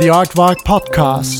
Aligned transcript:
the 0.00 0.08
Artvark 0.08 0.56
podcast. 0.64 1.38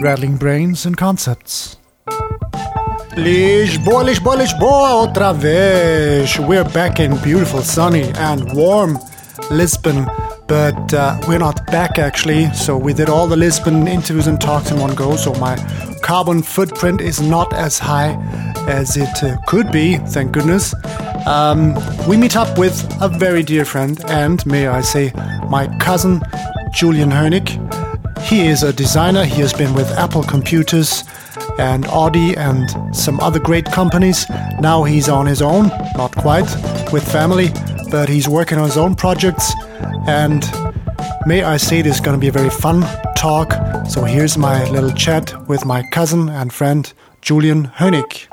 Rattling 0.00 0.36
brains 0.36 0.86
and 0.86 0.96
concepts. 0.96 1.76
Lisboa, 3.16 4.04
Lisboa, 4.04 4.36
Lisboa, 4.36 4.90
outra 4.92 5.34
vez. 5.34 6.38
We're 6.38 6.64
back 6.64 7.00
in 7.00 7.16
beautiful, 7.18 7.62
sunny, 7.62 8.12
and 8.16 8.52
warm 8.54 8.98
Lisbon, 9.50 10.06
but 10.46 10.94
uh, 10.94 11.18
we're 11.26 11.38
not 11.38 11.66
back 11.66 11.98
actually. 11.98 12.52
So 12.54 12.76
we 12.76 12.92
did 12.92 13.08
all 13.08 13.26
the 13.26 13.36
Lisbon 13.36 13.88
interviews 13.88 14.26
and 14.26 14.40
talks 14.40 14.70
in 14.70 14.78
one 14.78 14.94
go. 14.94 15.16
So 15.16 15.32
my 15.34 15.56
carbon 16.02 16.42
footprint 16.42 17.00
is 17.00 17.20
not 17.20 17.52
as 17.52 17.78
high 17.78 18.16
as 18.68 18.96
it 18.96 19.22
uh, 19.22 19.36
could 19.46 19.70
be. 19.72 19.96
Thank 19.96 20.32
goodness. 20.32 20.74
Um, 21.26 21.74
we 22.06 22.16
meet 22.16 22.36
up 22.36 22.58
with 22.58 22.76
a 23.00 23.08
very 23.08 23.42
dear 23.42 23.64
friend, 23.64 23.98
and 24.08 24.44
may 24.44 24.66
I 24.66 24.82
say, 24.82 25.12
my 25.48 25.74
cousin 25.78 26.20
Julian 26.72 27.10
Hönig. 27.10 27.48
He 28.20 28.46
is 28.46 28.62
a 28.62 28.72
designer. 28.72 29.24
He 29.24 29.40
has 29.42 29.52
been 29.52 29.74
with 29.74 29.90
Apple 29.92 30.22
Computers 30.22 31.04
and 31.58 31.86
Audi 31.86 32.36
and 32.36 32.68
some 32.94 33.20
other 33.20 33.38
great 33.38 33.66
companies. 33.66 34.26
Now 34.60 34.82
he's 34.82 35.08
on 35.08 35.26
his 35.26 35.40
own, 35.40 35.68
not 35.96 36.14
quite, 36.16 36.50
with 36.92 37.10
family, 37.10 37.52
but 37.90 38.08
he's 38.08 38.28
working 38.28 38.58
on 38.58 38.64
his 38.64 38.76
own 38.76 38.94
projects. 38.94 39.52
And 40.06 40.44
may 41.26 41.42
I 41.42 41.56
say, 41.56 41.82
this 41.82 41.96
is 41.96 42.00
going 42.00 42.16
to 42.16 42.20
be 42.20 42.28
a 42.28 42.32
very 42.32 42.50
fun 42.50 42.82
talk. 43.16 43.52
So 43.88 44.04
here's 44.04 44.36
my 44.36 44.68
little 44.70 44.92
chat 44.92 45.48
with 45.48 45.64
my 45.64 45.82
cousin 45.90 46.28
and 46.28 46.52
friend 46.52 46.92
Julian 47.20 47.68
Hönig. 47.68 48.26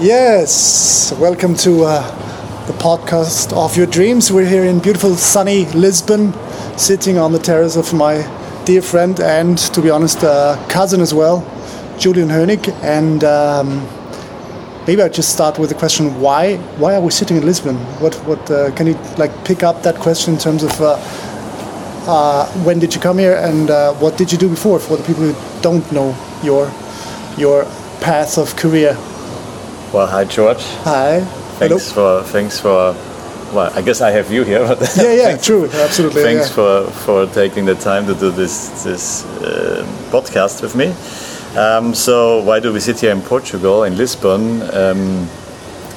Yes, 0.00 1.12
welcome 1.18 1.56
to 1.56 1.84
uh, 1.84 2.66
the 2.66 2.72
podcast 2.74 3.52
of 3.52 3.76
your 3.76 3.86
dreams. 3.86 4.30
We're 4.30 4.48
here 4.48 4.64
in 4.64 4.78
beautiful 4.78 5.16
sunny 5.16 5.64
Lisbon, 5.66 6.32
sitting 6.78 7.18
on 7.18 7.32
the 7.32 7.38
terrace 7.38 7.76
of 7.76 7.92
my 7.92 8.22
dear 8.64 8.82
friend 8.82 9.18
and, 9.18 9.58
to 9.58 9.82
be 9.82 9.90
honest, 9.90 10.22
uh, 10.22 10.56
cousin 10.68 11.00
as 11.00 11.12
well, 11.12 11.42
Julian 11.98 12.28
Hönig. 12.28 12.68
And 12.82 13.24
um, 13.24 13.88
maybe 14.88 15.02
I 15.02 15.08
just 15.08 15.28
start 15.28 15.58
with 15.58 15.68
the 15.68 15.76
question: 15.76 16.20
Why? 16.20 16.56
Why 16.82 16.94
are 16.96 17.00
we 17.00 17.10
sitting 17.10 17.36
in 17.36 17.44
Lisbon? 17.44 17.76
What? 18.02 18.14
What? 18.26 18.50
Uh, 18.50 18.74
can 18.74 18.86
you 18.86 18.94
like 19.18 19.32
pick 19.44 19.62
up 19.62 19.82
that 19.82 19.96
question 19.96 20.34
in 20.34 20.40
terms 20.40 20.62
of 20.64 20.72
uh, 20.80 20.96
uh, 22.08 22.46
when 22.64 22.78
did 22.78 22.94
you 22.94 23.00
come 23.00 23.18
here 23.18 23.36
and 23.36 23.70
uh, 23.70 23.92
what 24.02 24.16
did 24.16 24.32
you 24.32 24.38
do 24.38 24.48
before? 24.48 24.80
For 24.80 24.96
the 24.96 25.04
people 25.04 25.22
who 25.22 25.34
don't 25.62 25.86
know 25.92 26.16
your 26.42 26.72
your 27.36 27.64
path 28.00 28.38
of 28.38 28.56
career. 28.56 28.96
Well, 29.92 30.06
hi 30.06 30.24
George. 30.24 30.64
Hi. 30.84 31.20
Thanks 31.58 31.92
Hello. 31.92 32.22
for 32.22 32.28
thanks 32.32 32.58
for. 32.58 32.94
Well, 33.54 33.72
I 33.74 33.80
guess 33.80 34.02
I 34.02 34.10
have 34.10 34.30
you 34.30 34.44
here. 34.44 34.66
But 34.68 34.78
Yeah, 34.96 35.14
yeah, 35.14 35.36
true, 35.38 35.70
absolutely. 35.72 36.22
thanks 36.22 36.48
yeah. 36.48 36.54
for 36.56 36.90
for 37.04 37.26
taking 37.34 37.66
the 37.66 37.74
time 37.74 38.06
to 38.06 38.14
do 38.14 38.30
this 38.30 38.84
this 38.84 39.24
uh, 39.24 39.84
podcast 40.10 40.62
with 40.62 40.74
me. 40.74 40.92
Um, 41.58 41.92
so 41.92 42.40
why 42.44 42.60
do 42.60 42.72
we 42.72 42.78
sit 42.78 43.00
here 43.00 43.10
in 43.10 43.20
Portugal 43.20 43.82
in 43.82 43.96
Lisbon? 43.96 44.62
Um, 44.62 45.28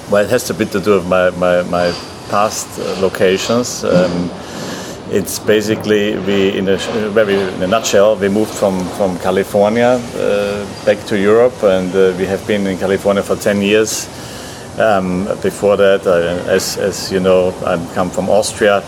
well, 0.09 0.25
it 0.25 0.29
has 0.31 0.49
a 0.49 0.55
bit 0.55 0.71
to 0.71 0.79
do 0.79 0.95
with 0.95 1.07
my 1.07 1.29
my, 1.37 1.61
my 1.69 1.91
past 2.29 2.79
locations. 2.99 3.83
Um, 3.83 4.31
it's 5.11 5.37
basically 5.37 6.17
we 6.17 6.57
in 6.57 6.67
a 6.67 6.77
very 7.13 7.35
in 7.35 7.61
a 7.61 7.67
nutshell 7.67 8.15
we 8.15 8.27
moved 8.27 8.49
from 8.49 8.79
from 8.97 9.19
California 9.19 10.01
uh, 10.15 10.65
back 10.83 10.97
to 11.05 11.15
Europe 11.15 11.61
and 11.61 11.93
uh, 11.93 12.11
we 12.17 12.25
have 12.25 12.47
been 12.47 12.65
in 12.65 12.79
California 12.79 13.21
for 13.21 13.35
10 13.35 13.61
years 13.61 14.07
um, 14.79 15.25
before 15.43 15.77
that 15.77 16.07
I, 16.07 16.49
as, 16.49 16.77
as 16.77 17.11
you 17.11 17.19
know 17.19 17.53
I 17.63 17.77
come 17.93 18.09
from 18.09 18.29
Austria 18.29 18.81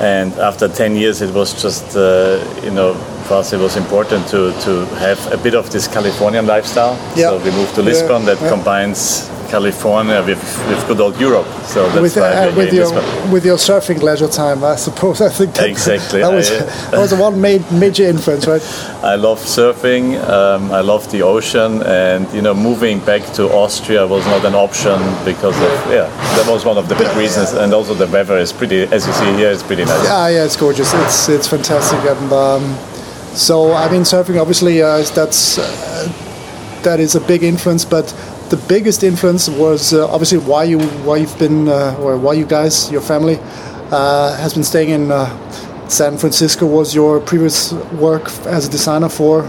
and 0.00 0.32
after 0.34 0.68
10 0.68 0.96
years 0.96 1.22
it 1.22 1.32
was 1.34 1.60
just 1.62 1.96
uh, 1.96 2.38
you 2.62 2.70
know 2.70 2.94
for 3.28 3.34
us 3.34 3.52
it 3.52 3.60
was 3.60 3.76
important 3.76 4.26
to, 4.28 4.52
to 4.60 4.84
have 4.96 5.18
a 5.32 5.36
bit 5.36 5.54
of 5.54 5.70
this 5.70 5.86
Californian 5.88 6.46
lifestyle 6.46 6.96
Yeah. 7.16 7.30
so 7.30 7.38
we 7.38 7.50
moved 7.52 7.74
to 7.76 7.80
Yeah, 7.82 7.88
Lisbon 7.88 8.24
that 8.26 8.40
yeah. 8.40 8.48
combines 8.50 9.30
California 9.54 10.18
with, 10.28 10.42
with 10.68 10.80
good 10.88 11.00
old 11.04 11.16
Europe 11.20 11.46
so 11.74 11.80
that's 11.90 12.00
with, 12.00 12.16
why 12.16 12.30
uh, 12.48 12.56
with 12.56 12.72
your 12.72 12.90
with 13.32 13.44
your 13.50 13.56
surfing 13.56 14.00
leisure 14.02 14.28
time, 14.28 14.62
I 14.64 14.76
suppose. 14.76 15.20
I 15.28 15.30
think 15.38 15.54
that, 15.54 15.68
Exactly. 15.68 16.20
that 16.20 16.32
was 16.32 16.50
I- 16.50 16.90
that 16.90 17.00
was 17.04 17.12
one 17.26 17.40
ma- 17.40 17.64
major 17.84 18.04
influence, 18.14 18.46
right? 18.46 18.62
I 19.12 19.16
love 19.16 19.40
surfing. 19.40 20.04
Um, 20.28 20.62
I 20.72 20.82
love 20.92 21.10
the 21.10 21.22
ocean, 21.22 21.82
and 21.82 22.22
you 22.36 22.42
know, 22.42 22.54
moving 22.54 22.96
back 23.10 23.22
to 23.36 23.42
Austria 23.62 24.06
was 24.06 24.24
not 24.26 24.44
an 24.44 24.54
option 24.66 24.98
because 25.24 25.56
of 25.68 25.72
yeah, 25.96 26.08
that 26.36 26.46
was 26.48 26.64
one 26.64 26.78
of 26.82 26.86
the 26.88 26.96
big 27.02 27.10
reasons, 27.16 27.52
and 27.52 27.72
also 27.72 27.94
the 27.94 28.06
weather 28.16 28.38
is 28.38 28.52
pretty, 28.52 28.82
as 28.96 29.06
you 29.06 29.12
see 29.20 29.32
here, 29.40 29.50
it's 29.54 29.62
pretty 29.62 29.84
nice. 29.84 30.06
Ah, 30.08 30.28
yeah, 30.28 30.44
it's 30.44 30.56
gorgeous. 30.56 30.92
It's 30.94 31.28
it's 31.28 31.48
fantastic, 31.48 32.00
and 32.12 32.32
um, 32.32 32.62
so 33.48 33.72
I 33.72 33.90
mean, 33.92 34.02
surfing 34.02 34.38
obviously 34.40 34.82
uh, 34.82 35.02
that's 35.18 35.58
uh, 35.58 36.12
that 36.82 37.00
is 37.00 37.14
a 37.16 37.20
big 37.20 37.42
influence, 37.42 37.84
but 37.84 38.06
the 38.50 38.56
biggest 38.68 39.02
influence 39.02 39.48
was 39.48 39.92
uh, 39.92 40.06
obviously 40.14 40.38
why 40.38 40.64
you 40.64 40.78
why 41.06 41.16
you've 41.16 41.38
been 41.38 41.68
uh, 41.68 41.96
or 42.00 42.16
why 42.18 42.34
you 42.34 42.44
guys 42.46 42.90
your 42.90 43.00
family 43.02 43.38
uh, 43.90 44.36
has 44.36 44.54
been 44.54 44.64
staying 44.64 44.90
in. 44.90 45.10
Uh, 45.12 45.26
San 45.88 46.16
Francisco 46.16 46.64
was 46.66 46.94
your 46.94 47.20
previous 47.20 47.72
work 48.00 48.24
as 48.46 48.66
a 48.66 48.70
designer 48.70 49.08
for 49.10 49.42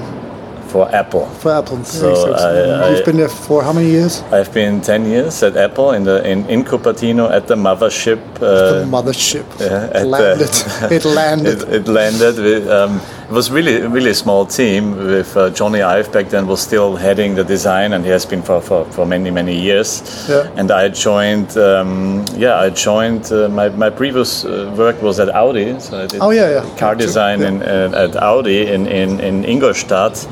For 0.68 0.94
Apple, 0.94 1.26
for 1.40 1.52
Apple. 1.54 1.84
So 1.86 2.10
I- 2.34 2.90
You've 2.90 3.02
I- 3.02 3.06
been 3.06 3.18
there 3.18 3.30
for 3.48 3.64
how 3.64 3.72
many 3.74 3.90
years? 3.90 4.22
I've 4.34 4.52
been 4.54 4.82
10 4.82 5.06
years 5.06 5.42
at 5.44 5.56
Apple 5.56 5.92
in 5.96 6.04
the 6.04 6.18
in, 6.32 6.46
in 6.50 6.64
Cupertino 6.66 7.30
at 7.32 7.48
the 7.48 7.56
mothership. 7.56 8.20
the 8.40 8.84
Uh, 8.84 8.86
mothership 8.86 9.46
yeah, 9.60 9.88
at 9.94 10.04
the- 10.04 10.06
landed. 10.10 10.92
it 10.92 11.06
landed. 11.06 11.62
it, 11.70 11.74
it 11.74 11.88
landed. 11.88 12.36
With, 12.38 12.68
um, 12.70 13.00
it 13.28 13.32
was 13.32 13.50
really 13.52 13.82
really 13.88 14.12
a 14.12 14.16
small 14.16 14.46
team 14.46 14.96
with 14.96 15.36
uh, 15.36 15.50
Jony 15.50 15.82
Ive 15.84 16.12
back 16.12 16.30
then 16.30 16.48
was 16.48 16.62
still 16.62 16.96
heading 16.96 17.36
the 17.36 17.44
design, 17.44 17.94
and 17.94 18.06
he 18.06 18.12
has 18.12 18.26
been 18.26 18.42
for, 18.44 18.62
for, 18.62 18.86
for 18.86 19.06
many 19.06 19.32
many 19.32 19.60
years. 19.60 20.02
Yeah. 20.30 20.52
And 20.56 20.72
I 20.72 20.90
joined. 20.90 21.58
Um, 21.58 22.26
yeah, 22.38 22.60
I 22.60 22.70
joined. 22.70 23.32
Uh, 23.32 23.50
my 23.50 23.70
my 23.70 23.90
previous 23.90 24.46
uh, 24.46 24.74
work 24.78 25.02
was 25.02 25.20
at 25.20 25.30
Audi. 25.30 25.80
So 25.80 26.04
I 26.04 26.08
did 26.08 26.22
Oh, 26.22 26.32
yeah, 26.32 26.50
yeah. 26.50 26.78
car 26.78 26.96
design 26.96 27.42
yeah. 27.42 27.48
in, 27.48 27.62
uh, 27.64 28.04
at 28.10 28.16
Audi 28.16 28.68
in 28.74 28.88
in, 28.88 29.20
in 29.20 29.44
Ingolstadt. 29.44 30.28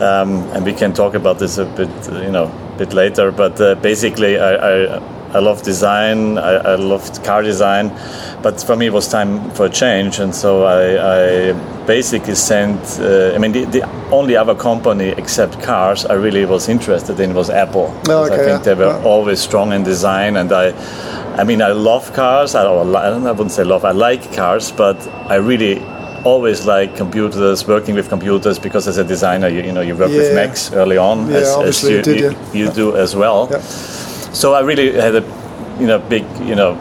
Um, 0.00 0.44
and 0.54 0.64
we 0.64 0.72
can 0.74 0.92
talk 0.92 1.14
about 1.14 1.38
this 1.40 1.58
a 1.58 1.64
bit, 1.64 1.88
you 2.12 2.30
know, 2.30 2.50
bit 2.78 2.92
later. 2.92 3.32
But 3.32 3.60
uh, 3.60 3.74
basically, 3.82 4.38
I, 4.38 4.54
I 4.54 5.00
I 5.34 5.40
love 5.40 5.62
design. 5.62 6.38
I, 6.38 6.72
I 6.72 6.74
loved 6.76 7.22
car 7.24 7.42
design, 7.42 7.90
but 8.42 8.60
for 8.62 8.76
me 8.76 8.86
it 8.86 8.92
was 8.92 9.08
time 9.08 9.50
for 9.50 9.66
a 9.66 9.70
change, 9.70 10.20
and 10.20 10.34
so 10.34 10.64
I, 10.64 11.50
I 11.50 11.86
basically 11.86 12.34
sent. 12.34 12.80
Uh, 13.00 13.34
I 13.34 13.38
mean, 13.38 13.52
the, 13.52 13.64
the 13.66 13.82
only 14.10 14.36
other 14.36 14.54
company 14.54 15.08
except 15.18 15.62
cars 15.62 16.06
I 16.06 16.14
really 16.14 16.46
was 16.46 16.68
interested 16.68 17.20
in 17.20 17.34
was 17.34 17.50
Apple. 17.50 17.92
Because 18.02 18.30
I 18.30 18.36
think 18.36 18.48
yeah, 18.48 18.58
they 18.58 18.74
were 18.74 18.86
yeah. 18.98 19.04
always 19.04 19.40
strong 19.40 19.72
in 19.72 19.82
design, 19.84 20.36
and 20.36 20.52
I. 20.52 20.72
I 21.38 21.44
mean, 21.44 21.62
I 21.62 21.70
love 21.70 22.12
cars. 22.14 22.56
I, 22.56 22.64
don't- 22.64 22.96
I 22.96 23.30
wouldn't 23.30 23.52
say 23.52 23.62
love. 23.62 23.84
I 23.84 23.92
like 23.92 24.32
cars, 24.34 24.72
but 24.72 24.96
I 25.30 25.36
really 25.36 25.80
always 26.24 26.66
like 26.66 26.96
computers, 26.96 27.64
working 27.68 27.94
with 27.94 28.08
computers, 28.08 28.58
because 28.58 28.88
as 28.88 28.98
a 28.98 29.04
designer, 29.04 29.46
you, 29.46 29.62
you 29.62 29.70
know, 29.72 29.80
you 29.80 29.94
work 29.94 30.10
with 30.10 30.30
Yeah. 30.30 30.34
Macs 30.34 30.72
early 30.72 30.96
on, 30.96 31.30
as, 31.30 31.48
as 31.58 31.82
you, 31.84 32.02
did, 32.02 32.20
you, 32.20 32.64
you 32.64 32.72
do 32.72 32.96
as 32.96 33.14
well. 33.14 33.46
So 34.32 34.54
I 34.54 34.60
really 34.60 34.92
had 34.92 35.14
a, 35.14 35.22
you 35.80 35.86
know, 35.86 35.98
big, 35.98 36.24
you 36.40 36.54
know, 36.54 36.76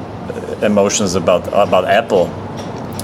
emotions 0.61 1.15
about 1.15 1.47
about 1.47 1.85
Apple. 1.85 2.29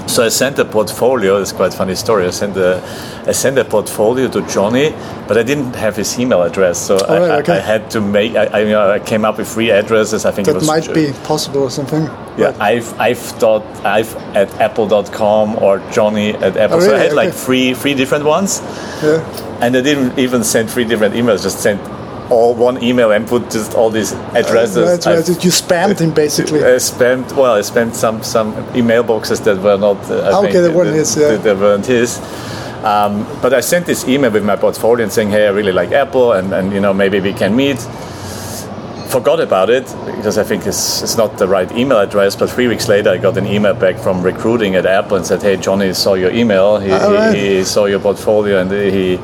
So 0.06 0.22
I 0.22 0.28
sent 0.28 0.58
a 0.58 0.64
portfolio. 0.64 1.38
It's 1.40 1.50
quite 1.52 1.72
a 1.72 1.76
funny 1.76 1.94
story. 1.94 2.26
I 2.26 2.30
sent 2.30 2.56
a, 2.56 2.82
I 3.26 3.32
sent 3.32 3.58
a 3.58 3.64
portfolio 3.64 4.28
to 4.28 4.42
Jony, 4.42 4.92
but 5.26 5.38
I 5.38 5.42
didn't 5.42 5.74
have 5.76 5.96
his 5.96 6.18
email 6.20 6.42
address. 6.42 6.78
So 6.78 6.98
oh, 7.00 7.14
I, 7.14 7.18
right, 7.28 7.42
okay. 7.42 7.56
I, 7.56 7.60
had 7.60 7.90
to 7.92 8.00
make. 8.00 8.36
I, 8.36 8.44
I, 8.44 8.60
you 8.60 8.68
know, 8.68 8.90
I 8.90 8.98
came 9.00 9.24
up 9.24 9.38
with 9.38 9.48
three 9.48 9.70
addresses. 9.70 10.26
I 10.26 10.30
think 10.30 10.46
it 10.46 10.52
that 10.52 10.58
was 10.58 10.66
might 10.66 10.92
be 10.94 11.12
possible 11.24 11.62
or 11.62 11.70
something. 11.70 12.02
yeah, 12.36 12.54
I've 12.60 12.92
I've 13.00 13.18
thought 13.18 13.64
I've 13.84 14.14
at 14.36 14.50
apple.com 14.60 15.56
or 15.56 15.78
Jony 15.90 16.34
at 16.34 16.56
Apple. 16.58 16.76
Oh, 16.76 16.80
so 16.80 16.88
I 16.88 16.92
really? 16.92 17.04
had 17.06 17.12
like 17.14 17.32
three 17.32 17.72
three 17.74 17.94
different 17.94 18.24
ones, 18.26 18.60
Yeah. 19.02 19.24
and 19.62 19.74
I 19.74 19.80
didn't 19.80 20.18
even 20.18 20.44
send 20.44 20.70
three 20.70 20.84
different 20.84 21.14
emails. 21.14 21.42
Just 21.42 21.60
sent 21.60 21.80
all 22.30 22.54
one 22.54 22.82
email 22.82 23.12
and 23.12 23.26
put 23.26 23.50
just 23.50 23.74
all 23.74 23.90
these 23.90 24.12
addresses. 24.12 25.06
Right, 25.06 25.16
right. 25.16 25.28
You 25.44 25.50
spammed 25.50 25.98
him 26.00 26.12
basically. 26.12 26.64
I 26.64 26.76
spammed 26.78 27.32
well. 27.36 27.54
I 27.54 27.60
spammed 27.60 27.94
some 27.94 28.22
some 28.22 28.54
email 28.74 29.02
boxes 29.02 29.40
that 29.40 29.58
were 29.60 29.76
not. 29.76 29.98
Uh, 30.10 30.30
Ah, 30.32 30.44
Okay, 30.44 30.60
they 30.60 30.68
weren't 30.68 30.94
his, 30.94 31.16
yeah. 31.16 31.36
They 31.36 31.54
weren't 31.54 31.86
his. 31.86 32.18
Um, 32.84 33.26
but 33.40 33.54
I 33.54 33.60
sent 33.60 33.86
this 33.86 34.06
email 34.06 34.30
with 34.30 34.44
my 34.44 34.56
portfolio 34.56 35.04
and 35.04 35.12
saying, 35.12 35.30
"Hey, 35.30 35.46
I 35.46 35.50
really 35.50 35.72
like 35.72 35.92
Apple, 35.92 36.32
and, 36.32 36.52
and 36.52 36.72
you 36.72 36.80
know 36.80 36.92
maybe 36.92 37.20
we 37.20 37.32
can 37.32 37.54
meet." 37.56 37.78
forgot 39.14 39.38
about 39.38 39.70
it 39.70 39.84
because 40.06 40.38
I 40.38 40.42
think 40.42 40.66
it's, 40.66 41.00
it's 41.00 41.16
not 41.16 41.38
the 41.38 41.46
right 41.46 41.70
email 41.70 42.00
address. 42.00 42.34
But 42.34 42.50
three 42.50 42.66
weeks 42.66 42.88
later, 42.88 43.10
I 43.10 43.18
got 43.18 43.36
an 43.36 43.46
email 43.46 43.72
back 43.72 43.96
from 43.96 44.22
recruiting 44.22 44.74
at 44.74 44.86
Apple 44.86 45.16
and 45.16 45.24
said, 45.24 45.40
"Hey, 45.40 45.56
Jony 45.56 45.94
saw 45.94 46.14
your 46.14 46.32
email. 46.32 46.78
He, 46.80 46.90
right. 46.90 47.32
he, 47.34 47.56
he 47.58 47.64
saw 47.64 47.84
your 47.86 48.00
portfolio, 48.00 48.60
and 48.60 48.70
he 48.72 49.18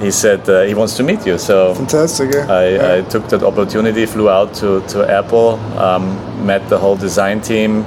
he 0.00 0.10
said 0.10 0.48
uh, 0.48 0.62
he 0.62 0.74
wants 0.74 0.96
to 0.96 1.02
meet 1.02 1.26
you." 1.26 1.38
So 1.38 1.74
Fantastic. 1.74 2.32
Yeah. 2.34 2.46
I, 2.52 2.68
yeah. 2.68 2.94
I 2.94 3.00
took 3.08 3.28
that 3.28 3.42
opportunity, 3.42 4.06
flew 4.06 4.28
out 4.28 4.54
to, 4.54 4.80
to 4.88 5.08
Apple, 5.10 5.58
um, 5.78 6.46
met 6.46 6.68
the 6.68 6.78
whole 6.78 6.96
design 6.96 7.40
team. 7.40 7.84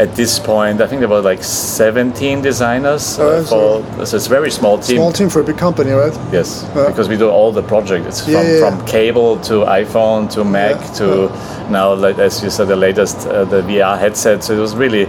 At 0.00 0.14
this 0.14 0.38
point, 0.38 0.80
I 0.80 0.86
think 0.86 1.00
there 1.00 1.08
were 1.08 1.20
like 1.20 1.42
17 1.42 2.40
designers. 2.40 3.18
Oh, 3.18 3.28
uh, 3.28 3.42
so- 3.44 3.82
for, 3.96 4.06
so 4.06 4.16
it's 4.16 4.26
a 4.26 4.30
very 4.30 4.50
small 4.50 4.78
team. 4.78 4.96
Small 4.96 5.12
team 5.12 5.28
for 5.28 5.40
a 5.40 5.44
big 5.44 5.58
company, 5.58 5.90
right? 5.90 6.14
Yes, 6.32 6.64
Yeah. 6.76 6.86
because 6.86 7.08
we 7.08 7.16
do 7.16 7.28
all 7.28 7.50
the 7.50 7.62
projects. 7.64 8.20
From, 8.24 8.46
from 8.60 8.86
cable 8.86 9.38
to 9.48 9.64
iPhone 9.64 10.30
to 10.34 10.44
Mac 10.44 10.76
to 10.98 11.28
now, 11.68 11.94
like, 11.94 12.16
as 12.20 12.42
you 12.44 12.50
said, 12.50 12.68
the 12.68 12.76
latest 12.76 13.26
uh, 13.26 13.44
the 13.44 13.62
VR 13.62 13.98
headset. 13.98 14.44
So 14.44 14.54
it 14.54 14.60
was 14.60 14.76
really 14.76 15.06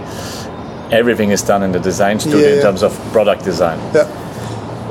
everything 0.90 1.30
is 1.30 1.42
done 1.42 1.62
in 1.62 1.70
the 1.72 1.78
design 1.78 2.18
studio 2.18 2.48
in 2.56 2.60
terms 2.62 2.82
of 2.82 2.92
product 3.12 3.44
design. 3.44 3.78
Yeah. 3.94 4.08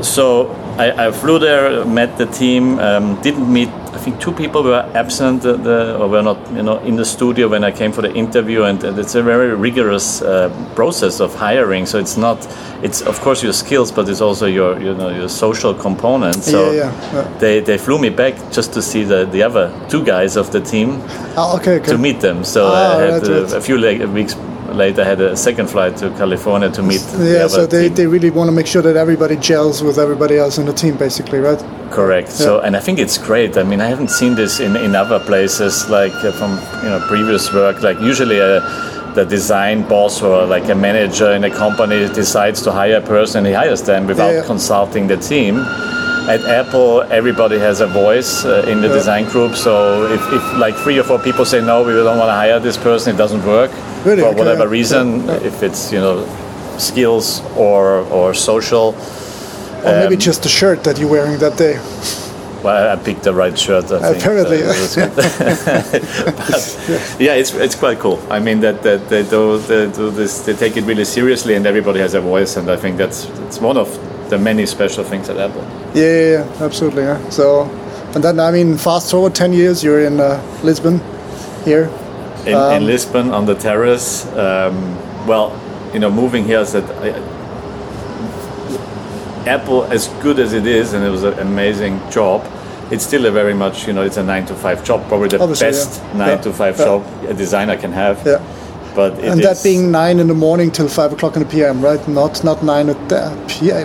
So 0.02 0.50
I, 0.78 1.08
I 1.08 1.12
flew 1.12 1.40
there, 1.40 1.86
met 1.86 2.18
the 2.18 2.26
team, 2.26 2.80
um, 2.80 3.22
didn't 3.22 3.52
meet. 3.52 3.70
I 3.92 3.98
think 4.02 4.22
two 4.22 4.32
people 4.32 4.64
were 4.64 4.90
absent, 4.94 5.46
uh, 5.46 5.54
the, 5.58 5.98
or 5.98 6.08
were 6.08 6.22
not, 6.22 6.38
you 6.54 6.64
know, 6.64 6.78
in 6.80 6.96
the 6.96 7.04
studio 7.04 7.50
when 7.50 7.64
I 7.66 7.72
came 7.72 7.92
for 7.92 8.02
the 8.02 8.14
interview, 8.14 8.64
and 8.64 8.82
uh, 8.84 8.94
it's 8.96 9.16
a 9.16 9.22
very 9.24 9.54
rigorous 9.56 10.22
uh, 10.22 10.50
process 10.76 11.20
of 11.20 11.36
hiring. 11.36 11.86
So 11.86 11.98
it's 12.00 12.16
not, 12.16 12.48
it's 12.82 13.02
of 13.02 13.20
course 13.20 13.44
your 13.44 13.52
skills, 13.52 13.92
but 13.92 14.08
it's 14.08 14.22
also 14.22 14.46
your, 14.46 14.80
you 14.80 14.94
know, 14.94 15.10
your 15.10 15.28
social 15.28 15.74
component. 15.74 16.36
So 16.44 16.72
Yeah, 16.72 16.78
yeah, 16.92 17.14
yeah. 17.14 17.38
they 17.40 17.60
they 17.60 17.78
flew 17.78 18.00
me 18.00 18.10
back 18.10 18.36
just 18.52 18.72
to 18.74 18.82
see 18.82 19.04
the 19.04 19.26
the 19.26 19.44
other 19.44 19.70
two 19.90 20.04
guys 20.06 20.38
of 20.38 20.50
the 20.52 20.62
team 20.62 21.02
Ah, 21.36 21.56
okay. 21.58 21.80
Okay. 21.80 21.92
to 21.92 21.98
meet 21.98 22.22
them. 22.22 22.44
So 22.44 22.68
Ah, 22.68 22.98
I 22.98 23.02
had 23.02 23.14
right, 23.24 23.30
uh, 23.30 23.42
right. 23.44 23.54
a 23.54 23.62
few 23.62 23.78
like, 23.78 24.00
weeks 24.14 24.36
later, 24.76 25.04
had 25.04 25.20
a 25.22 25.36
second 25.36 25.68
flight 25.68 25.98
to 25.98 26.10
California 26.12 26.70
to 26.72 26.82
meet. 26.82 27.02
the 27.02 27.26
Yeah. 27.26 27.40
other 27.46 27.50
So 27.50 27.66
they, 27.66 27.88
team. 27.88 27.96
they 27.96 28.08
really 28.08 28.30
want 28.30 28.48
to 28.50 28.52
make 28.52 28.68
sure 28.68 28.82
that 28.82 28.96
everybody 28.96 29.36
gels 29.36 29.82
with 29.84 29.98
everybody 29.98 30.38
else 30.38 30.58
in 30.58 30.66
the 30.66 30.74
team, 30.74 30.96
basically, 30.98 31.40
right? 31.40 31.62
Correct. 31.92 32.32
So, 32.32 32.60
and 32.60 32.76
I 32.76 32.80
think 32.80 33.00
it's 33.00 33.18
great. 33.18 33.58
I 33.58 33.64
mean, 33.64 33.82
I 33.82 33.88
haven't 33.88 34.12
seen 34.12 34.36
this 34.36 34.60
in, 34.60 34.76
in 34.76 34.96
other 34.96 35.20
places, 35.20 35.90
like 35.90 36.14
uh, 36.24 36.32
from 36.32 36.52
you 36.84 36.90
know 36.90 37.00
previous 37.08 37.52
work. 37.54 37.82
Like 37.82 38.00
usually, 38.00 38.40
uh, 38.40 38.60
the 39.16 39.26
design 39.26 39.82
boss 39.88 40.22
or 40.22 40.46
like 40.46 40.70
a 40.70 40.76
manager 40.76 41.32
in 41.32 41.44
a 41.44 41.50
company 41.50 42.08
decides 42.14 42.62
to 42.62 42.72
hire 42.72 42.98
a 42.98 43.02
person, 43.02 43.44
he 43.44 43.52
hires 43.54 43.82
them 43.82 44.06
without 44.06 44.32
Yeah. 44.34 44.44
consulting 44.46 45.08
the 45.08 45.18
team. 45.18 45.66
At 46.28 46.44
Apple, 46.46 47.02
everybody 47.10 47.58
has 47.60 47.82
a 47.82 47.88
voice 47.88 48.44
uh, 48.46 48.64
in 48.68 48.82
the 48.82 48.88
Yeah. 48.88 48.94
design 48.94 49.26
group. 49.30 49.56
So 49.56 50.06
if, 50.12 50.22
if 50.34 50.44
like 50.58 50.76
three 50.76 51.00
or 51.00 51.04
four 51.04 51.20
people 51.20 51.46
say 51.46 51.62
no, 51.62 51.84
we 51.84 51.94
don't 51.94 52.18
want 52.18 52.30
to 52.30 52.34
hire 52.36 52.60
this 52.60 52.78
person, 52.78 53.16
it 53.16 53.18
doesn't 53.18 53.44
work 53.46 53.72
Really? 54.06 54.22
for 54.22 54.28
Okay, 54.30 54.40
whatever 54.40 54.68
reason. 54.68 55.26
Yeah. 55.26 55.48
If 55.50 55.64
it's 55.64 55.92
you 55.92 56.00
know 56.00 56.26
skills 56.78 57.42
or 57.56 58.02
or 58.12 58.34
social. 58.34 58.96
Or 59.86 59.92
maybe 60.02 60.16
Um, 60.16 60.20
just 60.20 60.42
the 60.44 60.50
shirt 60.50 60.84
that 60.84 60.98
you're 61.00 61.10
wearing 61.10 61.38
that 61.40 61.56
day. 61.58 61.80
Well, 62.64 62.92
I 62.94 62.98
picked 62.98 63.24
the 63.24 63.34
right 63.34 63.58
shirt. 63.58 63.86
I 63.92 64.00
think. 64.00 64.18
Apparently. 64.18 64.62
But, 64.62 64.98
yeah, 67.26 67.40
it's 67.42 67.54
it's 67.54 67.76
quite 67.76 68.00
cool. 68.00 68.20
I 68.30 68.40
mean 68.40 68.60
that, 68.60 68.82
that 68.84 69.08
they 69.10 69.24
do 69.24 69.58
they 69.60 69.88
do 69.88 70.12
this. 70.12 70.42
They 70.46 70.54
take 70.54 70.76
it 70.80 70.84
really 70.86 71.06
seriously, 71.06 71.56
and 71.56 71.66
everybody 71.66 72.00
has 72.02 72.14
a 72.14 72.20
voice. 72.22 72.58
And 72.60 72.70
I 72.70 72.76
think 72.76 72.98
that's 72.98 73.26
it's 73.48 73.60
one 73.62 73.78
of 73.78 73.88
the 74.30 74.38
many 74.38 74.66
special 74.66 75.04
things 75.06 75.30
at 75.30 75.38
Apple. 75.38 75.64
Yeah, 75.94 76.32
yeah, 76.32 76.48
absolutely. 76.66 77.04
Yeah. 77.04 77.30
So, 77.30 77.64
and 78.16 78.24
then 78.24 78.40
I 78.40 78.52
mean, 78.52 78.78
fast 78.78 79.12
forward 79.12 79.34
ten 79.36 79.54
years, 79.54 79.84
you're 79.84 80.02
in 80.06 80.20
uh, 80.20 80.40
Lisbon, 80.64 81.02
here. 81.66 81.90
In, 82.46 82.54
Um, 82.56 82.74
in 82.74 82.86
Lisbon 82.86 83.32
on 83.32 83.46
the 83.46 83.56
terrace. 83.56 84.26
Um, 84.38 84.96
well, 85.28 85.52
you 85.94 86.00
know, 86.00 86.10
moving 86.12 86.46
here 86.46 86.60
is 86.60 86.72
that 86.74 86.84
I, 87.04 87.14
Apple, 89.48 89.84
as 89.86 90.08
good 90.22 90.40
as 90.40 90.54
it 90.54 90.66
is, 90.68 90.94
and 90.94 91.04
it 91.04 91.10
was 91.10 91.24
an 91.24 91.40
amazing 91.40 92.00
job. 92.12 92.46
It's 92.92 93.06
still 93.06 93.26
a 93.26 93.32
very 93.32 93.54
much, 93.54 93.88
you 93.88 93.94
know, 93.94 94.04
it's 94.04 94.18
a 94.18 94.24
nine 94.24 94.46
to 94.48 94.56
five 94.56 94.84
job, 94.84 95.08
probably 95.08 95.28
the 95.30 95.40
Obviously, 95.40 95.68
best 95.68 96.02
yeah. 96.02 96.18
nine 96.18 96.30
Yeah. 96.30 96.42
to 96.42 96.54
five 96.54 96.78
Yeah. 96.78 96.86
job 96.86 97.04
a 97.28 97.34
designer 97.34 97.78
can 97.78 97.92
have. 97.94 98.18
Yeah. 98.26 98.40
But 98.96 99.20
and 99.20 99.42
that 99.44 99.62
being 99.64 99.92
nine 99.92 100.20
in 100.20 100.28
the 100.28 100.34
morning 100.34 100.72
till 100.72 100.88
five 100.88 101.14
o'clock 101.14 101.36
in 101.36 101.44
the 101.44 101.48
PM, 101.50 101.82
right? 101.82 102.06
Not 102.08 102.44
not 102.44 102.64
nine 102.64 102.90
at 102.90 103.12
uh, 103.12 103.32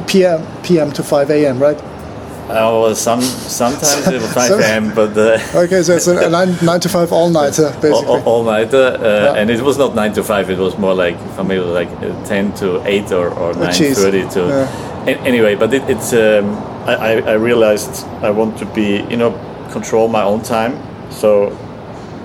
PM 0.07 0.43
PM 0.63 0.93
to 0.93 1.03
five 1.03 1.31
AM, 1.31 1.59
right? 1.61 1.79
Uh, 2.45 2.51
well, 2.83 2.95
some 2.95 3.21
sometimes 3.23 4.07
it 4.07 4.21
was 4.21 4.33
5 4.35 4.49
So- 4.49 4.59
a.m., 4.59 4.95
but 4.95 5.17
uh, 5.17 5.39
Okay, 5.65 5.83
so 5.83 5.95
it's 5.97 6.07
a, 6.07 6.29
nine 6.39 6.55
nine 6.63 6.81
to 6.81 6.89
five 6.89 7.11
all 7.13 7.31
nighter, 7.31 7.71
basically. 7.81 7.91
all, 7.93 8.23
all 8.29 8.45
nighter, 8.45 8.77
uh, 9.01 9.03
Yeah. 9.03 9.41
and 9.41 9.51
it 9.51 9.63
was 9.63 9.79
not 9.79 9.95
nine 9.95 10.13
to 10.15 10.23
five. 10.23 10.51
It 10.51 10.59
was 10.59 10.77
more 10.77 10.95
like 10.95 11.17
for 11.37 11.45
me, 11.45 11.57
it 11.57 11.61
was 11.61 11.73
like 11.73 11.89
uh, 12.03 12.25
ten 12.27 12.53
to 12.57 12.83
eight 12.87 13.11
or, 13.13 13.29
or 13.31 13.55
nine 13.55 13.73
jeez. 13.73 13.97
thirty 13.97 14.29
to. 14.35 14.41
Yeah. 14.41 15.25
Anyway, 15.27 15.55
but 15.55 15.73
it, 15.73 15.83
it's 15.89 16.13
um, 16.13 16.55
I, 16.87 17.23
I- 17.23 17.33
realized 17.35 18.05
I 18.23 18.31
want 18.31 18.59
to 18.59 18.67
be 18.75 19.03
you 19.11 19.17
know 19.17 19.33
control 19.73 20.09
my 20.09 20.23
own 20.23 20.43
time. 20.43 20.73
So 21.11 21.51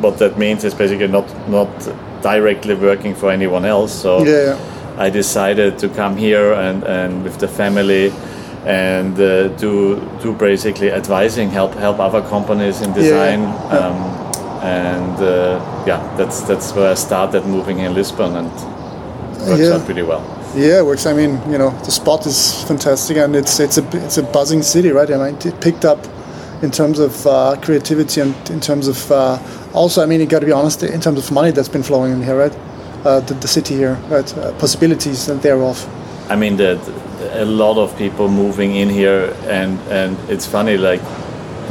what 0.02 0.18
that 0.18 0.38
means 0.38 0.64
is 0.66 0.74
basically 0.74 1.08
not 1.08 1.28
not 1.50 1.70
directly 2.22 2.76
working 2.76 3.16
for 3.16 3.32
anyone 3.32 3.64
else. 3.66 3.94
So 4.02 4.24
Yeah, 4.26 4.44
yeah. 4.58 5.06
I 5.06 5.10
decided 5.10 5.80
to 5.80 5.88
come 5.90 6.18
here 6.18 6.52
and, 6.54 6.84
and 6.84 7.24
with 7.24 7.38
the 7.40 7.48
family 7.48 8.12
and 8.66 9.20
uh, 9.20 9.48
do 9.58 10.00
do 10.22 10.34
basically 10.34 10.92
advising, 10.92 11.50
help 11.50 11.74
help 11.76 12.00
other 12.00 12.22
companies 12.30 12.82
in 12.82 12.94
design, 12.94 13.42
yeah. 13.42 13.78
Um, 13.78 14.20
and 14.64 15.18
uh, 15.20 15.84
yeah, 15.88 16.16
that's 16.18 16.42
that's 16.42 16.74
where 16.74 16.92
I 16.92 16.96
started 16.96 17.46
moving 17.46 17.80
in 17.80 17.94
Lisbon 17.94 18.36
and 18.36 18.52
works 19.48 19.62
Yeah. 19.62 19.76
out 19.76 19.86
pretty 19.86 20.04
well. 20.04 20.22
Yeah, 20.56 20.80
it 20.80 20.86
works. 20.86 21.06
I 21.06 21.14
mean, 21.14 21.40
you 21.52 21.58
know, 21.58 21.70
the 21.86 21.92
spot 21.92 22.26
is 22.26 22.64
fantastic, 22.64 23.18
and 23.18 23.36
it's 23.36 23.60
it's 23.60 23.78
a 23.78 23.84
it's 24.06 24.18
a 24.18 24.24
buzzing 24.24 24.64
city, 24.64 24.90
right? 24.92 25.10
I 25.10 25.18
mean, 25.18 25.38
it 25.46 25.62
picked 25.62 25.86
up 25.86 26.00
in 26.62 26.72
terms 26.72 27.00
of 27.00 27.26
uh, 27.26 27.56
creativity 27.62 28.20
and 28.22 28.36
in 28.50 28.60
terms 28.60 28.88
of 28.88 29.12
uh, 29.12 29.38
also. 29.74 30.02
I 30.04 30.06
mean, 30.06 30.20
you 30.20 30.26
got 30.26 30.40
to 30.40 30.46
be 30.46 30.52
honest, 30.52 30.84
in 30.84 31.00
terms 31.00 31.20
of 31.20 31.32
money 31.32 31.52
that's 31.52 31.70
been 31.70 31.84
flowing 31.84 32.12
in 32.14 32.24
here, 32.24 32.38
right? 32.38 32.58
Uh, 33.06 33.22
the, 33.22 33.34
the 33.36 33.48
city 33.48 33.76
here, 33.76 33.94
right? 34.10 34.38
Uh, 34.38 34.52
possibilities 34.60 35.30
and 35.30 35.42
thereof. 35.42 35.88
I 36.30 36.36
mean, 36.36 36.58
that 36.58 36.78
a 37.34 37.46
lot 37.46 37.78
of 37.78 37.96
people 37.98 38.28
moving 38.28 38.76
in 38.76 38.90
here, 38.90 39.34
and 39.48 39.80
and 39.90 40.18
it's 40.30 40.46
funny 40.46 40.78
like. 40.78 41.02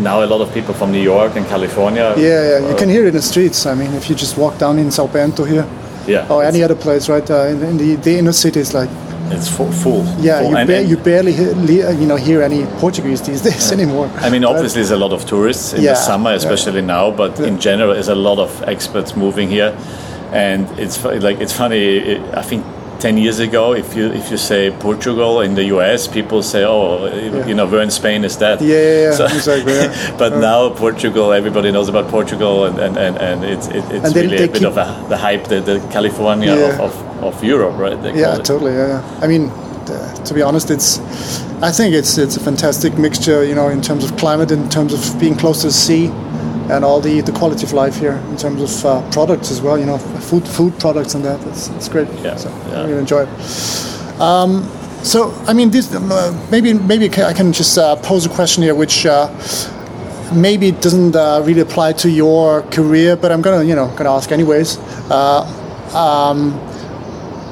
Now 0.00 0.22
a 0.22 0.26
lot 0.26 0.40
of 0.40 0.55
people 0.55 0.75
from 0.75 0.93
New 0.93 1.02
York 1.02 1.34
and 1.37 1.44
California. 1.49 2.14
Yeah, 2.16 2.50
yeah. 2.50 2.58
You 2.69 2.75
uh, 2.75 2.78
can 2.78 2.88
hear 2.88 3.02
it 3.02 3.08
in 3.08 3.14
the 3.14 3.22
streets. 3.22 3.66
I 3.66 3.75
mean, 3.75 3.93
if 3.94 4.08
you 4.08 4.14
just 4.14 4.37
walk 4.38 4.56
down 4.56 4.78
in 4.78 4.93
Sao 4.93 5.08
Bento 5.08 5.44
here, 5.44 5.66
yeah, 6.06 6.28
or 6.32 6.44
any 6.44 6.62
other 6.62 6.77
place, 6.77 7.08
right? 7.08 7.29
Uh, 7.29 7.48
in, 7.50 7.62
in 7.65 7.77
the 7.79 7.96
the 7.96 8.17
inner 8.17 8.32
cities, 8.32 8.72
like 8.74 8.88
it's 9.32 9.48
full. 9.48 9.72
full 9.72 10.05
yeah, 10.20 10.38
full. 10.41 10.50
you, 10.50 10.56
And- 10.56 10.69
ba- 10.69 10.84
you 10.84 10.96
barely 10.98 11.32
hear, 11.32 11.53
you 12.00 12.06
know 12.06 12.15
hear 12.17 12.43
any 12.43 12.65
Portuguese 12.79 13.22
these 13.22 13.43
days 13.50 13.72
anymore. 13.72 14.08
I 14.27 14.31
mean, 14.31 14.44
obviously, 14.44 14.82
there's 14.82 14.93
a 14.93 14.96
lot 14.96 15.12
of 15.12 15.24
tourists 15.27 15.72
in 15.72 15.82
Yeah, 15.82 15.94
the 15.94 15.96
summer, 15.96 16.31
yeah. 16.31 16.36
especially 16.36 16.82
now. 16.82 17.10
But 17.10 17.41
in 17.41 17.58
general, 17.58 17.94
there's 17.94 18.08
a 18.08 18.15
lot 18.15 18.38
of 18.38 18.62
experts 18.69 19.17
moving 19.17 19.48
here, 19.50 19.72
and 20.32 20.69
it's 20.79 21.03
like 21.05 21.41
it's 21.41 21.53
funny. 21.53 22.19
I 22.36 22.43
think 22.43 22.65
ten 23.00 23.17
years 23.17 23.38
ago, 23.38 23.74
if 23.74 23.94
you 23.96 24.06
if 24.12 24.31
you 24.31 24.36
say 24.36 24.70
Portugal 24.70 25.40
in 25.40 25.55
the 25.55 25.64
U.S., 25.74 26.06
people 26.08 26.43
say, 26.43 26.64
"Oh, 26.64 27.06
you 27.46 27.55
know, 27.55 27.67
where 27.67 27.82
in 27.82 27.90
Spain 27.90 28.24
is 28.24 28.36
that?" 28.38 28.60
Yeah, 28.60 28.76
yeah, 28.76 29.19
yeah, 29.19 29.36
exactly, 29.36 29.72
yeah. 29.74 30.17
but 30.19 30.36
now 30.38 30.70
Portugal, 30.70 31.32
everybody 31.32 31.70
knows 31.72 31.88
about 31.88 32.08
Portugal, 32.08 32.64
and 32.64 32.78
and, 32.78 32.96
and, 32.96 33.17
and 33.19 33.44
it's 33.44 33.67
it, 33.69 33.84
it's 33.90 34.05
And 34.06 34.14
really 34.17 34.36
a 34.44 34.48
bit 34.48 34.64
of 34.64 34.76
a, 34.76 35.06
the 35.08 35.17
hype, 35.17 35.44
the, 35.44 35.60
the 35.60 35.81
California 35.90 36.55
Yeah. 36.55 36.82
of, 36.82 36.94
of, 37.20 37.24
of 37.24 37.44
Europe, 37.44 37.76
right? 37.78 38.00
They 38.02 38.20
Yeah, 38.20 38.36
totally. 38.38 38.72
Yeah, 38.72 38.88
yeah. 38.88 39.20
I 39.24 39.26
mean, 39.26 39.50
uh, 39.50 40.14
to 40.24 40.34
be 40.34 40.43
honest, 40.43 40.70
it's. 40.70 41.00
I 41.60 41.72
think 41.72 41.94
it's 41.94 42.19
it's 42.19 42.36
a 42.36 42.40
fantastic 42.40 42.98
mixture. 42.98 43.44
You 43.44 43.55
know, 43.55 43.69
in 43.69 43.81
terms 43.82 44.05
of 44.05 44.17
climate, 44.17 44.50
in 44.52 44.69
terms 44.69 44.93
of 44.93 45.19
being 45.19 45.36
close 45.36 45.60
to 45.62 45.69
the 45.69 45.72
sea, 45.72 46.08
and 46.70 46.84
all 46.84 47.01
the, 47.01 47.20
the 47.20 47.32
quality 47.32 47.65
of 47.65 47.72
life 47.72 47.96
here. 47.96 48.17
In 48.31 48.37
terms 48.37 48.63
of 48.63 48.84
uh, 48.84 49.10
products 49.10 49.51
as 49.51 49.60
well. 49.60 49.79
You 49.79 49.87
know, 49.87 49.98
food 49.98 50.46
food 50.46 50.79
products 50.79 51.15
and 51.15 51.25
that. 51.25 51.41
It's, 51.48 51.69
it's 51.70 51.89
great. 51.89 52.08
Yeah, 52.22 52.37
So 52.37 52.48
yeah. 52.48 52.82
I 52.82 52.87
really 52.87 52.98
enjoy 52.98 53.27
it. 53.27 54.20
Um, 54.20 54.63
so 55.03 55.32
I 55.46 55.53
mean, 55.53 55.70
this 55.70 55.94
um, 55.94 56.10
uh, 56.10 56.32
maybe 56.51 56.72
maybe 56.75 57.06
I 57.22 57.32
can 57.32 57.53
just 57.53 57.79
uh, 57.79 57.96
pose 57.96 58.27
a 58.27 58.31
question 58.31 58.63
here, 58.63 58.75
which. 58.75 59.06
Uh, 59.06 59.29
Maybe 60.31 60.69
it 60.69 60.82
doesn't 60.82 61.17
uh, 61.17 61.41
really 61.43 61.63
apply 61.63 61.94
to 61.94 62.10
your 62.10 62.60
career, 62.65 63.17
but 63.17 63.32
I'm 63.32 63.41
gonna, 63.41 63.65
you 63.65 63.75
know, 63.75 63.89
gonna 63.96 64.13
ask 64.13 64.31
anyways. 64.31 64.77
Uh, 65.08 65.41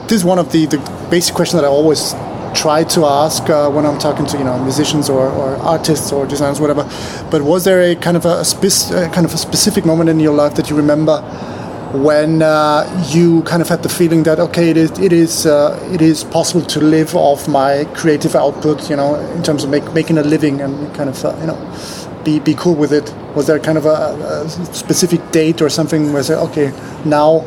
this 0.06 0.18
is 0.18 0.24
one 0.26 0.38
of 0.38 0.52
the, 0.52 0.66
the 0.66 0.76
basic 1.10 1.34
questions 1.34 1.60
that 1.60 1.66
I 1.66 1.70
always 1.70 2.12
try 2.56 2.84
to 2.84 3.04
ask 3.04 3.48
uh, 3.50 3.70
when 3.70 3.84
I'm 3.86 3.98
talking 3.98 4.26
to 4.26 4.38
you 4.38 4.44
know 4.44 4.58
musicians 4.62 5.08
or, 5.08 5.28
or 5.28 5.56
artists 5.56 6.12
or 6.12 6.26
designers, 6.26 6.60
whatever. 6.60 6.84
But 7.30 7.42
was 7.42 7.64
there 7.64 7.82
a 7.82 7.94
kind 7.94 8.16
of 8.16 8.24
a, 8.24 8.40
uh, 8.40 9.12
kind 9.12 9.26
of 9.26 9.34
a 9.34 9.38
specific 9.38 9.84
moment 9.84 10.10
in 10.10 10.18
your 10.18 10.34
life 10.34 10.54
that 10.56 10.70
you 10.70 10.76
remember 10.76 11.20
when 11.92 12.42
uh, 12.42 12.84
you 13.10 13.42
kind 13.42 13.62
of 13.62 13.68
had 13.68 13.82
the 13.82 13.88
feeling 13.88 14.24
that 14.24 14.38
okay, 14.40 14.70
it 14.70 14.76
is 14.76 14.98
it 14.98 15.12
is 15.12 15.46
uh, 15.46 15.78
it 15.92 16.02
is 16.02 16.24
possible 16.24 16.64
to 16.66 16.80
live 16.80 17.14
off 17.14 17.46
my 17.48 17.84
creative 17.94 18.34
output, 18.34 18.90
you 18.90 18.96
know, 18.96 19.14
in 19.36 19.42
terms 19.42 19.62
of 19.64 19.70
make, 19.70 19.92
making 19.92 20.18
a 20.18 20.22
living 20.22 20.60
and 20.60 20.94
kind 20.94 21.08
of 21.08 21.24
uh, 21.24 21.36
you 21.40 21.46
know 21.46 21.58
be 22.24 22.40
be 22.40 22.54
cool 22.54 22.74
with 22.74 22.92
it? 22.92 23.14
Was 23.34 23.46
there 23.46 23.58
kind 23.58 23.78
of 23.78 23.86
a, 23.86 24.44
a 24.44 24.48
specific 24.74 25.30
date 25.30 25.62
or 25.62 25.68
something 25.68 26.12
where 26.12 26.22
say, 26.22 26.34
okay, 26.34 26.72
now 27.04 27.40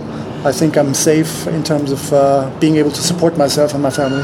I 0.45 0.51
think 0.51 0.77
I'm 0.77 0.93
safe 0.93 1.47
in 1.47 1.63
terms 1.63 1.91
of 1.91 2.13
uh, 2.13 2.49
being 2.59 2.77
able 2.77 2.91
to 2.91 3.01
support 3.01 3.37
myself 3.37 3.73
and 3.73 3.83
my 3.83 3.89
family, 3.89 4.23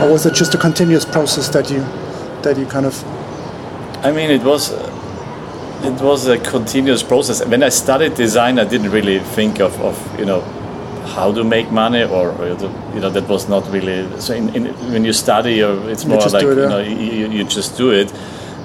or 0.00 0.12
was 0.12 0.24
it 0.24 0.34
just 0.34 0.54
a 0.54 0.58
continuous 0.58 1.04
process 1.04 1.48
that 1.48 1.70
you 1.70 1.80
that 2.42 2.56
you 2.56 2.66
kind 2.66 2.86
of? 2.86 3.04
I 4.04 4.12
mean, 4.12 4.30
it 4.30 4.42
was 4.42 4.70
it 5.84 6.00
was 6.00 6.26
a 6.28 6.38
continuous 6.38 7.02
process. 7.02 7.44
When 7.44 7.62
I 7.62 7.70
studied 7.70 8.14
design, 8.14 8.58
I 8.58 8.64
didn't 8.64 8.90
really 8.90 9.18
think 9.18 9.60
of, 9.60 9.80
of 9.80 10.18
you 10.18 10.24
know 10.24 10.42
how 11.06 11.32
to 11.32 11.44
make 11.44 11.70
money 11.70 12.02
or, 12.02 12.30
or 12.30 12.48
you 12.94 13.00
know 13.00 13.10
that 13.10 13.28
was 13.28 13.48
not 13.48 13.68
really 13.70 14.20
so 14.20 14.34
in, 14.34 14.54
in, 14.54 14.64
when 14.92 15.04
you 15.04 15.12
study 15.12 15.60
it's 15.60 16.04
more 16.04 16.20
you 16.20 16.28
like 16.30 16.42
it, 16.42 16.56
yeah. 16.56 16.62
you 16.62 16.68
know 16.68 16.80
you, 16.80 17.28
you, 17.30 17.44
just 17.44 17.76
do 17.76 17.90
it 17.90 18.12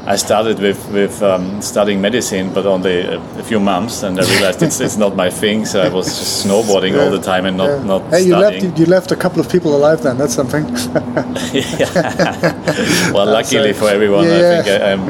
I 0.05 0.15
started 0.15 0.60
with 0.60 0.89
with 0.91 1.22
um, 1.22 1.62
studying 1.62 2.01
medicine, 2.01 2.51
but 2.53 2.65
only 2.65 3.01
a, 3.01 3.20
a, 3.38 3.43
few 3.43 3.60
months, 3.60 4.01
and 4.01 4.20
I 4.20 4.24
realized 4.24 4.63
it's, 4.63 4.79
it's 4.79 4.98
not 4.98 5.15
my 5.15 5.29
thing. 5.29 5.63
So 5.63 5.79
I 5.79 5.89
was 5.89 6.08
just 6.08 6.43
snowboarding 6.43 6.93
yeah, 6.93 7.03
all 7.03 7.12
the 7.12 7.22
time 7.22 7.46
and 7.46 7.55
not 7.55 7.70
yeah. 7.70 7.84
not 7.84 8.01
hey, 8.10 8.22
you 8.22 8.34
studying. 8.34 8.65
left 8.65 8.79
you 8.79 8.86
left 8.88 9.12
a 9.12 9.15
couple 9.15 9.39
of 9.39 9.48
people 9.48 9.75
alive 9.75 10.01
then. 10.01 10.17
That's 10.17 10.34
something. 10.34 10.63
well, 13.13 13.27
luckily 13.27 13.74
for 13.74 13.89
everyone, 13.89 14.25
I 14.25 14.39
think 14.39 14.67
I 14.67 14.93
um, 14.93 15.05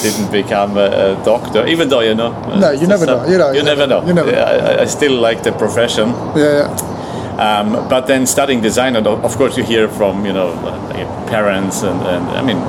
didn't 0.00 0.30
become 0.30 0.78
a, 0.78 1.18
a, 1.18 1.24
doctor, 1.24 1.66
even 1.66 1.88
though 1.88 2.00
you 2.00 2.14
know. 2.14 2.30
No, 2.54 2.70
you 2.70 2.86
never 2.86 3.06
know. 3.06 3.26
You 3.26 3.36
know. 3.36 3.50
You, 3.50 3.64
never 3.64 3.88
know. 3.88 4.06
You 4.06 4.14
never. 4.14 4.30
Know. 4.30 4.38
I, 4.38 4.82
I, 4.82 4.84
still 4.84 5.20
like 5.20 5.42
the 5.42 5.50
profession. 5.50 6.10
Yeah. 6.36 6.70
Um, 7.36 7.88
but 7.88 8.06
then 8.06 8.26
studying 8.26 8.60
design, 8.60 8.94
and 8.94 9.08
of 9.08 9.36
course 9.36 9.56
you 9.56 9.64
hear 9.64 9.88
from 9.88 10.24
you 10.24 10.32
know 10.32 10.54
parents 11.26 11.82
and, 11.82 12.00
and 12.02 12.30
I 12.30 12.42
mean 12.42 12.60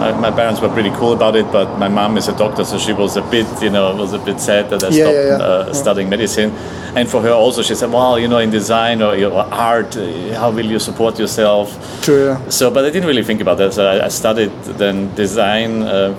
my, 0.00 0.12
my, 0.12 0.30
parents 0.30 0.60
were 0.60 0.68
pretty 0.68 0.90
cool 0.90 1.12
about 1.12 1.36
it, 1.36 1.50
but 1.52 1.78
my 1.78 1.88
mom 1.88 2.16
is 2.16 2.28
a 2.28 2.36
doctor, 2.36 2.64
so 2.64 2.78
she 2.78 2.92
was 2.92 3.16
a 3.16 3.22
bit, 3.22 3.46
you 3.62 3.70
know, 3.70 3.94
was 3.94 4.12
a 4.12 4.18
bit 4.18 4.40
sad 4.40 4.70
that 4.70 4.82
I 4.82 4.88
yeah, 4.88 5.04
stopped 5.04 5.14
yeah, 5.14 5.38
yeah. 5.38 5.44
Uh, 5.44 5.74
studying 5.74 6.08
medicine. 6.08 6.50
And 6.96 7.08
for 7.08 7.20
her 7.22 7.30
also, 7.30 7.62
she 7.62 7.74
said, 7.74 7.92
"Well, 7.92 8.18
you 8.18 8.26
know, 8.26 8.38
in 8.38 8.50
design 8.50 9.02
or, 9.02 9.14
or 9.24 9.44
art, 9.52 9.94
how 10.34 10.50
will 10.50 10.66
you 10.66 10.78
support 10.78 11.18
yourself?" 11.18 11.68
True. 12.02 12.26
Yeah. 12.26 12.48
So, 12.48 12.70
but 12.70 12.84
I 12.84 12.90
didn't 12.90 13.06
really 13.06 13.22
think 13.22 13.40
about 13.40 13.58
that. 13.58 13.74
So 13.74 13.86
I, 13.86 14.06
I 14.06 14.08
studied 14.08 14.50
then 14.78 15.14
design, 15.14 15.82
uh, 15.82 16.16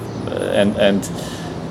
and 0.54 0.78
and 0.78 1.04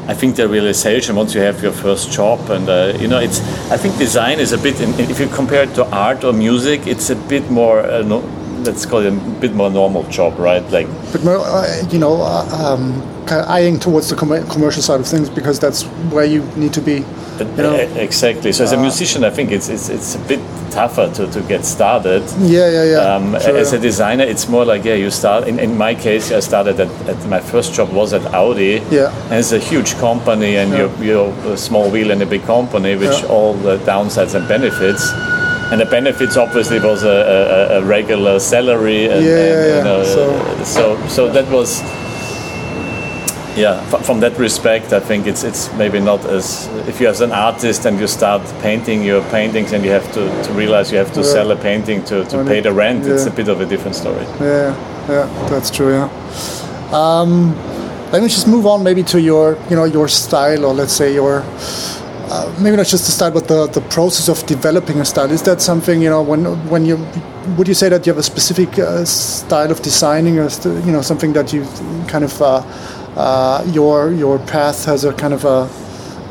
I 0.08 0.14
think 0.14 0.36
the 0.36 0.48
realization 0.48 1.16
once 1.16 1.34
you 1.34 1.40
have 1.40 1.62
your 1.62 1.72
first 1.72 2.12
job, 2.12 2.50
and 2.50 2.68
uh, 2.68 2.98
you 3.00 3.08
know, 3.08 3.20
it's. 3.20 3.40
I 3.70 3.76
think 3.76 3.96
design 3.98 4.40
is 4.40 4.52
a 4.52 4.58
bit. 4.58 4.80
If 4.98 5.20
you 5.20 5.28
compare 5.28 5.62
it 5.62 5.74
to 5.76 5.84
art 5.86 6.24
or 6.24 6.32
music, 6.32 6.86
it's 6.86 7.10
a 7.10 7.16
bit 7.16 7.50
more. 7.50 7.80
Uh, 7.80 8.02
no, 8.02 8.20
let's 8.64 8.86
call 8.86 9.00
it 9.00 9.12
a 9.12 9.16
bit 9.40 9.54
more 9.54 9.70
normal 9.70 10.04
job, 10.04 10.38
right? 10.38 10.62
Like, 10.70 10.86
but 11.12 11.24
more, 11.24 11.38
uh, 11.38 11.88
you 11.90 11.98
know, 11.98 12.20
uh, 12.22 12.74
um, 12.74 13.02
kind 13.26 13.42
of 13.42 13.48
eyeing 13.48 13.78
towards 13.78 14.08
the 14.10 14.16
com- 14.16 14.46
commercial 14.48 14.82
side 14.82 15.00
of 15.00 15.06
things 15.06 15.28
because 15.30 15.58
that's 15.58 15.84
where 16.12 16.24
you 16.24 16.42
need 16.56 16.72
to 16.74 16.80
be. 16.80 17.04
You 17.38 17.46
know? 17.56 17.74
Exactly. 17.74 18.52
So 18.52 18.64
as 18.64 18.72
a 18.72 18.78
uh, 18.78 18.82
musician, 18.82 19.24
I 19.24 19.30
think 19.30 19.50
it's 19.50 19.68
it's, 19.68 19.88
it's 19.88 20.14
a 20.14 20.18
bit 20.28 20.40
tougher 20.70 21.10
to, 21.14 21.26
to 21.30 21.40
get 21.42 21.64
started. 21.64 22.22
Yeah, 22.38 22.68
yeah, 22.68 22.84
yeah. 22.84 23.14
Um, 23.14 23.40
sure, 23.40 23.56
as 23.56 23.72
a 23.72 23.78
designer, 23.78 24.24
it's 24.24 24.48
more 24.48 24.64
like 24.64 24.84
yeah, 24.84 24.94
you 24.94 25.10
start. 25.10 25.48
In, 25.48 25.58
in 25.58 25.76
my 25.76 25.94
case, 25.94 26.30
I 26.32 26.40
started 26.40 26.78
at, 26.78 26.90
at, 27.08 27.26
my 27.28 27.40
first 27.40 27.72
job 27.72 27.92
was 27.92 28.12
at 28.12 28.24
Audi. 28.34 28.82
Yeah. 28.90 29.10
And 29.24 29.34
it's 29.34 29.52
a 29.52 29.58
huge 29.58 29.94
company, 29.94 30.56
and 30.56 30.70
yeah. 30.70 30.78
you're, 30.78 31.04
you're 31.04 31.52
a 31.52 31.56
small 31.56 31.90
wheel 31.90 32.10
in 32.10 32.20
a 32.20 32.26
big 32.26 32.42
company, 32.42 32.94
which 32.94 33.22
yeah. 33.22 33.28
all 33.28 33.54
the 33.54 33.78
downsides 33.78 34.34
and 34.34 34.46
benefits 34.46 35.10
and 35.70 35.80
the 35.80 35.86
benefits 35.86 36.36
obviously 36.36 36.80
was 36.80 37.04
a, 37.04 37.08
a, 37.08 37.78
a 37.78 37.84
regular 37.84 38.38
salary. 38.40 39.06
And, 39.06 39.24
yeah, 39.24 39.30
and, 39.30 39.68
yeah, 39.68 39.78
you 39.78 39.84
know, 39.84 40.04
so. 40.04 40.64
so 40.64 41.08
so 41.08 41.32
that 41.32 41.48
was 41.50 41.80
yeah. 43.56 43.80
From 44.02 44.20
that 44.20 44.38
respect, 44.38 44.92
I 44.92 45.00
think 45.00 45.26
it's 45.26 45.44
it's 45.44 45.72
maybe 45.74 46.00
not 46.00 46.24
as 46.26 46.68
if 46.88 47.00
you 47.00 47.08
as 47.08 47.20
an 47.20 47.32
artist 47.32 47.86
and 47.86 47.98
you 47.98 48.06
start 48.06 48.42
painting 48.62 49.02
your 49.02 49.22
paintings 49.30 49.72
and 49.72 49.84
you 49.84 49.90
have 49.90 50.06
to, 50.12 50.42
to 50.44 50.52
realize 50.52 50.92
you 50.92 50.98
have 50.98 51.12
to 51.14 51.20
yeah. 51.20 51.32
sell 51.32 51.50
a 51.50 51.56
painting 51.56 52.04
to, 52.04 52.24
to 52.26 52.44
pay 52.44 52.60
the 52.60 52.72
rent. 52.72 53.04
Yeah. 53.04 53.14
It's 53.14 53.26
a 53.26 53.30
bit 53.30 53.48
of 53.48 53.60
a 53.60 53.66
different 53.66 53.96
story. 53.96 54.24
Yeah, 54.40 54.74
yeah, 55.08 55.48
that's 55.48 55.70
true. 55.70 55.92
Yeah. 55.92 56.08
Um, 56.92 57.54
let 58.12 58.22
me 58.22 58.28
just 58.28 58.48
move 58.48 58.66
on 58.66 58.82
maybe 58.82 59.02
to 59.04 59.20
your 59.20 59.56
you 59.68 59.76
know 59.76 59.84
your 59.84 60.08
style 60.08 60.64
or 60.64 60.74
let's 60.74 60.92
say 60.92 61.14
your 61.14 61.44
uh, 62.30 62.54
maybe 62.60 62.76
not 62.76 62.86
just 62.86 63.06
the 63.06 63.10
style, 63.10 63.32
but 63.32 63.48
the, 63.48 63.66
the 63.66 63.80
process 63.88 64.28
of 64.28 64.46
developing 64.46 65.00
a 65.00 65.04
style. 65.04 65.30
Is 65.32 65.42
that 65.42 65.60
something 65.60 66.00
you 66.00 66.08
know 66.08 66.22
when 66.22 66.44
when 66.68 66.84
you 66.84 66.96
would 67.56 67.66
you 67.66 67.74
say 67.74 67.88
that 67.88 68.06
you 68.06 68.12
have 68.12 68.18
a 68.18 68.22
specific 68.22 68.78
uh, 68.78 69.04
style 69.04 69.70
of 69.70 69.82
designing, 69.82 70.38
or 70.38 70.48
you 70.64 70.92
know 70.92 71.02
something 71.02 71.32
that 71.32 71.52
you 71.52 71.64
kind 72.06 72.22
of 72.22 72.40
uh, 72.40 72.62
uh 73.16 73.64
your 73.72 74.12
your 74.12 74.38
path 74.38 74.84
has 74.84 75.04
a 75.04 75.12
kind 75.12 75.34
of 75.34 75.44
a 75.44 75.68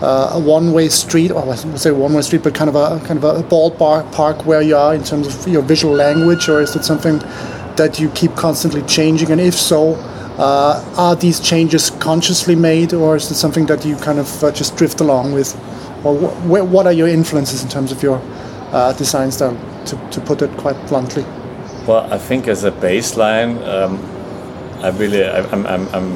uh, 0.02 0.32
a 0.36 0.40
one-way 0.40 0.88
street, 0.88 1.32
or 1.32 1.44
I 1.44 1.46
would 1.48 1.78
say 1.78 1.92
one-way 1.92 2.22
street, 2.22 2.44
but 2.44 2.56
kind 2.56 2.70
of 2.70 2.76
a 2.76 3.06
kind 3.06 3.22
of 3.22 3.26
a 3.26 3.44
ballpark 3.44 4.10
park 4.14 4.46
where 4.46 4.62
you 4.62 4.78
are 4.78 4.96
in 4.96 5.04
terms 5.04 5.28
of 5.28 5.48
your 5.50 5.62
visual 5.62 5.94
language, 5.94 6.48
or 6.48 6.62
is 6.62 6.78
it 6.78 6.86
something 6.86 7.20
that 7.76 8.00
you 8.00 8.10
keep 8.12 8.34
constantly 8.38 8.84
changing? 8.84 9.32
And 9.32 9.42
if 9.42 9.56
so, 9.56 9.96
are 10.38 11.16
these 11.18 11.42
changes 11.42 11.90
consciously 11.90 12.56
made, 12.56 12.94
or 12.94 13.18
is 13.18 13.30
it 13.30 13.36
something 13.36 13.66
that 13.66 13.84
you 13.84 13.98
kind 13.98 14.20
of 14.20 14.30
just 14.56 14.78
drift 14.78 15.02
along 15.02 15.34
with? 15.34 15.60
Or 16.04 16.16
wh- 16.16 16.72
what 16.72 16.86
are 16.86 16.94
your 16.94 17.08
influences 17.08 17.64
in 17.64 17.70
terms 17.70 17.92
of 17.92 18.02
your 18.04 18.22
uh, 18.72 18.94
design 18.94 19.32
style, 19.32 19.58
to, 19.86 20.10
to 20.12 20.22
put 20.22 20.42
it 20.42 20.52
quite 20.58 20.76
bluntly? 20.88 21.24
Well, 21.88 22.12
I 22.14 22.18
think 22.18 22.48
as 22.48 22.64
a 22.64 22.72
baseline, 22.72 23.66
um, 23.68 23.98
I 24.84 24.90
really, 24.90 25.24
I, 25.24 25.40
am 25.52 25.66
I'm, 25.66 25.88
I'm, 25.90 26.14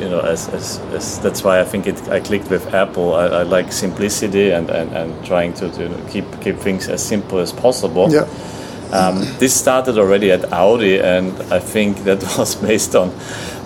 you 0.00 0.08
know, 0.08 0.20
as, 0.20 0.48
as, 0.48 0.78
as, 0.92 1.18
that's 1.20 1.42
why 1.42 1.60
I 1.60 1.64
think 1.64 1.86
it, 1.86 2.08
I 2.08 2.20
clicked 2.20 2.50
with 2.50 2.72
Apple. 2.74 3.14
I, 3.14 3.26
I 3.26 3.42
like 3.42 3.72
simplicity 3.72 4.50
and, 4.50 4.70
and, 4.70 4.92
and 4.92 5.24
trying 5.26 5.54
to, 5.54 5.70
to 5.70 6.06
keep 6.10 6.24
keep 6.40 6.56
things 6.56 6.88
as 6.88 7.04
simple 7.06 7.38
as 7.38 7.52
possible. 7.52 8.10
Yeah. 8.10 8.28
Um, 8.92 9.20
this 9.38 9.58
started 9.58 9.98
already 9.98 10.30
at 10.30 10.52
Audi, 10.52 11.00
and 11.00 11.32
I 11.52 11.58
think 11.58 12.04
that 12.04 12.22
was 12.38 12.54
based 12.54 12.94
on 12.94 13.10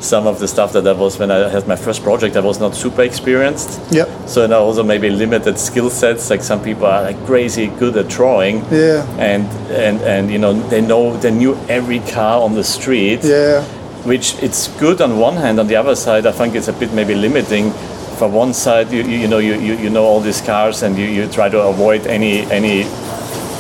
some 0.01 0.27
of 0.27 0.39
the 0.39 0.49
stuff 0.49 0.73
that 0.73 0.87
I 0.87 0.93
was 0.93 1.19
when 1.19 1.31
I 1.31 1.49
had 1.49 1.67
my 1.67 1.77
first 1.77 2.03
project. 2.03 2.37
I 2.37 2.41
was 2.41 2.61
not 2.61 2.75
super 2.75 3.03
experienced. 3.03 3.81
Yeah. 3.91 4.07
So 4.27 4.45
and 4.45 4.53
I 4.53 4.57
also 4.57 4.83
maybe 4.83 5.11
limited 5.11 5.59
skill 5.59 5.91
sets. 5.91 6.31
Like 6.31 6.43
some 6.43 6.63
people 6.63 6.87
are 6.87 7.03
like 7.03 7.25
crazy 7.27 7.67
good 7.67 7.97
at 7.97 8.09
drawing. 8.09 8.65
Yeah. 8.71 9.05
And 9.19 9.47
and 9.71 10.01
and 10.03 10.31
you 10.31 10.39
know 10.39 10.53
they 10.69 10.81
know 10.81 11.17
they 11.17 11.31
knew 11.31 11.57
every 11.69 12.01
car 12.01 12.43
on 12.43 12.55
the 12.55 12.65
street. 12.65 13.21
Yeah. 13.23 13.65
Which 14.05 14.41
it's 14.43 14.69
good 14.79 15.01
on 15.01 15.19
one 15.19 15.37
hand. 15.37 15.59
On 15.59 15.67
the 15.67 15.77
other 15.77 15.97
side, 15.97 16.27
I 16.27 16.33
think 16.33 16.55
it's 16.55 16.69
a 16.69 16.73
bit 16.73 16.93
maybe 16.93 17.15
limiting. 17.15 17.73
For 18.19 18.29
one 18.29 18.53
side, 18.53 18.91
you, 18.91 19.03
you, 19.03 19.19
you 19.19 19.29
know 19.29 19.39
you, 19.39 19.55
you, 19.55 19.75
you 19.77 19.91
know 19.91 20.05
all 20.05 20.21
these 20.21 20.41
cars 20.41 20.83
and 20.83 20.99
you, 20.99 21.07
you 21.07 21.29
try 21.29 21.49
to 21.49 21.61
avoid 21.61 22.07
any 22.07 22.41
any 22.51 22.85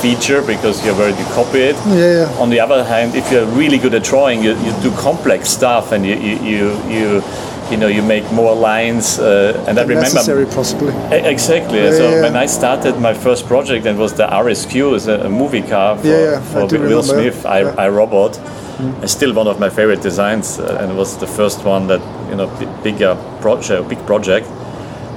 feature 0.01 0.43
because 0.43 0.85
you've 0.85 0.99
already 0.99 1.25
copy 1.35 1.61
it. 1.71 1.77
Yeah, 1.87 2.43
On 2.43 2.51
the 2.51 2.61
other 2.61 2.85
hand, 2.85 3.15
if 3.15 3.31
you're 3.33 3.47
really 3.47 3.79
good 3.79 3.95
at 3.95 4.05
drawing, 4.05 4.43
you, 4.43 4.53
you 4.65 4.73
do 4.83 4.91
complex 4.93 5.49
stuff 5.49 5.93
and 5.93 6.05
you 6.07 6.17
you 6.17 6.37
you, 6.43 6.83
you 6.89 7.23
you 7.71 7.77
know 7.77 7.87
you 7.87 8.03
make 8.03 8.31
more 8.33 8.55
lines 8.55 9.19
uh, 9.19 9.65
and 9.69 9.79
I 9.79 9.83
remember 9.83 10.01
necessary 10.01 10.47
possibly 10.47 10.95
exactly 11.13 11.79
yeah, 11.79 11.91
so 11.91 12.11
yeah. 12.11 12.23
when 12.23 12.37
I 12.37 12.47
started 12.47 12.99
my 12.99 13.15
first 13.15 13.47
project 13.47 13.87
and 13.87 13.99
was 13.99 14.15
the 14.15 14.27
RSQ 14.27 14.95
is 14.95 15.07
a, 15.07 15.27
a 15.27 15.29
movie 15.29 15.63
car 15.63 15.99
for, 15.99 16.07
yeah, 16.07 16.41
for 16.41 16.61
Will 16.67 17.03
remember. 17.03 17.03
Smith 17.03 17.45
I, 17.45 17.61
I 17.85 17.89
Robot 17.89 18.33
mm. 18.33 19.03
it's 19.03 19.13
still 19.13 19.35
one 19.35 19.47
of 19.47 19.61
my 19.61 19.69
favorite 19.69 20.01
designs 20.01 20.59
uh, 20.59 20.79
and 20.81 20.93
it 20.93 20.95
was 20.95 21.19
the 21.19 21.27
first 21.27 21.65
one 21.65 21.87
that 21.89 22.01
you 22.31 22.37
know 22.37 22.49
bigger 22.83 23.17
project 23.41 23.89
big 23.89 24.01
project 24.07 24.47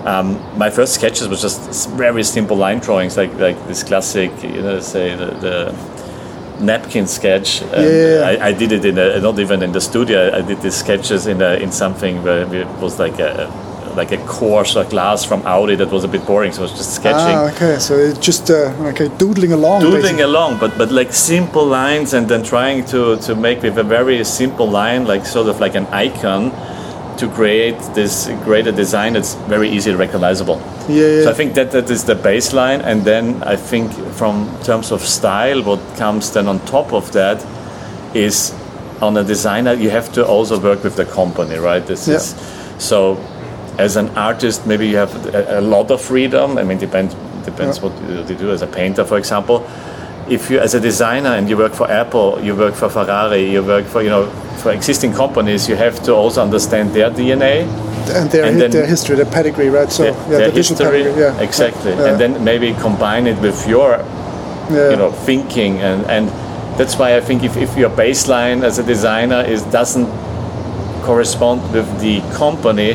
um, 0.06 0.58
my 0.58 0.70
first 0.70 0.96
sketches 0.96 1.28
was 1.28 1.42
just 1.42 1.90
very 1.92 2.24
simple 2.24 2.58
line 2.58 2.80
drawings, 2.80 3.18
like 3.18 3.34
like 3.36 3.58
this 3.68 3.84
classic, 3.84 4.32
you 4.44 4.62
know, 4.62 4.80
say 4.80 5.16
the, 5.16 5.26
the 5.26 5.76
napkin 6.60 7.08
sketch. 7.08 7.62
yeah, 7.62 8.24
I, 8.26 8.48
I, 8.48 8.54
did 8.54 8.72
it 8.72 8.86
in 8.86 8.98
a, 8.98 9.20
not 9.20 9.40
even 9.40 9.62
in 9.64 9.72
the 9.72 9.82
studio. 9.82 10.36
I 10.36 10.42
did 10.42 10.62
these 10.62 10.76
sketches 10.76 11.28
in 11.28 11.42
a, 11.42 11.54
in 11.56 11.72
something 11.72 12.24
where 12.24 12.54
it 12.54 12.68
was 12.80 13.00
like 13.00 13.20
a 13.20 13.50
like 13.96 14.14
a 14.14 14.18
course 14.26 14.78
of 14.78 14.90
glass 14.90 15.26
from 15.26 15.42
Audi 15.46 15.76
that 15.76 15.92
was 15.92 16.06
a 16.06 16.08
bit 16.08 16.26
boring, 16.26 16.54
so 16.54 16.60
I 16.60 16.64
was 16.64 16.72
just 16.72 16.96
sketching. 16.96 17.36
Ah, 17.36 17.52
okay, 17.52 17.78
so 17.78 18.14
just 18.16 18.50
uh, 18.50 18.74
okay, 18.92 19.10
doodling 19.18 19.52
along. 19.52 19.82
Doodling 19.82 20.02
basically. 20.02 20.24
along, 20.24 20.60
but 20.60 20.78
but 20.78 20.92
like 20.92 21.14
simple 21.14 21.66
lines, 21.66 22.14
and 22.14 22.28
then 22.28 22.44
trying 22.44 22.86
to 22.86 23.18
to 23.18 23.36
make 23.36 23.62
with 23.62 23.78
a 23.78 23.84
very 23.84 24.24
simple 24.24 24.70
line, 24.70 25.06
like 25.06 25.26
sort 25.26 25.48
of 25.48 25.60
like 25.60 25.76
an 25.76 25.88
icon 25.88 26.52
to 27.22 27.28
create 27.30 27.78
this 27.94 28.28
greater 28.44 28.72
design 28.72 29.14
that's 29.14 29.36
very 29.48 29.70
easily 29.70 29.96
recognizable. 29.96 30.58
Yeah, 30.90 31.06
yeah. 31.06 31.24
So 31.24 31.30
I 31.30 31.34
think 31.34 31.54
that 31.54 31.72
that 31.72 31.90
is 31.90 32.04
the 32.04 32.16
baseline, 32.16 32.82
and 32.84 33.06
then 33.06 33.44
I 33.44 33.56
think 33.56 33.92
from 34.18 34.50
terms 34.64 34.92
of 34.92 35.02
style, 35.02 35.62
what 35.64 35.80
comes 35.98 36.32
then 36.32 36.48
on 36.48 36.60
top 36.66 36.92
of 36.94 37.12
that 37.12 37.46
is 38.16 38.54
on 39.02 39.18
a 39.18 39.24
designer 39.24 39.74
you 39.74 39.90
have 39.90 40.12
to 40.14 40.26
also 40.26 40.60
work 40.60 40.84
with 40.84 40.96
the 40.96 41.06
company, 41.06 41.58
right? 41.58 41.86
This 41.86 42.08
yeah. 42.08 42.16
is 42.16 42.36
so. 42.78 43.18
As 43.78 43.96
an 43.96 44.10
artist, 44.18 44.68
maybe 44.68 44.86
you 44.88 44.98
have 44.98 45.16
a, 45.34 45.60
a 45.60 45.62
lot 45.62 45.92
of 45.92 46.02
freedom. 46.02 46.58
I 46.58 46.64
mean, 46.64 46.78
depends 46.78 47.16
depends 47.46 47.82
what 47.82 47.94
you 48.30 48.36
do. 48.36 48.52
As 48.52 48.62
a 48.62 48.68
painter, 48.68 49.06
for 49.06 49.18
example, 49.18 49.66
if 50.32 50.50
you 50.50 50.60
as 50.60 50.74
a 50.74 50.80
designer 50.80 51.30
and 51.38 51.50
you 51.50 51.58
work 51.58 51.74
for 51.74 51.92
Apple, 51.92 52.40
you 52.42 52.56
work 52.56 52.74
for 52.76 52.90
Ferrari, 52.90 53.52
you 53.52 53.62
work 53.64 53.86
for 53.86 54.02
you 54.02 54.10
know 54.10 54.26
for 54.64 54.72
existing 54.72 55.14
companies, 55.14 55.68
you 55.70 55.76
have 55.76 56.02
to 56.04 56.14
also 56.14 56.42
understand 56.42 56.94
their 56.94 57.10
DNA 57.12 57.56
and 58.18 58.32
their 58.32 58.46
And 58.46 58.62
then- 58.62 58.72
their 58.72 58.86
history, 58.86 59.16
their 59.16 59.26
pedigree, 59.38 59.70
right? 59.70 59.92
So 59.92 60.04
their, 60.04 60.14
yeah, 60.14 60.38
their 60.38 60.50
the 60.50 60.56
history, 60.56 60.86
pedigree, 60.86 61.22
yeah, 61.22 61.40
exactly, 61.48 61.92
Yeah. 61.92 62.06
and 62.08 62.20
then 62.22 62.44
maybe 62.44 62.74
combine 62.82 63.28
it 63.28 63.38
with 63.42 63.68
your 63.68 63.90
yeah. 64.72 64.92
you 64.92 64.98
know 65.02 65.12
thinking 65.26 65.82
and 65.82 66.06
and 66.16 66.30
that's 66.78 66.96
why 67.00 67.18
I 67.18 67.22
think 67.22 67.44
if, 67.44 67.58
if 67.58 67.78
your 67.78 67.90
baseline 67.90 68.64
as 68.64 68.80
a 68.80 68.84
designer 68.84 69.42
is 69.54 69.62
doesn't 69.64 70.08
correspond 71.04 71.62
with 71.74 71.88
the 72.00 72.22
company 72.38 72.94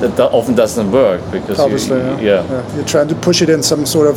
that 0.00 0.20
often 0.32 0.54
doesn't 0.54 0.90
work 0.92 1.20
because 1.32 1.58
you- 1.58 1.64
obviously, 1.64 1.98
yeah. 1.98 2.20
yeah. 2.50 2.74
You're 2.76 2.84
trying 2.94 3.08
to 3.08 3.14
push 3.14 3.42
it 3.42 3.48
in 3.48 3.62
some 3.62 3.86
sort 3.86 4.06
of 4.08 4.16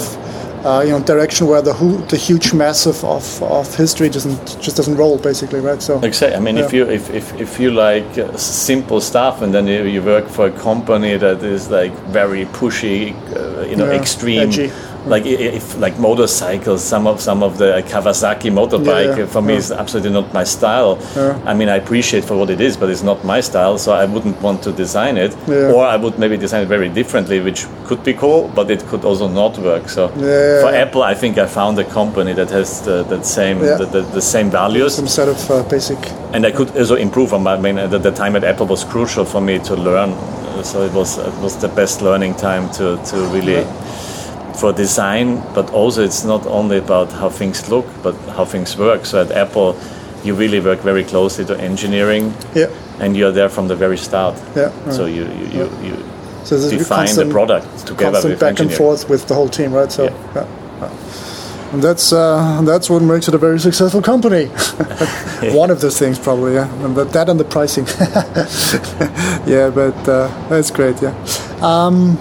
uh, 0.66 0.82
you 0.82 0.92
know 0.92 1.00
direction 1.00 1.48
where 1.48 1.62
the 1.62 1.74
the 2.10 2.18
huge 2.18 2.54
mass 2.54 2.88
of, 2.88 3.04
of, 3.04 3.44
of 3.44 3.76
history 3.76 4.10
doesn't 4.10 4.60
just 4.60 4.78
doesn't 4.78 4.98
roll, 4.98 5.18
basically, 5.20 5.60
right? 5.60 5.82
So 5.82 6.02
Exactly. 6.02 6.36
I 6.36 6.40
mean, 6.40 6.58
if 6.58 6.74
you 6.74 6.90
if, 6.90 7.10
if, 7.14 7.34
if 7.40 7.60
you 7.60 7.72
like 7.72 8.18
uh, 8.18 8.36
simple 8.36 9.00
stuff 9.00 9.42
and 9.42 9.54
then 9.54 9.68
you, 9.68 9.84
you 9.84 10.02
work 10.02 10.28
for 10.28 10.48
a 10.48 10.52
company 10.52 11.18
that 11.18 11.44
is 11.44 11.70
like 11.70 11.94
very 12.10 12.46
pushy, 12.46 13.14
uh, 13.36 13.62
you 13.70 13.76
know, 13.76 13.92
Yeah, 13.92 14.02
extreme, 14.02 14.50
edgy. 14.50 14.72
Like 15.06 15.26
if 15.26 15.78
like 15.80 15.98
motorcycles, 16.00 16.84
some 16.84 17.08
of 17.08 17.22
some 17.22 17.44
of 17.44 17.58
the 17.58 17.84
Kawasaki 17.88 18.50
motorbike 18.52 19.06
Yeah, 19.10 19.18
yeah, 19.18 19.26
for 19.26 19.42
me 19.42 19.54
yeah. 19.54 19.60
is 19.60 19.72
absolutely 19.72 20.12
not 20.12 20.34
my 20.34 20.44
style. 20.44 20.98
Yeah. 21.16 21.40
I 21.46 21.54
mean, 21.54 21.70
I 21.70 21.76
appreciate 21.78 22.24
for 22.26 22.36
what 22.38 22.50
it 22.50 22.60
is, 22.62 22.76
but 22.78 22.90
it's 22.90 23.04
not 23.04 23.24
my 23.24 23.42
style, 23.42 23.78
so 23.78 23.92
I 23.94 24.06
wouldn't 24.06 24.42
want 24.42 24.64
to 24.64 24.72
design 24.72 25.18
it, 25.18 25.36
Yeah. 25.48 25.72
or 25.74 25.86
I 25.86 25.98
would 25.98 26.18
maybe 26.18 26.38
design 26.38 26.64
it 26.64 26.68
very 26.70 26.90
differently, 26.90 27.40
which 27.40 27.66
could 27.88 28.04
be 28.04 28.14
cool, 28.14 28.50
but 28.56 28.70
it 28.72 28.82
could 28.88 29.06
also 29.06 29.28
not 29.28 29.58
work. 29.60 29.90
So 29.90 30.08
Yeah, 30.18 30.62
for 30.62 30.72
yeah. 30.72 30.84
Apple, 30.84 31.04
I 31.04 31.14
think 31.14 31.38
I 31.38 31.46
found 31.46 31.78
a 31.80 31.84
company 31.84 32.34
that 32.34 32.50
has 32.50 32.82
the, 32.82 33.04
that 33.04 33.26
same 33.26 33.64
Yeah. 33.64 33.78
the, 33.78 33.86
the, 33.86 34.02
the 34.02 34.22
same 34.22 34.50
values 34.50 34.96
some 34.96 35.08
set 35.08 35.28
of 35.28 35.52
uh, 35.52 35.64
basic. 35.70 36.00
and 36.34 36.46
I 36.46 36.52
could 36.52 36.70
also 36.78 36.96
improve 36.96 37.34
on 37.34 37.44
my. 37.44 37.54
I 37.56 37.60
mean, 37.60 37.76
the, 37.90 38.00
the 38.00 38.12
time 38.12 38.36
at 38.36 38.44
Apple 38.44 38.66
was 38.66 38.84
crucial 38.84 39.26
for 39.26 39.42
me 39.42 39.60
to 39.60 39.76
learn. 39.76 40.14
So 40.64 40.82
it 40.84 40.94
was 40.94 41.18
it 41.18 41.34
was 41.42 41.56
the 41.58 41.68
best 41.68 42.02
learning 42.02 42.36
time 42.36 42.70
to 42.78 42.98
to 43.12 43.16
really 43.36 43.64
for 44.56 44.74
design. 44.74 45.42
But 45.54 45.70
also, 45.74 46.02
it's 46.04 46.24
not 46.26 46.46
only 46.48 46.78
about 46.78 47.12
how 47.12 47.30
things 47.30 47.70
look, 47.70 47.86
but 48.04 48.16
how 48.36 48.46
things 48.46 48.78
work. 48.78 49.06
So 49.06 49.22
at 49.22 49.32
Apple, 49.32 49.76
you 50.24 50.34
really 50.36 50.60
work 50.60 50.80
very 50.84 51.04
closely 51.04 51.46
to 51.46 51.54
engineering, 51.60 52.34
Yeah, 52.56 52.70
and 53.00 53.16
you're 53.16 53.32
there 53.34 53.50
from 53.50 53.68
the 53.68 53.76
very 53.76 53.98
start. 53.98 54.36
yeah. 54.56 54.72
So 54.92 55.06
yeah. 55.06 55.16
you 55.16 55.24
you, 55.24 55.48
you, 55.60 55.70
you 55.84 55.96
So 56.46 56.58
define 56.70 57.06
constant- 57.08 57.28
the 57.28 57.34
product 57.34 57.66
together 57.88 58.12
constant 58.12 58.32
with 58.32 58.40
back 58.40 58.60
and 58.60 58.72
forth 58.72 59.10
with 59.10 59.26
the 59.28 59.34
whole 59.36 59.50
team, 59.50 59.72
right? 59.74 59.92
So, 59.92 60.04
Yeah. 60.04 60.14
yeah. 60.36 60.46
yeah. 60.82 60.90
And 61.74 61.84
that's 61.84 62.12
uh, 62.14 62.62
that's 62.66 62.90
what 62.90 63.02
makes 63.02 63.28
it 63.28 63.34
a 63.36 63.38
very 63.38 63.60
successful 63.60 64.02
company. 64.02 64.46
One 65.62 65.72
of 65.74 65.80
those 65.80 65.98
things, 66.00 66.20
probably, 66.20 66.54
yeah. 66.54 66.86
And 66.86 66.96
but 66.96 67.12
that 67.12 67.30
and 67.30 67.40
the 67.40 67.44
pricing. 67.46 67.86
yeah, 69.48 69.70
but 69.74 69.98
uh, 70.08 70.28
that's 70.50 70.72
great. 70.72 71.02
Yeah. 71.02 71.14
Um, 71.62 72.18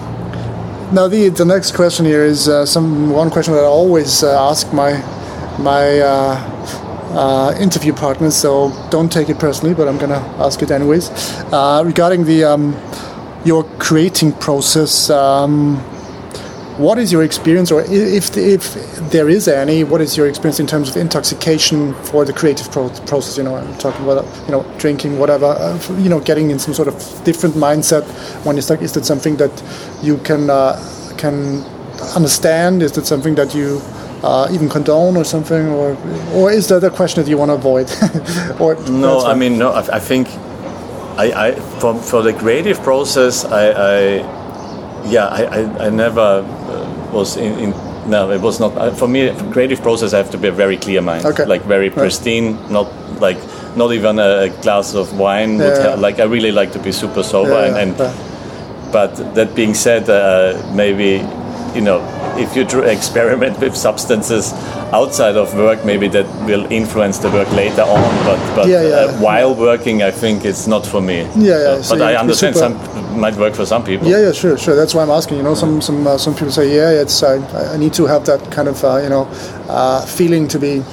now 0.91 1.07
the 1.07 1.29
the 1.29 1.45
next 1.45 1.73
question 1.73 2.05
here 2.05 2.23
is 2.23 2.47
uh, 2.47 2.65
some 2.65 3.09
one 3.09 3.29
question 3.29 3.53
that 3.53 3.63
I 3.63 3.67
always 3.67 4.23
uh, 4.23 4.49
ask 4.49 4.71
my 4.73 4.91
my. 5.59 5.99
Uh, 5.99 6.51
uh, 7.15 7.55
interview 7.61 7.93
partners, 7.93 8.35
so 8.35 8.73
don't 8.89 9.09
take 9.09 9.29
it 9.29 9.39
personally, 9.39 9.73
but 9.73 9.87
I'm 9.87 9.97
gonna 9.97 10.19
ask 10.37 10.61
it 10.61 10.69
anyways. 10.69 11.09
Uh, 11.53 11.81
regarding 11.85 12.25
the 12.25 12.43
um, 12.43 12.75
your 13.45 13.63
creating 13.79 14.33
process, 14.33 15.09
um, 15.09 15.81
what 16.77 16.97
is 16.97 17.11
your 17.11 17.23
experience, 17.23 17.71
or 17.71 17.81
if 17.87 18.35
if 18.37 18.73
there 19.11 19.29
is 19.29 19.47
any, 19.47 19.83
what 19.83 20.01
is 20.01 20.17
your 20.17 20.27
experience 20.27 20.59
in 20.59 20.67
terms 20.67 20.89
of 20.89 20.97
intoxication 20.97 21.93
for 22.05 22.25
the 22.25 22.33
creative 22.33 22.71
pro- 22.71 22.89
process? 23.07 23.37
You 23.37 23.43
know, 23.43 23.55
I'm 23.55 23.77
talking 23.77 24.03
about 24.03 24.25
you 24.45 24.51
know 24.51 24.63
drinking, 24.77 25.17
whatever. 25.17 25.45
Uh, 25.45 25.79
you 25.97 26.09
know, 26.09 26.19
getting 26.19 26.51
in 26.51 26.59
some 26.59 26.73
sort 26.73 26.87
of 26.87 26.95
different 27.23 27.55
mindset 27.55 28.03
when 28.45 28.55
you 28.55 28.61
start. 28.61 28.81
Is 28.81 28.93
that 28.93 29.05
something 29.05 29.37
that 29.37 29.51
you 30.01 30.17
can 30.17 30.49
uh, 30.49 30.75
can 31.17 31.63
understand? 32.15 32.83
Is 32.83 32.91
that 32.93 33.05
something 33.05 33.35
that 33.35 33.55
you 33.55 33.81
uh, 34.23 34.49
even 34.51 34.67
condone 34.69 35.15
or 35.15 35.23
something, 35.23 35.67
or 35.69 35.97
or 36.33 36.51
is 36.51 36.67
that 36.67 36.83
a 36.83 36.89
question 36.89 37.23
that 37.23 37.29
you 37.29 37.37
want 37.37 37.49
to 37.49 37.55
avoid? 37.55 37.89
or 38.59 38.75
No, 38.89 39.21
I 39.21 39.33
mean 39.33 39.57
no. 39.57 39.71
I, 39.71 39.95
I 39.95 39.99
think 39.99 40.27
I, 41.17 41.31
I 41.47 41.51
for 41.79 41.95
for 41.95 42.21
the 42.21 42.33
creative 42.33 42.81
process, 42.81 43.45
I, 43.45 43.69
I 43.69 44.01
yeah, 45.07 45.27
I, 45.27 45.43
I, 45.43 45.85
I 45.85 45.89
never 45.89 46.43
was 47.15 47.37
in, 47.37 47.53
in. 47.59 47.73
No, 48.09 48.29
it 48.31 48.41
was 48.41 48.59
not 48.59 48.77
uh, 48.77 48.91
for 48.91 49.07
me. 49.07 49.29
For 49.33 49.51
creative 49.51 49.81
process, 49.81 50.13
I 50.13 50.17
have 50.17 50.29
to 50.31 50.37
be 50.37 50.47
a 50.47 50.51
very 50.51 50.77
clear 50.77 51.01
mind, 51.01 51.25
Okay. 51.25 51.45
like 51.45 51.63
very 51.63 51.89
pristine, 51.89 52.57
not 52.69 52.87
like 53.19 53.37
not 53.75 53.91
even 53.93 54.19
a 54.19 54.49
glass 54.61 54.93
of 54.95 55.17
wine. 55.17 55.57
Would 55.57 55.77
Yeah. 55.77 55.81
help. 55.89 55.99
Like 55.99 56.19
I 56.19 56.25
really 56.25 56.51
like 56.51 56.71
to 56.73 56.79
be 56.79 56.91
super 56.91 57.23
sober, 57.23 57.49
Yeah, 57.51 57.65
and, 57.65 57.75
and 57.77 57.97
yeah. 57.99 58.13
but 58.91 59.15
that 59.35 59.55
being 59.55 59.73
said, 59.73 60.09
uh, 60.09 60.53
maybe 60.75 61.19
you 61.75 61.81
know 61.81 61.99
if 62.37 62.55
you 62.55 62.65
tr- 62.65 62.83
experiment 62.83 63.59
with 63.59 63.75
substances 63.75 64.53
outside 64.93 65.35
of 65.37 65.53
work, 65.55 65.85
maybe 65.85 66.07
that 66.09 66.25
will 66.45 66.65
influence 66.71 67.17
the 67.19 67.29
work 67.29 67.49
later 67.51 67.81
on. 67.83 68.25
But 68.25 68.55
but 68.55 68.67
Yeah, 68.67 68.81
yeah. 68.83 68.95
Uh, 68.95 69.19
while 69.19 69.53
working, 69.55 70.03
I 70.03 70.11
think 70.11 70.45
it's 70.45 70.67
not 70.67 70.85
for 70.85 71.01
me. 71.01 71.21
Yeah, 71.35 71.75
yeah, 71.75 71.81
so 71.81 71.97
but 71.97 72.01
I 72.01 72.11
have 72.11 72.21
to 72.21 72.25
be 72.25 72.47
understand 72.47 72.55
some 72.55 73.19
might 73.19 73.35
work 73.35 73.55
for 73.55 73.65
some 73.65 73.83
people. 73.83 74.07
Yeah, 74.07 74.19
yeah, 74.19 74.31
sure, 74.31 74.57
sure. 74.57 74.75
That's 74.75 74.93
why 74.93 75.03
I'm 75.03 75.09
asking. 75.09 75.37
You 75.37 75.43
know, 75.43 75.55
some 75.55 75.81
some 75.81 76.07
uh, 76.07 76.17
some 76.17 76.33
people 76.33 76.51
say, 76.51 76.75
yeah, 76.75 77.01
it's 77.01 77.23
I, 77.23 77.35
I 77.73 77.77
need 77.77 77.93
to 77.93 78.05
have 78.05 78.25
that 78.25 78.51
kind 78.51 78.67
of 78.67 78.83
uh, 78.83 78.97
you 79.03 79.09
know 79.09 79.27
uh, 79.69 80.05
feeling 80.05 80.47
to 80.49 80.59
be 80.59 80.83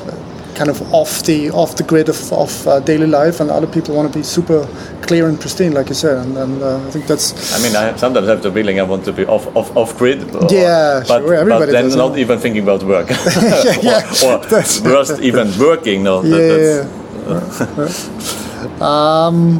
kind 0.54 0.70
of 0.70 0.80
off 0.94 1.22
the 1.24 1.50
off 1.50 1.76
the 1.76 1.82
grid 1.82 2.08
of, 2.08 2.32
of 2.32 2.66
uh, 2.66 2.80
daily 2.80 3.06
life, 3.06 3.40
and 3.40 3.50
other 3.50 3.66
people 3.66 3.94
want 3.94 4.12
to 4.12 4.18
be 4.18 4.22
super 4.22 4.66
clear 5.02 5.28
and 5.28 5.38
pristine, 5.40 5.72
like 5.72 5.88
you 5.88 5.94
said. 5.94 6.18
And, 6.18 6.36
and 6.36 6.62
uh, 6.62 6.86
I 6.86 6.90
think 6.90 7.06
that's 7.06 7.52
I 7.54 7.62
mean, 7.62 7.74
I 7.76 7.96
sometimes 7.96 8.28
have 8.28 8.42
the 8.42 8.50
feeling 8.52 8.78
I 8.80 8.82
want 8.84 9.04
to 9.06 9.12
be 9.12 9.24
off 9.26 9.46
off, 9.56 9.76
off 9.76 9.96
grid. 9.98 10.22
or- 10.34 10.48
Yeah, 10.50 11.02
but, 11.08 11.20
sure, 11.22 11.34
everybody 11.34 11.66
but 11.66 11.72
then 11.72 11.84
does, 11.84 11.96
not 11.96 12.12
yeah. 12.14 12.20
even 12.24 12.38
thinking 12.38 12.62
about 12.62 12.82
work. 12.84 13.08
yeah, 13.82 14.02
or, 14.24 14.34
or 14.52 14.92
worst, 14.92 15.20
even 15.20 15.52
working. 15.58 16.02
No, 16.02 16.22
that- 16.22 16.88
yeah. 16.88 18.76
um, 18.80 19.58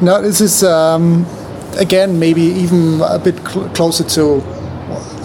no, 0.00 0.22
this 0.22 0.40
is 0.40 0.62
um, 0.62 1.26
again 1.78 2.18
maybe 2.18 2.42
even 2.42 3.00
a 3.02 3.18
bit 3.18 3.36
cl- 3.48 3.68
closer 3.70 4.04
to 4.04 4.42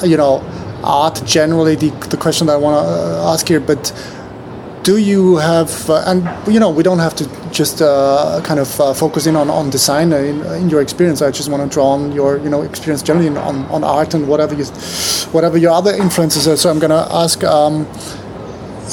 you 0.06 0.17
know 0.17 0.41
art 0.84 1.21
generally. 1.26 1.76
The, 1.76 1.89
the 2.10 2.17
question 2.17 2.47
that 2.47 2.54
I 2.54 2.58
want 2.58 2.76
to 2.86 2.91
uh, 2.91 3.32
ask 3.34 3.47
here, 3.47 3.60
but 3.60 3.91
do 4.84 4.98
you 4.98 5.38
have 5.38 5.89
uh, 5.89 6.04
and 6.06 6.28
you 6.54 6.60
know 6.60 6.69
we 6.69 6.84
don't 6.84 7.00
have 7.00 7.15
to 7.15 7.26
just 7.52 7.82
uh, 7.82 8.41
kind 8.43 8.60
of 8.60 8.80
uh, 8.82 8.93
focus 8.93 9.26
in 9.26 9.36
on, 9.36 9.50
on 9.50 9.69
design 9.69 10.12
uh, 10.12 10.17
in, 10.17 10.46
in 10.62 10.69
your 10.69 10.82
experience. 10.82 11.22
I 11.22 11.32
just 11.32 11.50
want 11.50 11.63
to 11.63 11.74
draw 11.74 11.89
on 11.91 12.12
your 12.12 12.38
you 12.39 12.50
know 12.50 12.62
experience 12.62 13.02
generally 13.02 13.28
in, 13.28 13.38
on, 13.38 13.65
on 13.65 13.84
art 13.84 14.13
and 14.13 14.28
whatever 14.28 14.54
you 14.54 14.65
whatever 15.32 15.58
your 15.58 15.72
other 15.72 15.93
influences 15.93 16.48
are. 16.48 16.58
So 16.58 16.69
i'm 16.69 16.80
going 16.80 16.91
to 16.91 17.08
ask 17.15 17.43
um, 17.43 17.88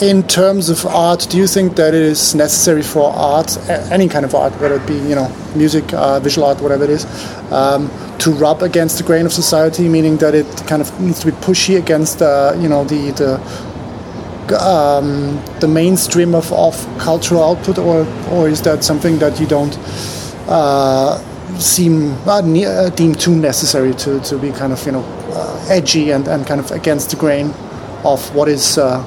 in 0.01 0.23
terms 0.29 0.71
of 0.71 0.87
art 0.87 1.27
do 1.29 1.37
you 1.37 1.47
think 1.47 1.77
that 1.77 1.93
it 1.93 2.03
is 2.03 2.35
necessary 2.35 2.83
for 2.83 3.13
art 3.13 3.59
any 3.91 4.09
kind 4.09 4.25
of 4.25 4.35
art 4.35 4.53
whether 4.61 4.77
it 4.77 4.87
be 4.87 4.95
you 4.95 5.15
know 5.15 5.29
music 5.57 5.93
uh, 5.93 6.21
visual 6.21 6.47
art 6.47 6.61
whatever 6.61 6.85
it 6.85 6.91
is 6.91 7.05
um, 7.53 7.91
to 8.19 8.31
rub 8.31 8.63
against 8.63 8.99
the 8.99 9.05
grain 9.05 9.27
of 9.27 9.33
society 9.33 9.89
meaning 9.89 10.17
that 10.19 10.35
it 10.35 10.47
kind 10.69 10.81
of 10.81 11.01
needs 11.01 11.21
to 11.21 11.27
be 11.27 11.33
pushy 11.39 11.77
against 11.77 12.23
uh, 12.23 12.55
you 12.59 12.69
know 12.69 12.85
the 12.85 13.11
the 13.13 13.70
um, 14.53 15.43
the 15.61 15.69
mainstream 15.69 16.35
of, 16.35 16.53
of 16.53 16.75
cultural 16.99 17.43
output, 17.43 17.79
or 17.79 18.07
or 18.31 18.49
is 18.49 18.63
that 18.63 18.85
something 18.85 19.19
that 19.19 19.41
you 19.41 19.47
don't 19.47 19.77
uh, 20.49 21.19
seem 21.59 22.13
uh, 22.29 22.41
ne- 22.41 22.67
uh, 22.67 22.91
deem 22.91 23.15
too 23.15 23.35
necessary 23.35 23.95
to, 23.95 24.21
to 24.21 24.39
be 24.39 24.51
kind 24.53 24.73
of 24.73 24.85
you 24.87 24.93
know 24.93 25.05
uh, 25.33 25.67
edgy 25.69 26.11
and, 26.11 26.29
and 26.29 26.47
kind 26.47 26.61
of 26.61 26.71
against 26.71 27.11
the 27.11 27.17
grain 27.17 27.53
of 28.05 28.35
what 28.35 28.49
is 28.49 28.79
uh, 28.79 29.05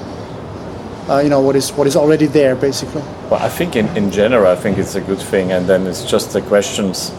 uh, 1.09 1.19
you 1.19 1.29
know 1.29 1.41
what 1.41 1.55
is 1.55 1.71
what 1.71 1.87
is 1.87 1.95
already 1.95 2.27
there 2.27 2.55
basically. 2.55 3.01
Well, 3.29 3.41
I 3.41 3.49
think 3.49 3.75
in, 3.75 3.87
in 3.97 4.11
general, 4.11 4.51
I 4.51 4.55
think 4.55 4.77
it's 4.77 4.95
a 4.95 5.01
good 5.01 5.19
thing, 5.19 5.51
and 5.51 5.65
then 5.67 5.87
it's 5.87 6.03
just 6.03 6.33
the 6.33 6.41
questions, 6.41 7.11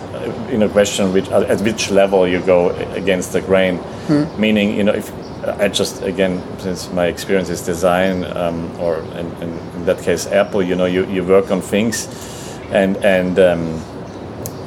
you 0.50 0.58
know, 0.58 0.68
question 0.68 1.12
which 1.12 1.28
at 1.30 1.60
which 1.60 1.90
level 1.90 2.26
you 2.28 2.40
go 2.40 2.70
against 2.94 3.32
the 3.32 3.40
grain. 3.40 3.80
Meaning, 4.38 4.76
you 4.76 4.84
know, 4.84 4.92
if 4.92 5.10
I 5.46 5.68
just 5.68 6.02
again, 6.02 6.42
since 6.58 6.90
my 6.92 7.06
experience 7.06 7.50
is 7.50 7.60
design, 7.62 8.24
um, 8.24 8.70
or 8.80 8.98
in, 8.98 9.26
in, 9.42 9.84
that 9.84 10.02
case, 10.02 10.26
Apple, 10.26 10.62
you 10.62 10.74
know, 10.74 10.86
you, 10.86 11.04
you 11.06 11.22
work 11.24 11.50
on 11.50 11.60
things, 11.60 12.08
and 12.70 12.96
and. 13.04 13.38
Um, 13.38 13.82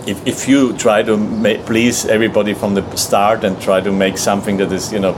if, 0.07 0.25
if 0.25 0.47
you 0.47 0.71
try 0.77 1.03
to 1.03 1.17
ma- 1.17 1.61
please 1.65 2.05
everybody 2.05 2.53
from 2.53 2.75
the 2.75 2.95
start 2.95 3.43
and 3.43 3.61
try 3.61 3.81
to 3.81 3.91
make 3.91 4.17
something 4.17 4.55
that 4.55 4.71
is, 4.71 4.93
you 4.93 4.99
know, 4.99 5.13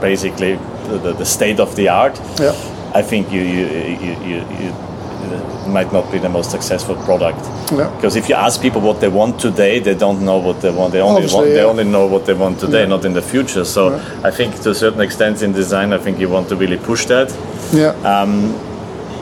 basically 0.00 0.54
the, 0.88 1.12
the, 1.12 1.26
state 1.26 1.60
of 1.60 1.76
the 1.76 1.88
art, 1.88 2.18
Yeah. 2.40 2.54
I 2.94 3.02
think 3.02 3.30
you 3.30 3.42
you, 3.42 3.66
you, 3.66 4.12
you, 4.24 4.36
you 4.58 4.87
might 5.68 5.92
not 5.92 6.10
be 6.12 6.18
the 6.18 6.28
most 6.28 6.50
successful 6.50 6.96
product. 7.04 7.40
Yeah. 7.72 7.90
Because 7.96 8.16
if 8.16 8.28
you 8.28 8.34
ask 8.34 8.60
people 8.60 8.80
what 8.80 9.00
they 9.00 9.08
want 9.08 9.38
today, 9.40 9.78
they 9.80 9.94
don't 9.94 10.20
know 10.24 10.38
what 10.38 10.60
they 10.60 10.70
want. 10.70 10.92
They 10.92 11.00
only 11.00 11.16
Obviously, 11.22 11.38
want, 11.40 11.50
they 11.54 11.62
only 11.64 11.84
know 11.84 12.06
what 12.06 12.24
they 12.26 12.34
want 12.34 12.58
today, 12.60 12.80
Yeah. 12.82 12.88
not 12.96 13.04
in 13.04 13.12
the 13.12 13.22
future. 13.22 13.64
So 13.64 13.96
I 14.24 14.30
think 14.30 14.60
to 14.62 14.70
a 14.70 14.74
certain 14.74 15.00
extent 15.00 15.42
in 15.42 15.52
design, 15.52 15.92
I 15.92 15.98
think 15.98 16.18
you 16.18 16.28
want 16.28 16.48
to 16.48 16.56
really 16.56 16.78
push 16.78 17.06
that. 17.06 17.28
Yeah. 17.72 17.94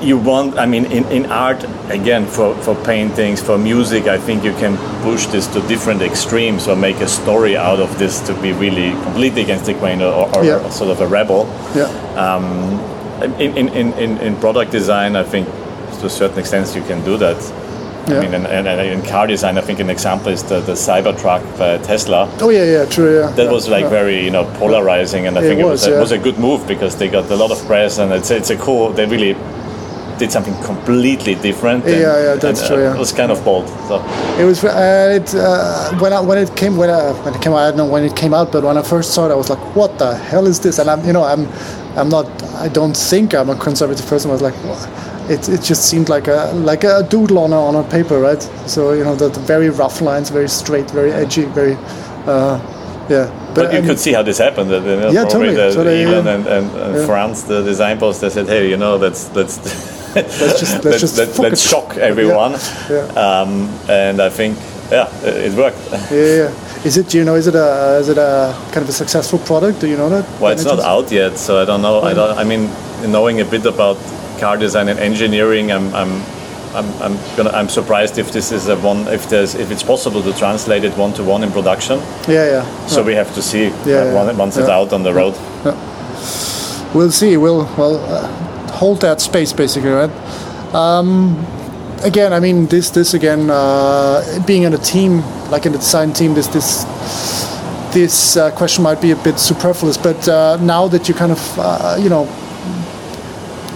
you 0.02 0.18
want 0.18 0.58
i 0.58 0.66
mean 0.66 0.84
in, 0.92 1.04
in 1.10 1.24
art 1.32 1.64
again 1.88 2.26
for, 2.26 2.54
for 2.64 2.74
paintings 2.84 3.40
for 3.40 3.56
music 3.56 4.06
i 4.06 4.18
think 4.18 4.44
you 4.44 4.52
can 4.60 4.76
push 5.02 5.24
this 5.32 5.46
to 5.46 5.60
different 5.68 6.02
extremes 6.02 6.68
or 6.68 6.76
make 6.76 7.00
a 7.00 7.08
story 7.08 7.56
out 7.56 7.80
of 7.80 7.98
this 7.98 8.20
to 8.20 8.34
be 8.42 8.52
really 8.52 8.90
completely 9.04 9.40
against 9.42 9.64
the 9.64 9.72
grain 9.72 10.02
or, 10.02 10.28
or 10.36 10.44
Yeah. 10.44 10.68
sort 10.68 10.90
of 10.90 11.00
a 11.00 11.06
rebel 11.06 11.46
Yeah. 11.74 11.88
um, 12.24 12.44
in, 13.40 13.56
in, 13.56 13.92
in, 14.04 14.18
in 14.18 14.36
product 14.36 14.70
design 14.70 15.16
i 15.16 15.24
think 15.24 15.48
to 16.00 16.06
a 16.06 16.10
certain 16.10 16.38
extent 16.38 16.74
you 16.76 16.82
can 16.82 17.04
do 17.04 17.16
that 17.18 17.36
Yeah. 18.08 18.18
I 18.18 18.22
mean, 18.22 18.34
and, 18.34 18.46
and, 18.46 18.68
and 18.68 18.80
in 18.80 19.02
car 19.02 19.26
design, 19.26 19.58
I 19.58 19.62
think 19.66 19.80
an 19.80 19.90
example 19.90 20.30
is 20.32 20.42
the, 20.44 20.60
the 20.60 20.74
Cybertruck 20.74 21.42
by 21.58 21.78
Tesla. 21.78 22.28
Oh 22.40 22.50
yeah, 22.50 22.62
yeah, 22.74 22.84
true. 22.96 23.18
Yeah. 23.18 23.30
That 23.34 23.46
yeah, 23.46 23.52
was 23.56 23.66
like 23.68 23.82
yeah. 23.82 23.98
very, 23.98 24.24
you 24.26 24.30
know, 24.30 24.44
polarizing, 24.60 25.26
and 25.26 25.36
I 25.36 25.40
It 25.42 25.48
think 25.48 25.60
it 25.60 25.64
was, 25.64 25.86
was, 25.86 25.96
a, 25.96 26.00
was 26.00 26.12
a 26.12 26.18
good 26.18 26.38
move 26.38 26.60
because 26.68 26.94
they 27.00 27.08
got 27.08 27.28
a 27.30 27.34
lot 27.34 27.50
of 27.50 27.58
press, 27.66 27.98
and 27.98 28.12
it's 28.12 28.30
it's 28.30 28.50
a 28.50 28.56
cool. 28.56 28.92
They 28.94 29.06
really 29.06 29.34
did 30.20 30.30
something 30.30 30.54
completely 30.62 31.34
different. 31.34 31.84
and- 31.84 32.00
Yeah, 32.00 32.16
yeah, 32.26 32.34
that's 32.44 32.60
and, 32.60 32.68
true, 32.68 32.76
uh, 32.76 32.84
yeah. 32.86 32.94
It 32.96 32.98
was 32.98 33.12
kind 33.12 33.30
of 33.32 33.38
bold. 33.44 33.66
So 33.88 33.94
It 34.40 34.44
was 34.50 34.62
uh, 34.62 35.18
it, 35.18 35.34
uh, 35.34 35.98
when 36.02 36.12
I, 36.12 36.20
when 36.28 36.38
it 36.38 36.50
came 36.54 36.76
when, 36.80 36.90
I, 36.90 37.10
when 37.24 37.34
it 37.34 37.42
came 37.42 37.52
out. 37.54 37.62
I 37.66 37.68
don't 37.70 37.78
know 37.82 37.90
when 37.94 38.04
it 38.04 38.14
came 38.22 38.34
out, 38.38 38.48
but 38.52 38.62
when 38.62 38.76
I 38.78 38.82
first 38.82 39.08
saw 39.14 39.26
it, 39.26 39.32
I 39.32 39.38
was 39.42 39.50
like, 39.50 39.62
"What 39.74 39.90
the 39.98 40.14
hell 40.30 40.46
is 40.46 40.58
this?" 40.60 40.78
And 40.78 40.88
I'm 40.92 41.02
you 41.08 41.12
know 41.16 41.24
I'm 41.32 41.42
I'm 41.98 42.08
not 42.08 42.26
I 42.66 42.68
don't 42.78 42.96
think 43.10 43.34
I'm 43.34 43.50
a 43.50 43.56
conservative 43.66 44.06
person. 44.06 44.30
I 44.30 44.34
was 44.38 44.42
like, 44.48 44.54
"What?" 44.70 44.88
It 45.28 45.48
it 45.48 45.62
just 45.62 45.88
seemed 45.90 46.08
like 46.08 46.28
a 46.28 46.52
like 46.54 46.84
a 46.84 47.02
doodle 47.02 47.38
on 47.38 47.52
a, 47.52 47.60
on 47.60 47.74
a 47.74 47.82
paper, 47.90 48.20
right? 48.20 48.42
So 48.66 48.92
you 48.92 49.04
know 49.04 49.14
the, 49.16 49.28
the 49.28 49.40
very 49.40 49.70
rough 49.70 50.00
lines, 50.00 50.30
very 50.30 50.48
straight, 50.48 50.90
very 50.90 51.12
edgy, 51.12 51.44
very 51.44 51.76
uh, 52.26 52.58
yeah. 53.08 53.30
But 53.54 53.72
you 53.72 53.82
could 53.82 53.98
see 53.98 54.12
how 54.12 54.22
this 54.22 54.38
happened. 54.38 54.70
That, 54.70 54.82
you 54.84 54.96
know, 55.00 55.10
Yeah, 55.10 55.24
totally, 55.24 55.54
the, 55.54 55.70
totally, 55.72 56.02
Elon 56.04 56.24
yeah. 56.26 56.34
and, 56.34 56.46
and, 56.46 56.70
and 56.76 56.94
Yeah. 56.96 57.06
Franz, 57.06 57.44
the 57.44 57.62
design 57.62 57.98
boss, 57.98 58.20
they 58.20 58.30
said, 58.30 58.46
"Hey, 58.48 58.68
you 58.70 58.76
know, 58.76 58.96
let's 58.96 59.30
let's 59.34 59.58
Let's 60.16 60.60
just- 60.60 60.84
let's 60.84 61.00
just 61.00 61.18
let, 61.18 61.38
let's 61.38 61.60
shock 61.60 61.96
everyone." 62.10 62.52
Yeah. 62.88 63.06
Um, 63.16 63.68
and 63.88 64.20
I 64.20 64.28
think, 64.30 64.56
yeah, 64.90 65.08
it, 65.22 65.52
it 65.52 65.56
worked. 65.56 65.78
yeah, 66.10 66.10
yeah. 66.10 66.84
Is 66.84 66.96
it? 66.96 67.08
Do 67.08 67.18
you 67.18 67.24
know? 67.24 67.34
Is 67.36 67.46
it 67.46 67.54
a 67.54 67.98
is 68.00 68.08
it 68.08 68.18
a 68.18 68.54
kind 68.72 68.82
of 68.84 68.88
a 68.88 68.92
successful 68.92 69.38
product? 69.40 69.80
Do 69.80 69.86
you 69.88 69.96
know 69.96 70.08
that? 70.08 70.24
Well, 70.40 70.52
it's 70.52 70.64
not 70.64 70.80
out 70.80 71.10
yet, 71.10 71.36
so 71.38 71.60
I 71.60 71.64
don't 71.64 71.82
know. 71.82 72.00
I 72.02 72.14
don't. 72.14 72.38
I 72.38 72.44
mean, 72.44 72.70
knowing 73.10 73.40
a 73.40 73.44
bit 73.44 73.66
about 73.66 73.96
car 74.38 74.56
design 74.56 74.88
and 74.88 74.98
engineering, 74.98 75.72
I'm, 75.72 75.94
I'm, 75.94 76.22
I'm, 76.74 77.02
I'm 77.02 77.36
gonna. 77.36 77.50
I'm 77.50 77.68
surprised 77.68 78.18
if 78.18 78.32
this 78.32 78.52
is 78.52 78.68
a 78.68 78.76
one. 78.76 79.08
If 79.08 79.28
there's, 79.30 79.54
if 79.54 79.70
it's 79.70 79.82
possible 79.82 80.22
to 80.22 80.32
translate 80.34 80.84
it 80.84 80.96
one 80.96 81.12
to 81.14 81.24
one 81.24 81.42
in 81.42 81.50
production. 81.50 81.98
Yeah, 82.28 82.46
yeah. 82.50 82.86
So 82.86 83.02
we 83.02 83.14
have 83.14 83.34
to 83.34 83.42
see 83.42 83.64
Yeah, 83.64 84.12
yeah, 84.12 84.32
once 84.32 84.56
it's 84.58 84.68
yeah. 84.68 84.76
out 84.76 84.92
on 84.92 85.02
the 85.02 85.12
road. 85.14 85.34
We'll 86.94 87.12
see. 87.12 87.36
We'll 87.36 87.64
well 87.76 87.96
uh, 88.04 88.26
hold 88.72 89.00
that 89.00 89.20
space 89.20 89.52
basically, 89.52 89.90
right? 89.90 90.10
Um, 90.74 91.36
again, 92.04 92.32
I 92.32 92.40
mean 92.40 92.66
this 92.66 92.90
this 92.90 93.14
again 93.14 93.50
uh, 93.50 94.22
being 94.46 94.64
in 94.64 94.74
a 94.74 94.78
team 94.78 95.22
like 95.50 95.66
in 95.66 95.72
the 95.72 95.78
design 95.78 96.12
team. 96.12 96.34
This 96.34 96.48
this 96.48 96.84
this 97.92 98.36
uh, 98.36 98.50
question 98.50 98.84
might 98.84 99.00
be 99.00 99.12
a 99.12 99.16
bit 99.16 99.38
superfluous, 99.38 99.96
but 99.96 100.28
uh, 100.28 100.58
now 100.60 100.88
that 100.88 101.08
you 101.08 101.14
kind 101.14 101.32
of 101.32 101.58
uh, 101.58 101.96
you 101.98 102.08
know 102.08 102.26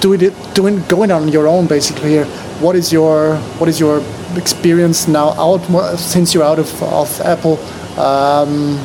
doing 0.01 0.21
it 0.23 0.35
doing 0.55 0.83
going 0.89 1.11
on 1.11 1.29
your 1.29 1.47
own 1.47 1.67
basically 1.67 2.11
here. 2.11 2.25
What 2.61 2.77
is 2.77 2.93
your 2.93 3.37
what 3.59 3.69
is 3.69 3.79
your 3.81 4.03
experience 4.37 5.09
now 5.09 5.31
out 5.39 5.61
since 5.99 6.35
you're 6.35 6.45
out 6.45 6.59
of, 6.59 6.83
of 6.83 7.21
Apple? 7.21 7.59
Um, 7.99 8.79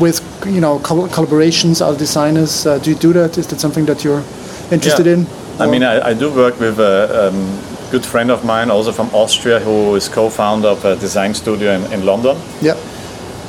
with 0.00 0.20
you 0.46 0.60
know 0.60 0.78
col- 0.80 1.08
collaborations, 1.08 1.80
other 1.80 1.98
designers. 1.98 2.66
Uh, 2.66 2.78
do 2.78 2.90
you 2.90 2.96
do 2.96 3.12
that? 3.12 3.38
Is 3.38 3.46
that 3.48 3.60
something 3.60 3.86
that 3.86 4.02
you're 4.04 4.22
interested 4.70 5.06
Yeah. 5.06 5.14
in? 5.14 5.26
I 5.60 5.66
mean, 5.66 5.82
I, 5.82 6.10
I 6.10 6.14
do 6.14 6.30
work 6.30 6.58
with 6.58 6.78
a 6.80 7.28
um, 7.28 7.58
good 7.90 8.04
friend 8.04 8.30
of 8.30 8.42
mine, 8.44 8.70
also 8.70 8.90
from 8.90 9.08
Austria, 9.14 9.60
who 9.60 9.94
is 9.96 10.08
co-founder 10.08 10.68
of 10.68 10.84
a 10.84 10.96
design 10.96 11.34
studio 11.34 11.72
in, 11.72 11.92
in 11.92 12.06
London. 12.06 12.36
yeah, 12.62 12.74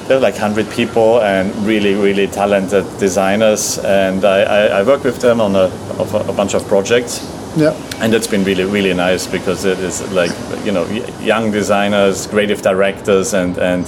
Like 0.10 0.34
100 0.36 0.70
people 0.70 1.22
and 1.22 1.56
really, 1.66 1.96
really 1.96 2.28
talented 2.28 2.86
designers. 3.00 3.80
And 3.80 4.24
I, 4.26 4.42
I, 4.44 4.66
I 4.80 4.84
work 4.84 5.04
with 5.04 5.20
them 5.22 5.42
on 5.42 5.56
a, 5.56 5.70
of 5.98 6.14
a, 6.30 6.34
bunch 6.34 6.54
of 6.54 6.68
projects. 6.68 7.22
yeah, 7.58 7.74
And 8.00 8.12
that's 8.14 8.28
been 8.28 8.44
really, 8.44 8.66
really 8.66 8.94
nice 8.94 9.26
because 9.26 9.66
it 9.66 9.80
is 9.80 10.02
like, 10.12 10.32
you 10.66 10.72
know, 10.72 10.86
young 11.22 11.52
designers, 11.52 12.28
creative 12.28 12.62
directors, 12.62 13.34
and, 13.34 13.58
and 13.58 13.86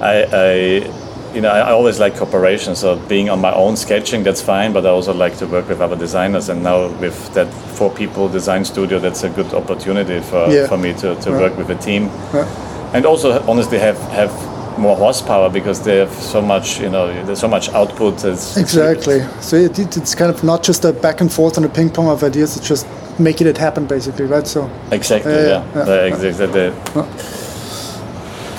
I, 0.00 0.22
I, 0.32 1.34
you 1.34 1.40
know, 1.40 1.50
I 1.50 1.70
always 1.72 1.98
like 1.98 2.16
cooperation. 2.16 2.74
So 2.76 2.96
being 3.08 3.28
on 3.28 3.40
my 3.40 3.52
own 3.52 3.76
sketching, 3.76 4.22
that's 4.22 4.40
fine, 4.40 4.72
but 4.72 4.86
I 4.86 4.90
also 4.90 5.12
like 5.12 5.36
to 5.38 5.46
work 5.46 5.68
with 5.68 5.80
other 5.80 5.96
designers. 5.96 6.48
And 6.48 6.62
now 6.62 6.88
with 6.98 7.34
that 7.34 7.52
four 7.76 7.90
people 7.90 8.28
design 8.28 8.64
studio, 8.64 8.98
that's 9.00 9.22
a 9.24 9.28
good 9.28 9.52
opportunity 9.54 10.20
for, 10.20 10.48
Yeah. 10.50 10.66
for 10.66 10.78
me 10.78 10.92
to, 10.94 11.14
to 11.16 11.30
Yeah. 11.30 11.38
work 11.40 11.58
with 11.58 11.68
a 11.70 11.76
team. 11.76 12.04
Yeah. 12.32 12.46
And 12.94 13.04
also, 13.06 13.42
honestly, 13.48 13.78
have, 13.78 13.98
have 14.12 14.30
more 14.78 14.96
horsepower 14.96 15.50
because 15.50 15.82
they 15.84 15.96
have 15.98 16.12
so 16.12 16.40
much, 16.42 16.80
you 16.80 16.88
know, 16.88 17.06
there's 17.24 17.40
so 17.40 17.48
much 17.48 17.68
output. 17.70 18.24
It's, 18.24 18.56
exactly. 18.56 19.20
So 19.40 19.56
it, 19.56 19.78
it, 19.78 19.96
it's 19.96 20.14
kind 20.14 20.30
of 20.34 20.42
not 20.44 20.62
just 20.62 20.84
a 20.84 20.92
back 20.92 21.20
and 21.20 21.32
forth 21.32 21.56
and 21.56 21.66
a 21.66 21.68
ping 21.68 21.90
pong 21.90 22.08
of 22.08 22.22
ideas. 22.22 22.56
It's 22.56 22.68
just 22.68 22.86
making 23.18 23.46
it 23.46 23.58
happen, 23.58 23.86
basically, 23.86 24.24
right? 24.24 24.46
So 24.46 24.70
Exactly, 24.90 25.32
Yeah, 25.32 25.40
yeah. 25.40 25.64
yeah, 25.74 25.84
yeah. 25.86 25.92
Uh, 25.92 26.26
exactly. 26.26 26.70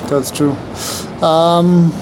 that's 0.08 0.30
true. 0.30 0.52
Um, 1.22 1.92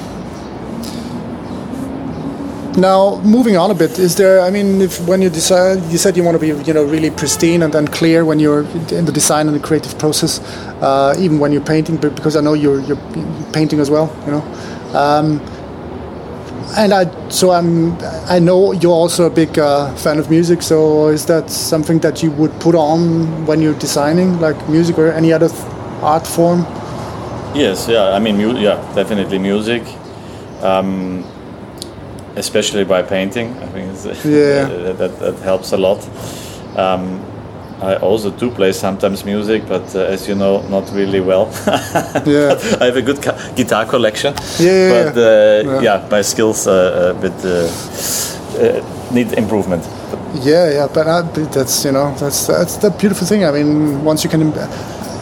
now, 2.77 3.21
moving 3.23 3.57
on 3.57 3.71
a 3.71 3.75
bit, 3.75 3.99
is 3.99 4.17
there? 4.17 4.41
I 4.41 4.51
mean, 4.51 4.81
if 4.81 5.01
when 5.07 5.21
you 5.23 5.29
decide, 5.31 5.83
you 5.91 5.99
said 5.99 6.17
you 6.17 6.23
want 6.25 6.35
to 6.35 6.39
be, 6.41 6.49
you 6.65 6.73
know, 6.73 6.85
really 6.85 7.11
pristine 7.11 7.63
and 7.63 7.73
then 7.73 7.87
clear 7.87 8.25
when 8.25 8.39
you're 8.39 8.65
in 8.91 9.05
the 9.05 9.13
design 9.13 9.47
and 9.47 9.57
the 9.57 9.61
creative 9.61 9.99
process, 9.99 10.41
uh, 10.81 11.15
even 11.19 11.39
when 11.39 11.53
you're 11.53 11.65
painting, 11.65 11.97
because 11.97 12.37
I 12.37 12.41
know 12.41 12.55
you're 12.55 12.81
you're 12.81 13.01
painting 13.53 13.81
as 13.81 13.91
well, 13.91 14.15
you 14.27 14.33
know. 14.33 14.43
Um, 14.99 15.41
and 16.77 16.95
I, 16.95 17.29
so 17.29 17.51
I'm, 17.51 17.99
I 18.31 18.39
know 18.39 18.73
you're 18.73 18.93
also 18.93 19.27
a 19.27 19.31
big 19.31 19.59
uh, 19.59 19.95
fan 19.97 20.19
of 20.19 20.31
music. 20.31 20.63
So 20.63 21.09
is 21.09 21.27
that 21.27 21.51
something 21.51 21.99
that 22.01 22.23
you 22.23 22.31
would 22.33 22.53
put 22.61 22.75
on 22.75 23.45
when 23.47 23.61
you're 23.61 23.79
designing, 23.79 24.41
like 24.41 24.57
music 24.69 24.97
or 24.99 25.13
any 25.13 25.33
other 25.33 25.49
th- 25.49 25.61
art 26.03 26.27
form? 26.27 26.61
Yes, 27.55 27.87
yeah. 27.89 28.13
I 28.15 28.19
mean, 28.19 28.39
mu- 28.39 28.59
yeah, 28.59 28.77
definitely 28.95 29.39
music, 29.39 29.83
um, 30.63 31.25
especially 32.37 32.85
by 32.85 33.03
painting. 33.03 33.57
I 33.63 33.67
think 33.67 33.93
it's, 33.93 34.25
Yeah. 34.25 34.93
that, 34.99 35.19
that 35.19 35.39
helps 35.41 35.73
a 35.73 35.77
lot. 35.77 36.09
Um, 36.77 37.21
I 37.83 37.97
also 37.97 38.31
do 38.31 38.49
play 38.51 38.73
sometimes 38.73 39.25
music, 39.25 39.67
but 39.67 39.95
uh, 39.97 40.01
as 40.15 40.29
you 40.29 40.37
know, 40.37 40.63
not 40.69 40.91
really 40.93 41.21
well. 41.21 41.47
Yeah. 42.25 42.57
I 42.81 42.85
have 42.85 42.97
a 42.97 43.03
good 43.03 43.21
guitar 43.57 43.85
collection. 43.87 44.35
Yeah, 44.59 45.05
but 45.05 45.17
uh, 45.17 45.63
yeah. 45.65 45.81
yeah. 45.81 46.09
my 46.11 46.23
skills 46.23 46.67
are 46.69 47.11
a 47.11 47.15
bit 47.15 47.33
uh, 47.45 47.69
uh, 48.61 49.13
need 49.13 49.33
improvement. 49.33 49.85
Yeah, 50.45 50.71
yeah, 50.71 50.89
but 50.95 51.07
uh, 51.07 51.23
but 51.35 51.53
that's 51.53 51.85
you 51.85 51.93
know 51.93 52.15
that's 52.21 52.47
that's 52.47 52.77
the 52.77 52.91
beautiful 52.91 53.27
thing. 53.27 53.45
I 53.45 53.51
mean, 53.51 54.05
once 54.05 54.23
you 54.23 54.31
can, 54.31 54.53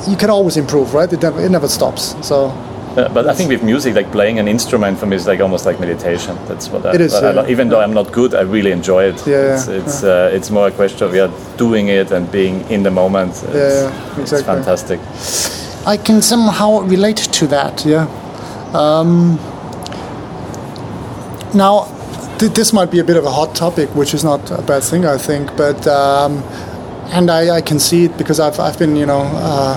you 0.08 0.16
can 0.16 0.30
always 0.30 0.56
improve, 0.56 0.92
right? 0.92 1.12
It 1.12 1.22
never, 1.22 1.40
it 1.40 1.50
never 1.50 1.68
stops. 1.68 2.14
So 2.26 2.52
Uh, 2.96 3.08
but 3.14 3.28
I 3.28 3.34
think 3.34 3.48
with 3.50 3.62
music, 3.62 3.94
like 3.94 4.10
playing 4.10 4.40
an 4.40 4.48
instrument 4.48 4.98
for 4.98 5.06
me 5.06 5.14
is 5.14 5.26
like 5.26 5.40
almost 5.40 5.64
like 5.64 5.78
meditation. 5.78 6.36
That's 6.46 6.68
what 6.68 6.84
I, 6.84 6.94
It 6.94 7.00
is, 7.00 7.12
what 7.12 7.38
I 7.38 7.48
even 7.48 7.68
though 7.68 7.80
I'm 7.80 7.94
not 7.94 8.10
good, 8.10 8.34
I 8.34 8.40
really 8.40 8.72
enjoy 8.72 9.04
it. 9.04 9.26
Yeah, 9.26 9.54
it's 9.54 9.68
yeah, 9.68 9.74
it's, 9.74 10.02
uh, 10.02 10.30
it's 10.32 10.50
more 10.50 10.66
a 10.66 10.72
question 10.72 11.06
of 11.06 11.14
yeah, 11.14 11.30
doing 11.56 11.88
it 11.88 12.10
and 12.10 12.30
being 12.32 12.68
in 12.68 12.82
the 12.82 12.90
moment. 12.90 13.30
It's, 13.30 13.42
yeah, 13.42 14.20
it's 14.20 14.32
exactly. 14.32 14.54
fantastic. 14.54 15.00
I 15.86 15.96
can 15.96 16.20
somehow 16.20 16.80
relate 16.80 17.18
to 17.18 17.46
that. 17.46 17.86
Yeah. 17.86 18.08
Um, 18.74 19.38
now, 21.54 21.86
th- 22.38 22.52
this 22.52 22.72
might 22.72 22.90
be 22.90 22.98
a 22.98 23.04
bit 23.04 23.16
of 23.16 23.24
a 23.24 23.30
hot 23.30 23.54
topic, 23.54 23.88
which 23.94 24.14
is 24.14 24.24
not 24.24 24.50
a 24.50 24.62
bad 24.62 24.82
thing, 24.82 25.04
I 25.06 25.16
think. 25.16 25.56
But 25.56 25.86
um, 25.86 26.42
and 27.12 27.30
I, 27.30 27.56
I 27.56 27.60
can 27.60 27.78
see 27.78 28.04
it 28.06 28.18
because 28.18 28.40
I've 28.40 28.58
I've 28.58 28.78
been 28.78 28.96
you 28.96 29.06
know 29.06 29.22
uh, 29.22 29.76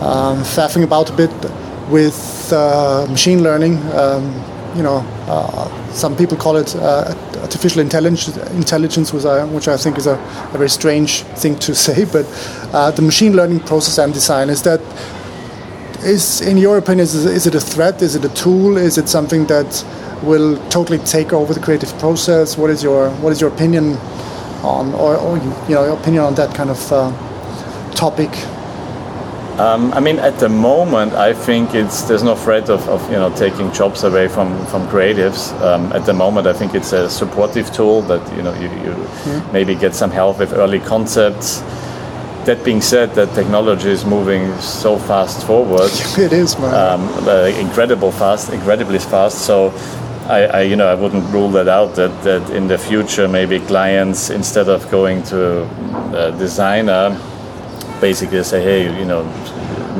um, 0.00 0.38
faffing 0.44 0.84
about 0.84 1.10
a 1.10 1.12
bit 1.14 1.30
with 1.88 2.52
uh, 2.52 3.06
machine 3.08 3.42
learning. 3.42 3.76
Um, 3.92 4.24
you 4.76 4.82
know, 4.82 4.98
uh, 5.28 5.92
some 5.92 6.16
people 6.16 6.36
call 6.36 6.56
it 6.56 6.74
uh, 6.74 7.14
artificial 7.40 7.80
intelligence, 7.80 8.36
intelligence 8.48 9.12
which, 9.12 9.24
I, 9.24 9.44
which 9.44 9.68
I 9.68 9.76
think 9.76 9.98
is 9.98 10.06
a, 10.06 10.14
a 10.14 10.58
very 10.58 10.70
strange 10.70 11.22
thing 11.22 11.58
to 11.60 11.74
say. 11.86 12.04
But 12.04 12.26
uh, 12.72 12.90
the 12.90 13.02
machine 13.02 13.36
learning 13.36 13.60
process 13.60 13.98
and 13.98 14.12
design 14.12 14.50
is 14.50 14.62
that 14.62 14.80
is 16.04 16.42
in 16.42 16.58
your 16.58 16.76
opinion 16.76 17.04
is, 17.04 17.14
is 17.14 17.46
it 17.46 17.54
a 17.54 17.60
threat 17.60 18.02
is 18.02 18.14
it 18.14 18.22
a 18.26 18.28
tool 18.34 18.76
is 18.76 18.98
it 18.98 19.08
something 19.08 19.46
that 19.46 19.82
will 20.22 20.58
totally 20.68 20.98
take 20.98 21.32
over 21.32 21.54
the 21.54 21.60
creative 21.60 21.98
process 21.98 22.58
what 22.58 22.68
is 22.68 22.82
your 22.82 23.08
what 23.22 23.32
is 23.32 23.40
your 23.40 23.50
opinion 23.50 23.96
on 24.62 24.92
or, 24.94 25.16
or 25.16 25.38
you 25.38 25.74
know 25.74 25.84
your 25.86 25.96
opinion 25.98 26.22
on 26.22 26.34
that 26.34 26.54
kind 26.54 26.68
of 26.68 26.92
uh, 26.92 27.10
topic 27.94 28.28
Um, 29.58 29.92
I 29.92 30.00
mean, 30.00 30.18
at 30.18 30.40
the 30.40 30.48
moment, 30.48 31.12
I 31.12 31.32
think 31.32 31.74
it's 31.74 32.02
there's 32.02 32.24
no 32.24 32.34
threat 32.34 32.68
of, 32.68 32.88
of 32.88 33.00
you 33.08 33.16
know 33.16 33.32
taking 33.36 33.70
jobs 33.72 34.02
away 34.02 34.26
from 34.26 34.66
from 34.66 34.88
creatives. 34.88 35.52
Um, 35.60 35.92
at 35.92 36.06
the 36.06 36.12
moment, 36.12 36.48
I 36.48 36.52
think 36.52 36.74
it's 36.74 36.92
a 36.92 37.08
supportive 37.08 37.72
tool 37.72 38.02
that 38.02 38.36
you 38.36 38.42
know 38.42 38.52
you, 38.54 38.68
you 38.82 39.42
maybe 39.52 39.76
get 39.76 39.94
some 39.94 40.10
help 40.10 40.40
with 40.40 40.52
early 40.52 40.80
concepts. 40.80 41.62
that 42.46 42.64
being 42.64 42.82
said, 42.82 43.14
that 43.14 43.32
technology 43.34 43.90
is 43.90 44.04
moving 44.04 44.52
so 44.60 44.98
fast 44.98 45.46
forward. 45.46 45.90
it 46.18 46.32
is, 46.32 46.58
man. 46.58 46.74
Um, 46.74 47.28
uh, 47.28 47.44
incredible 47.56 48.10
fast, 48.12 48.52
incredibly 48.52 48.98
fast. 48.98 49.46
So. 49.46 49.72
I, 50.26 50.46
I, 50.46 50.60
you 50.62 50.74
know, 50.74 50.86
I 50.86 50.94
wouldn't 50.94 51.30
rule 51.34 51.50
that 51.50 51.68
out. 51.68 51.96
That, 51.96 52.22
that 52.22 52.48
in 52.48 52.66
the 52.66 52.78
future, 52.78 53.28
maybe 53.28 53.60
clients, 53.60 54.30
instead 54.30 54.70
of 54.70 54.90
going 54.90 55.22
to 55.24 55.64
a 56.16 56.32
designer, 56.38 57.20
basically 58.08 58.42
say, 58.44 58.60
hey, 58.70 58.80
you 59.00 59.06
know, 59.10 59.22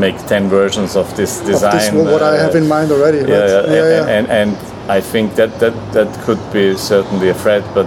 make 0.05 0.17
ten 0.27 0.49
versions 0.49 0.97
of 0.97 1.07
this 1.17 1.33
design. 1.51 1.89
Of 1.89 2.05
this, 2.05 2.13
what 2.15 2.23
I 2.23 2.35
have 2.45 2.55
uh, 2.55 2.61
in 2.61 2.67
mind 2.77 2.89
already. 2.93 3.19
Yeah, 3.19 3.41
right? 3.41 3.69
yeah, 3.77 3.89
yeah, 3.93 4.17
and, 4.17 4.27
and, 4.29 4.51
and 4.51 4.51
I 4.99 5.01
think 5.13 5.27
that 5.41 5.51
that 5.63 5.75
that 5.97 6.11
could 6.27 6.43
be 6.53 6.77
certainly 6.77 7.29
a 7.35 7.37
threat, 7.43 7.65
but 7.79 7.87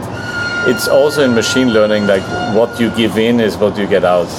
it's 0.71 0.87
also 0.87 1.19
in 1.27 1.33
machine 1.35 1.69
learning 1.77 2.07
like 2.13 2.25
what 2.59 2.79
you 2.81 2.89
give 3.01 3.17
in 3.17 3.39
is 3.39 3.53
what 3.57 3.77
you 3.77 3.87
get 3.87 4.03
out. 4.03 4.31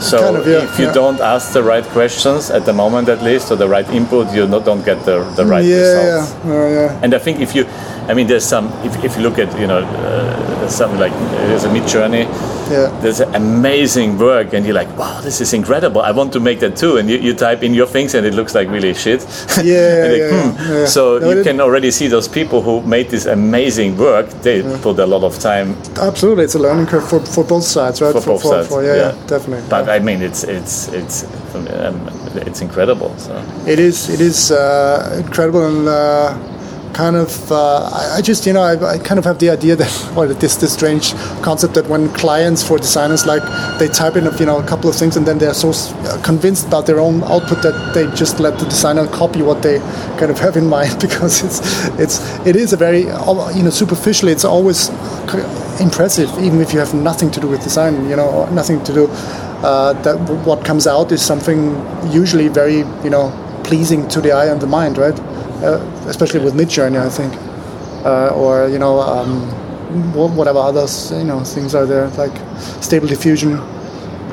So 0.00 0.18
Kind 0.18 0.36
of, 0.36 0.46
yeah, 0.46 0.64
if 0.68 0.78
you 0.78 0.86
yeah. 0.86 1.00
don't 1.00 1.20
ask 1.20 1.52
the 1.52 1.62
right 1.62 1.86
questions 1.98 2.50
at 2.50 2.62
the 2.66 2.72
moment, 2.72 3.08
at 3.08 3.22
least, 3.22 3.50
or 3.52 3.56
the 3.56 3.68
right 3.68 3.88
input, 3.90 4.34
you 4.34 4.46
not, 4.46 4.64
don't 4.64 4.84
get 4.84 4.98
the, 5.04 5.16
the 5.36 5.44
mm, 5.44 5.50
right 5.50 5.64
yeah, 5.64 5.76
results. 5.76 6.44
yeah, 6.44 6.52
yeah, 6.52 6.68
yeah. 6.78 7.02
And 7.02 7.14
I 7.14 7.18
think 7.18 7.40
if 7.40 7.54
you, 7.56 7.64
I 8.08 8.14
mean, 8.14 8.26
there's 8.26 8.44
some. 8.44 8.66
If, 8.84 9.02
if 9.04 9.16
you 9.16 9.22
look 9.22 9.38
at 9.38 9.58
you 9.58 9.66
know, 9.66 9.78
uh, 9.78 10.68
something 10.68 10.98
like 10.98 11.12
there's 11.12 11.64
a 11.64 11.68
Midjourney. 11.68 12.24
Yeah. 12.70 12.88
There's 13.00 13.20
amazing 13.20 14.18
work, 14.18 14.54
and 14.54 14.64
you're 14.64 14.74
like, 14.74 14.96
wow, 14.96 15.20
this 15.20 15.40
is 15.40 15.52
incredible. 15.52 16.00
I 16.00 16.12
want 16.12 16.32
to 16.32 16.40
make 16.40 16.60
that 16.60 16.76
too. 16.76 16.96
And 16.96 17.10
you, 17.10 17.18
you 17.18 17.34
type 17.34 17.62
in 17.62 17.74
your 17.74 17.86
things, 17.86 18.14
and 18.14 18.26
it 18.26 18.34
looks 18.34 18.54
like 18.54 18.68
really 18.68 18.94
shit. 18.94 19.20
Yeah, 19.64 20.08
like, 20.08 20.18
yeah, 20.18 20.52
hmm. 20.52 20.72
yeah. 20.72 20.86
So 20.86 21.18
No, 21.18 21.30
you 21.30 21.42
can 21.42 21.60
already 21.60 21.90
see 21.90 22.08
those 22.08 22.28
people 22.28 22.60
who 22.60 22.82
made 22.82 23.08
this 23.08 23.24
amazing 23.26 23.96
work. 23.96 24.28
They 24.42 24.62
put 24.82 24.98
a 24.98 25.06
lot 25.06 25.22
of 25.22 25.38
time 25.38 25.76
Absolutely, 25.96 26.44
it's 26.44 26.54
a 26.54 26.58
learning 26.58 26.86
curve 26.86 27.08
for, 27.08 27.20
for 27.20 27.44
both 27.44 27.64
sides, 27.64 28.02
right? 28.02 28.12
for 28.12 28.20
both 28.20 28.42
sides. 28.42 28.70
yeah, 28.70 28.94
yeah, 28.94 29.26
definitely. 29.26 29.68
But 29.70 29.86
yeah. 29.86 29.92
I 29.94 29.98
mean, 30.00 30.22
it's 30.22 30.44
it's 30.44 30.88
it's 30.88 31.24
um, 31.54 31.96
it's 32.34 32.60
incredible. 32.60 33.16
So 33.18 33.32
It 33.66 33.78
is 33.78 34.08
it 34.10 34.20
is 34.20 34.50
uh, 34.50 35.22
incredible 35.24 35.66
and 35.66 35.88
uh, 35.88 36.53
kind 36.94 37.16
of 37.16 37.50
uh, 37.50 37.90
I, 37.92 38.16
I 38.18 38.20
just 38.22 38.46
you 38.46 38.52
know 38.52 38.62
I, 38.62 38.94
I 38.94 38.98
kind 38.98 39.18
of 39.18 39.24
have 39.24 39.38
the 39.38 39.50
idea 39.50 39.76
that 39.76 40.12
well 40.16 40.28
this 40.28 40.56
this 40.56 40.72
strange 40.72 41.12
concept 41.42 41.74
that 41.74 41.86
when 41.88 42.08
clients 42.14 42.66
for 42.66 42.78
designers 42.78 43.26
like 43.26 43.42
they 43.78 43.88
type 43.88 44.16
in 44.16 44.26
a, 44.26 44.36
you 44.38 44.46
know 44.46 44.58
a 44.58 44.66
couple 44.66 44.88
of 44.88 44.96
things 44.96 45.16
and 45.16 45.26
then 45.26 45.38
they're 45.38 45.54
so 45.54 45.70
s- 45.70 45.92
convinced 46.24 46.68
about 46.68 46.86
their 46.86 47.00
own 47.00 47.22
output 47.24 47.62
that 47.62 47.94
they 47.94 48.06
just 48.16 48.40
let 48.40 48.58
the 48.58 48.64
designer 48.66 49.06
copy 49.08 49.42
what 49.42 49.62
they 49.62 49.78
kind 50.18 50.30
of 50.30 50.38
have 50.38 50.56
in 50.56 50.66
mind 50.78 50.98
because 51.00 51.42
it's 51.42 51.60
it's 51.98 52.46
it 52.46 52.56
is 52.56 52.72
a 52.72 52.76
very 52.76 53.10
uh, 53.10 53.50
you 53.50 53.62
know 53.62 53.70
superficially 53.70 54.32
it's 54.32 54.44
always 54.44 54.90
impressive 55.80 56.30
even 56.38 56.60
if 56.60 56.72
you 56.72 56.78
have 56.78 56.94
nothing 56.94 57.30
to 57.30 57.40
do 57.40 57.48
with 57.48 57.62
design 57.62 58.08
you 58.08 58.16
know 58.16 58.46
nothing 58.50 58.82
to 58.84 58.92
do 58.92 59.06
uh, 59.64 59.92
that 60.02 60.16
what 60.46 60.64
comes 60.64 60.86
out 60.86 61.10
is 61.10 61.22
something 61.22 61.74
usually 62.12 62.48
very 62.48 62.78
you 63.02 63.10
know 63.10 63.32
pleasing 63.64 64.06
to 64.08 64.20
the 64.20 64.30
eye 64.30 64.46
and 64.46 64.60
the 64.60 64.66
mind 64.66 64.98
right? 64.98 65.18
uh, 65.18 65.33
especially 66.06 66.40
with 66.40 66.54
midjourney 66.54 66.98
i 66.98 67.08
think 67.08 67.32
uh, 68.04 68.28
or 68.34 68.68
you 68.68 68.78
know 68.78 69.00
um, 69.00 69.48
whatever 70.36 70.58
others 70.58 71.10
you 71.12 71.24
know 71.24 71.42
things 71.44 71.74
are 71.74 71.86
there 71.86 72.08
like 72.10 72.36
stable 72.82 73.06
diffusion. 73.06 73.54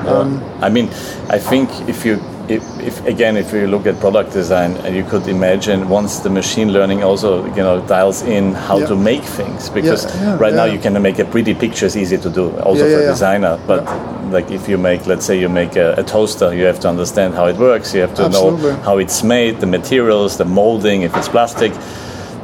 Um, 0.08 0.44
I 0.62 0.70
mean, 0.70 0.88
I 1.30 1.38
think 1.38 1.70
if 1.88 2.06
you, 2.06 2.16
if, 2.52 2.80
if 2.80 3.06
again, 3.06 3.38
if 3.38 3.54
you 3.54 3.68
look 3.68 3.86
at 3.88 4.00
product 4.00 4.32
design, 4.34 4.72
and 4.86 4.96
you 4.96 5.04
could 5.04 5.28
imagine 5.28 5.90
once 5.90 6.20
the 6.20 6.30
machine 6.30 6.72
learning 6.74 7.04
also, 7.04 7.46
you 7.46 7.64
know, 7.64 7.82
dials 7.88 8.22
in 8.24 8.54
how 8.54 8.80
Yeah. 8.80 8.88
to 8.88 8.96
make 8.96 9.24
things, 9.24 9.70
because 9.70 10.06
yeah, 10.06 10.38
right 10.38 10.54
now 10.54 10.66
you 10.66 10.80
can 10.80 11.02
make 11.02 11.20
a 11.20 11.26
pretty 11.26 11.54
picture 11.54 11.86
is 11.86 11.96
easy 11.96 12.18
to 12.18 12.30
do, 12.30 12.52
also 12.60 12.86
Yeah, 12.86 12.96
for 12.96 13.02
yeah, 13.02 13.08
a 13.08 13.12
designer. 13.12 13.60
But 13.68 13.84
like 14.32 14.52
if 14.52 14.68
you 14.70 14.78
make, 14.78 15.08
let's 15.08 15.26
say 15.26 15.40
you 15.40 15.50
make 15.50 15.76
a, 15.76 15.94
a 15.98 16.04
toaster, 16.04 16.54
you 16.54 16.66
have 16.66 16.80
to 16.82 16.90
understand 16.90 17.34
how 17.34 17.48
it 17.48 17.58
works. 17.58 17.94
You 17.94 18.02
have 18.02 18.16
to 18.16 18.24
Absolutely. 18.26 18.72
know 18.72 18.78
how 18.84 18.98
it's 19.00 19.24
made, 19.24 19.60
the 19.60 19.68
materials, 19.68 20.38
the 20.38 20.46
molding, 20.46 21.02
if 21.04 21.16
it's 21.18 21.30
plastic. 21.30 21.74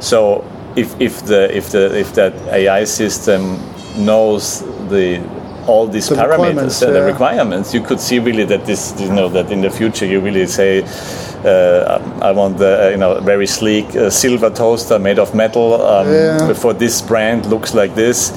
So 0.00 0.44
if, 0.76 0.88
if 1.00 1.24
the 1.26 1.56
if 1.56 1.70
the 1.70 1.98
if 1.98 2.12
that 2.14 2.32
AI 2.52 2.84
system 2.84 3.58
knows 3.96 4.62
the 4.90 5.20
all 5.68 5.86
these 5.86 6.08
The 6.08 6.16
parameters, 6.16 6.82
uh, 6.82 6.90
the 6.90 7.02
requirements, 7.02 7.74
you 7.74 7.82
could 7.82 8.00
see 8.00 8.18
really 8.18 8.44
that 8.44 8.64
this 8.66 8.94
you 9.00 9.12
know 9.12 9.28
that 9.28 9.50
in 9.50 9.60
the 9.60 9.70
future 9.70 10.06
you 10.06 10.20
really 10.20 10.46
say. 10.46 10.82
Uh, 11.44 12.02
I 12.20 12.32
want 12.32 12.58
the 12.58 12.86
uh, 12.86 12.88
you 12.90 12.96
know 12.96 13.20
very 13.20 13.46
sleek 13.46 13.86
uh, 13.94 14.10
silver 14.10 14.50
toaster 14.50 14.98
made 14.98 15.20
of 15.20 15.34
metal. 15.34 15.74
Um, 15.74 16.06
Yeah. 16.08 16.52
For 16.54 16.74
this 16.74 17.00
brand, 17.00 17.46
looks 17.46 17.74
like 17.74 17.94
this, 17.94 18.32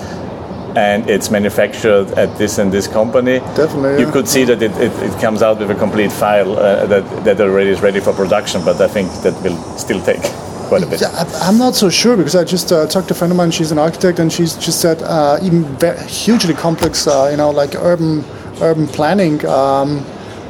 and 0.75 1.09
it's 1.09 1.31
manufactured 1.31 2.07
at 2.17 2.37
this 2.37 2.59
and 2.59 2.71
this 2.71 2.87
company. 2.87 3.39
Definitely, 3.55 4.01
you 4.01 4.05
yeah. 4.05 4.13
could 4.13 4.27
see 4.27 4.45
that 4.45 4.61
it, 4.61 4.71
it, 4.77 4.91
it 5.01 5.19
comes 5.19 5.41
out 5.41 5.59
with 5.59 5.71
a 5.71 5.75
complete 5.75 6.11
file 6.11 6.51
uh, 6.51 6.85
that 6.85 7.23
that 7.23 7.41
already 7.41 7.71
is 7.71 7.81
ready 7.81 7.99
for 7.99 8.13
production. 8.13 8.61
But 8.63 8.79
I 8.79 8.87
think 8.87 9.09
that 9.23 9.33
will 9.43 9.57
still 9.77 10.01
take 10.01 10.21
quite 10.71 10.83
a 10.83 10.87
bit. 10.87 11.03
I'm 11.47 11.57
not 11.57 11.75
so 11.75 11.89
sure 11.89 12.15
because 12.15 12.33
I 12.33 12.45
just 12.45 12.71
uh, 12.71 12.87
talked 12.87 13.09
to 13.09 13.13
a 13.13 13.17
friend 13.17 13.31
of 13.33 13.37
mine. 13.37 13.51
She's 13.51 13.73
an 13.73 13.77
architect, 13.77 14.19
and 14.19 14.31
she's 14.31 14.53
just 14.55 14.79
said 14.79 15.03
uh, 15.03 15.37
even 15.43 15.63
ve- 15.83 15.99
hugely 16.07 16.53
complex, 16.53 17.07
uh, 17.07 17.27
you 17.29 17.35
know, 17.35 17.49
like 17.49 17.75
urban 17.75 18.23
urban 18.61 18.87
planning. 18.87 19.45
Um, 19.45 19.89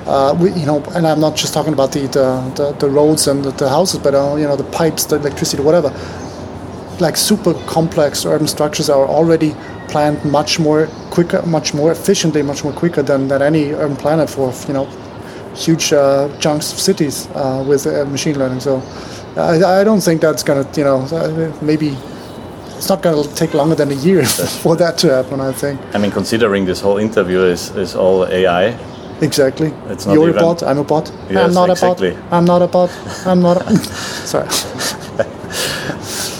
uh, 0.05 0.36
we, 0.39 0.51
you 0.53 0.67
know, 0.67 0.84
and 0.95 1.07
I'm 1.07 1.19
not 1.19 1.36
just 1.36 1.55
talking 1.55 1.73
about 1.73 1.91
the 1.91 2.01
the, 2.17 2.27
the, 2.57 2.67
the 2.84 2.89
roads 2.89 3.27
and 3.27 3.43
the, 3.43 3.51
the 3.51 3.67
houses, 3.67 3.99
but 3.99 4.13
uh, 4.13 4.36
you 4.36 4.47
know, 4.47 4.55
the 4.55 4.69
pipes, 4.79 5.05
the 5.05 5.15
electricity, 5.15 5.63
whatever. 5.63 5.89
Like 6.99 7.17
super 7.17 7.55
complex 7.65 8.23
urban 8.25 8.47
structures 8.47 8.88
are 8.91 9.07
already 9.07 9.55
planned 9.88 10.23
much 10.23 10.60
more 10.60 10.86
quicker, 11.10 11.41
much 11.47 11.73
more 11.73 11.91
efficiently, 11.91 12.43
much 12.43 12.63
more 12.63 12.73
quicker 12.73 13.01
than, 13.01 13.27
than 13.27 13.41
any 13.41 13.71
urban 13.73 13.97
planner 13.97 14.27
for 14.27 14.53
you 14.67 14.73
know 14.75 14.86
huge 15.55 15.91
uh, 15.93 16.29
chunks 16.38 16.71
of 16.71 16.79
cities 16.79 17.27
uh, 17.34 17.65
with 17.67 17.88
uh, 17.88 18.05
machine 18.05 18.38
learning. 18.38 18.60
So 18.60 18.81
I, 19.38 19.82
I 19.82 19.84
don't 19.84 20.02
think 20.02 20.22
that's 20.22 20.44
gonna, 20.44 20.67
you 20.76 20.84
know, 20.84 21.02
uh, 21.12 21.52
maybe 21.62 21.98
it's 22.78 22.89
not 22.89 23.02
gonna 23.02 23.24
take 23.36 23.54
longer 23.54 23.76
than 23.76 23.91
a 23.91 23.96
year 23.96 24.26
for 24.63 24.76
that 24.78 24.98
to 25.00 25.10
happen. 25.10 25.39
I 25.39 25.52
think 25.54 25.80
I 25.94 25.98
mean, 26.00 26.12
considering 26.12 26.65
this 26.65 26.82
whole 26.82 26.98
interview 26.98 27.39
is, 27.41 27.70
is 27.76 27.96
all 27.96 28.26
AI, 28.28 28.78
exactly. 29.22 29.74
It's 29.88 30.06
not 30.06 30.13
You're 30.13 30.30
even- 30.30 30.39
a 30.39 30.41
bot. 30.41 30.63
I'm 30.63 30.80
a 30.80 30.84
bot. 30.84 31.12
Yes, 31.30 31.38
I'm 31.38 31.54
not 31.54 31.70
exactly. 31.70 32.10
a 32.10 32.13
bot. 32.15 32.34
I'm 32.34 32.46
not 32.46 32.62
a 32.62 32.67
bot. 32.67 32.91
I'm 33.26 33.41
not. 33.41 33.58
A, 33.62 33.76
sorry. 34.26 34.48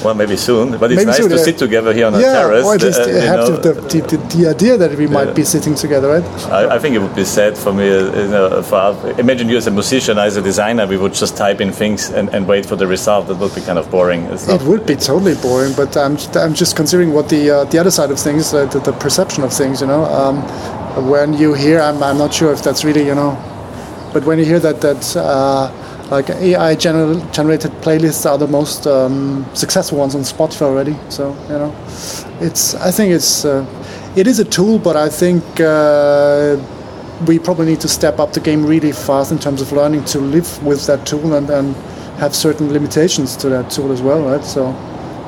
Well, 0.04 0.14
maybe 0.14 0.38
soon. 0.38 0.78
But 0.78 0.92
it's 0.92 0.98
Maybe 0.98 1.06
nice 1.08 1.18
soon, 1.18 1.30
to 1.30 1.36
yeah. 1.36 1.44
sit 1.44 1.58
together 1.58 1.94
here 1.94 2.08
on 2.08 2.16
a 2.16 2.20
terrace. 2.22 2.66
or 2.66 2.76
at 2.76 2.82
least 2.82 3.02
uh, 3.02 3.08
you 3.08 3.16
have 3.16 3.40
know. 3.40 3.58
the, 3.58 3.74
the, 3.74 4.18
the, 4.36 4.50
idea 4.50 4.78
that 4.78 4.98
we 4.98 5.08
might 5.08 5.34
be 5.36 5.44
sitting 5.44 5.76
together, 5.76 6.08
right? 6.10 6.24
I, 6.52 6.76
I 6.76 6.80
think 6.80 6.96
it 6.96 7.00
would 7.00 7.16
be 7.16 7.26
sad 7.26 7.58
for 7.58 7.74
me. 7.74 7.90
uh, 7.90 8.22
You 8.22 8.28
know, 8.30 8.62
for, 8.62 8.96
imagine 9.20 9.50
you 9.50 9.58
as 9.58 9.68
a 9.68 9.72
musician, 9.72 10.18
as 10.18 10.38
a 10.38 10.42
designer, 10.42 10.86
we 10.88 10.98
would 10.98 11.14
just 11.14 11.38
type 11.38 11.62
in 11.62 11.72
things 11.72 12.10
and, 12.10 12.30
and 12.34 12.48
wait 12.48 12.66
for 12.66 12.76
the 12.76 12.88
result. 12.88 13.28
That 13.28 13.38
would 13.38 13.56
be 13.56 13.62
kind 13.62 13.80
of 13.80 13.90
boring. 13.90 14.22
It 14.26 14.62
would 14.64 14.86
be 14.86 14.96
totally 14.96 15.36
boring, 15.36 15.74
but 15.76 15.96
I'm, 15.98 16.18
I'm 16.36 16.54
just 16.54 16.76
considering 16.76 17.14
what 17.14 17.30
the 17.30 17.50
uh, 17.52 17.64
the 17.66 17.78
other 17.80 17.92
side 17.92 18.12
of 18.12 18.20
things, 18.20 18.54
uh, 18.54 18.66
the, 18.66 18.80
the 18.80 18.94
perception 18.94 19.44
of 19.44 19.52
things, 19.54 19.82
you 19.82 19.88
know. 19.88 20.04
Um, 20.06 20.38
when 21.10 21.34
you 21.34 21.54
hear, 21.54 21.80
I'm, 21.80 22.02
I'm 22.04 22.18
not 22.18 22.34
sure 22.34 22.52
if 22.52 22.62
that's 22.64 22.84
really, 22.84 23.06
you 23.06 23.16
know, 23.16 23.32
but 24.14 24.26
when 24.26 24.40
you 24.40 24.46
hear 24.46 24.60
that 24.60 24.82
that 24.82 25.16
uh, 25.16 25.72
like 26.12 26.30
AI 26.30 26.76
gener- 26.76 27.34
generated 27.34 27.72
playlists 27.82 28.30
are 28.30 28.38
the 28.38 28.48
most 28.48 28.86
um, 28.86 29.46
successful 29.54 29.98
ones 29.98 30.14
on 30.14 30.22
Spotify 30.22 30.64
already, 30.64 30.96
so 31.10 31.30
you 31.50 31.58
know, 31.58 31.74
it's 32.42 32.76
I 32.76 32.92
think 32.92 33.14
it's 33.14 33.46
uh, 33.46 33.66
it 34.16 34.28
is 34.28 34.40
a 34.40 34.46
tool, 34.46 34.78
but 34.80 34.96
I 34.96 35.10
think. 35.10 35.44
Uh, 35.60 36.58
we 37.28 37.38
probably 37.38 37.68
need 37.68 37.80
to 37.80 37.88
step 37.88 38.18
up 38.18 38.34
the 38.34 38.40
game 38.40 38.66
really 38.66 38.92
fast 38.92 39.32
in 39.32 39.38
terms 39.38 39.62
of 39.62 39.72
learning 39.72 40.04
to 40.06 40.18
live 40.20 40.64
with 40.66 40.88
that 40.88 41.06
tool 41.06 41.36
and, 41.36 41.48
and 41.52 41.76
have 42.18 42.36
certain 42.36 42.74
limitations 42.74 43.38
to 43.38 43.48
that 43.48 43.70
tool 43.70 43.92
as 43.92 44.02
well, 44.02 44.24
right? 44.24 44.44
So, 44.44 44.70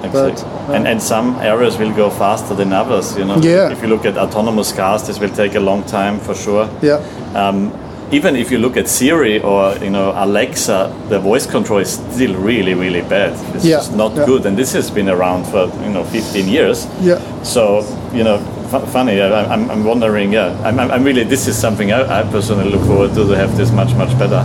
Exactly. 0.04 0.32
But, 0.34 0.70
uh, 0.70 0.74
and, 0.74 0.88
and 0.88 1.00
some 1.00 1.36
areas 1.36 1.78
will 1.78 1.94
go 1.96 2.10
faster 2.10 2.56
than 2.56 2.74
others. 2.74 3.16
You 3.16 3.26
know, 3.26 3.38
Yeah. 3.38 3.72
if 3.72 3.84
you 3.84 3.90
look 3.90 4.06
at 4.06 4.18
autonomous 4.18 4.72
cars, 4.72 5.06
this 5.06 5.20
will 5.20 5.30
take 5.30 5.54
a 5.54 5.60
long 5.60 5.84
time 5.84 6.20
for 6.20 6.34
sure. 6.34 6.68
yeah, 6.82 7.00
Um, 7.36 7.72
even 8.14 8.36
if 8.36 8.52
you 8.52 8.58
look 8.60 8.78
at 8.78 8.88
Siri 8.88 9.42
or 9.42 9.76
you 9.78 9.90
know 9.90 10.14
Alexa, 10.16 10.94
the 11.10 11.20
voice 11.20 11.46
control 11.46 11.80
is 11.80 11.90
still 12.14 12.36
really, 12.36 12.74
really 12.74 13.02
bad. 13.02 13.34
It's 13.56 13.66
Yeah, 13.66 13.78
just 13.78 13.96
not 13.96 14.14
yeah. 14.16 14.26
good, 14.26 14.46
and 14.46 14.56
this 14.58 14.74
has 14.74 14.90
been 14.92 15.10
around 15.10 15.46
for 15.46 15.66
you 15.84 15.90
know 15.90 16.04
15 16.04 16.48
years. 16.48 16.86
yeah, 17.02 17.20
So 17.44 17.82
you 18.14 18.24
know, 18.24 18.38
fu- 18.70 18.86
funny. 18.92 19.20
I, 19.22 19.46
I'm, 19.54 19.70
I'm 19.72 19.84
wondering. 19.84 20.32
Yeah, 20.34 20.52
I'm, 20.64 20.80
I'm 20.80 20.92
I'm 20.92 21.04
really. 21.04 21.24
This 21.24 21.48
is 21.48 21.58
something 21.58 21.92
I, 21.92 22.02
I 22.20 22.24
personally 22.32 22.70
look 22.70 22.86
forward 22.86 23.14
to 23.16 23.26
to 23.28 23.36
have 23.36 23.58
this 23.58 23.72
much, 23.72 23.94
much 23.96 24.14
better. 24.20 24.44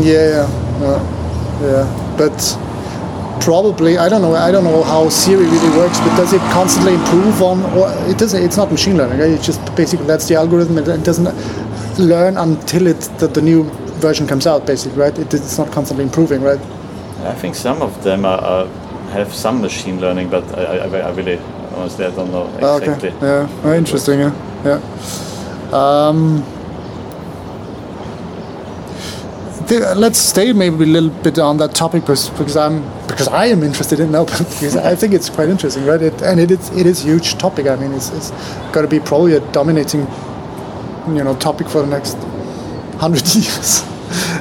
yeah, 0.00 0.26
yeah, 0.34 0.46
yeah, 0.80 1.00
yeah. 1.62 2.16
But 2.18 2.36
probably, 3.40 3.96
I 3.98 4.08
don't 4.08 4.22
know. 4.22 4.34
I 4.34 4.50
don't 4.50 4.64
know 4.64 4.82
how 4.82 5.08
Siri 5.08 5.44
really 5.44 5.70
works, 5.78 5.98
but 6.00 6.16
does 6.16 6.32
it 6.32 6.40
constantly 6.52 6.94
improve 6.94 7.42
on? 7.42 7.62
Or 7.76 7.88
it 8.10 8.18
doesn't. 8.18 8.42
It's 8.42 8.56
not 8.56 8.70
machine 8.70 8.96
learning. 8.96 9.18
Right? 9.20 9.30
It's 9.30 9.46
just 9.46 9.60
basically 9.76 10.06
that's 10.06 10.26
the 10.28 10.34
algorithm. 10.36 10.78
It, 10.78 10.88
it 10.88 11.04
doesn't 11.04 11.26
learn 11.98 12.36
until 12.36 12.86
it 12.86 13.00
the, 13.18 13.26
the 13.26 13.42
new 13.42 13.64
version 14.00 14.26
comes 14.26 14.46
out. 14.46 14.66
Basically, 14.66 14.98
right? 14.98 15.18
It, 15.18 15.32
it's 15.34 15.58
not 15.58 15.70
constantly 15.72 16.04
improving, 16.04 16.42
right? 16.42 16.60
I 17.24 17.34
think 17.34 17.54
some 17.54 17.82
of 17.82 18.02
them 18.02 18.24
are, 18.24 18.40
are, 18.40 18.66
have 19.12 19.34
some 19.34 19.60
machine 19.60 20.00
learning, 20.00 20.30
but 20.30 20.44
I, 20.58 20.78
I, 20.78 20.98
I 20.98 21.10
really 21.12 21.38
honestly 21.74 22.04
I 22.06 22.10
don't 22.10 22.30
know 22.30 22.50
Oh, 22.60 22.78
exactly. 22.78 23.10
Okay. 23.10 23.26
Yeah. 23.26 23.62
Oh, 23.64 23.74
interesting. 23.74 24.20
Yeah. 24.20 24.32
Yeah. 24.64 24.80
Um, 25.72 26.44
let's 29.78 30.18
stay 30.18 30.52
maybe 30.52 30.82
a 30.82 30.86
little 30.86 31.10
bit 31.22 31.38
on 31.38 31.58
that 31.58 31.74
topic 31.74 32.02
because, 32.02 32.30
because 32.30 32.56
I'm 32.56 32.82
because 33.06 33.28
I 33.28 33.46
am 33.46 33.62
interested 33.62 34.00
in 34.00 34.10
now 34.10 34.24
because 34.24 34.76
I 34.76 34.94
think 34.96 35.14
it's 35.14 35.30
quite 35.30 35.48
interesting, 35.48 35.84
right? 35.86 36.02
It, 36.02 36.22
and 36.22 36.40
it 36.40 36.50
is 36.50 36.70
it 36.70 36.86
is 36.86 37.02
huge 37.02 37.34
topic. 37.38 37.66
I 37.66 37.76
mean, 37.76 37.92
it's, 37.92 38.10
it's 38.10 38.30
got 38.72 38.82
to 38.82 38.88
be 38.88 38.98
probably 39.00 39.34
a 39.36 39.40
dominating, 39.52 40.06
you 41.08 41.24
know, 41.24 41.34
topic 41.36 41.68
for 41.68 41.82
the 41.82 41.88
next 41.88 42.16
hundred 42.98 43.26
years 43.34 43.82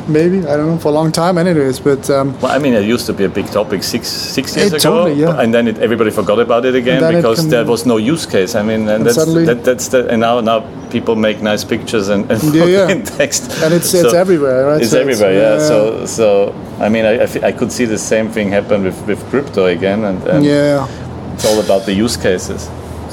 maybe 0.10 0.40
I 0.40 0.58
don't 0.58 0.68
know 0.68 0.78
for 0.78 0.90
a 0.90 0.92
long 0.92 1.12
time, 1.12 1.38
anyways. 1.38 1.80
But 1.80 2.10
um, 2.10 2.40
well, 2.42 2.52
I 2.52 2.58
mean, 2.58 2.74
it 2.74 2.86
used 2.86 3.06
to 3.06 3.14
be 3.14 3.24
a 3.24 3.30
big 3.30 3.48
topic 3.48 3.84
six 3.84 4.08
six 4.08 4.56
years 4.56 4.74
ago, 4.74 4.80
totally, 4.80 5.14
yeah. 5.14 5.40
and 5.42 5.54
then 5.54 5.68
it, 5.68 5.78
everybody 5.80 6.12
forgot 6.12 6.40
about 6.40 6.66
it 6.66 6.76
again 6.76 7.16
because 7.16 7.48
there 7.48 7.66
was 7.66 7.86
no 7.86 7.98
use 7.98 8.26
case. 8.26 8.56
I 8.56 8.64
mean, 8.64 8.82
and, 8.82 8.90
and 8.90 9.06
that's 9.06 9.26
that, 9.26 9.64
that's 9.64 9.88
the 9.90 10.10
and 10.10 10.22
now 10.22 10.42
now 10.42 10.60
people 10.90 11.16
make 11.16 11.42
nice 11.42 11.64
pictures 11.64 12.10
and, 12.10 12.30
and 12.32 12.42
yeah, 12.54 12.66
yeah. 12.66 12.90
in 12.90 13.04
text, 13.04 13.52
and 13.64 13.74
it's 13.74 13.92
so 13.92 14.00
it's 14.00 14.14
everywhere, 14.14 14.66
right? 14.66 14.82
It's 14.82 14.92
so 14.92 15.00
everywhere, 15.00 15.56
it's, 15.56 15.64
yeah. 15.64 15.68
So 15.68 16.06
so 16.06 16.56
I 16.80 16.90
mean, 16.90 17.06
I, 17.06 17.24
I, 17.24 17.48
I, 17.50 17.52
could 17.52 17.72
see 17.72 17.86
the 17.86 17.98
same 17.98 18.30
thing 18.30 18.50
happen 18.50 18.84
with 18.84 19.00
with 19.08 19.24
crypto 19.30 19.66
again, 19.66 20.04
and, 20.04 20.22
and 20.28 20.46
yeah, 20.46 20.88
it's 21.34 21.46
all 21.46 21.60
about 21.60 21.86
the 21.86 21.94
use 21.94 22.18
cases. 22.18 22.70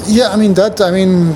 Yeah, 0.07 0.29
I 0.29 0.37
mean 0.37 0.53
that. 0.53 0.79
I 0.79 0.89
mean, 0.91 1.33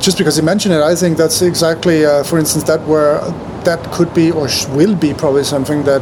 just 0.00 0.16
because 0.16 0.38
you 0.38 0.42
mentioned 0.42 0.74
it, 0.74 0.80
I 0.80 0.94
think 0.94 1.18
that's 1.18 1.42
exactly, 1.42 2.06
uh, 2.06 2.24
for 2.24 2.38
instance, 2.38 2.64
that 2.64 2.80
where 2.86 3.20
that 3.64 3.82
could 3.92 4.12
be 4.14 4.30
or 4.30 4.48
will 4.70 4.94
be 4.94 5.12
probably 5.12 5.44
something 5.44 5.82
that 5.84 6.00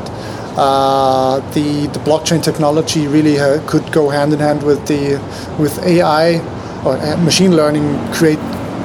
uh, 0.57 1.41
the 1.55 1.89
the 1.89 1.99
blockchain 2.01 2.41
technology 2.43 3.09
really 3.09 3.41
uh, 3.41 3.61
could 3.69 3.91
go 3.91 4.11
hand 4.11 4.33
in 4.33 4.39
hand 4.39 4.63
with 4.63 4.87
the 4.87 5.19
with 5.59 5.77
AI 5.85 6.39
or 6.85 6.97
uh, 6.99 7.17
machine 7.17 7.57
learning 7.57 7.99
create 8.13 8.39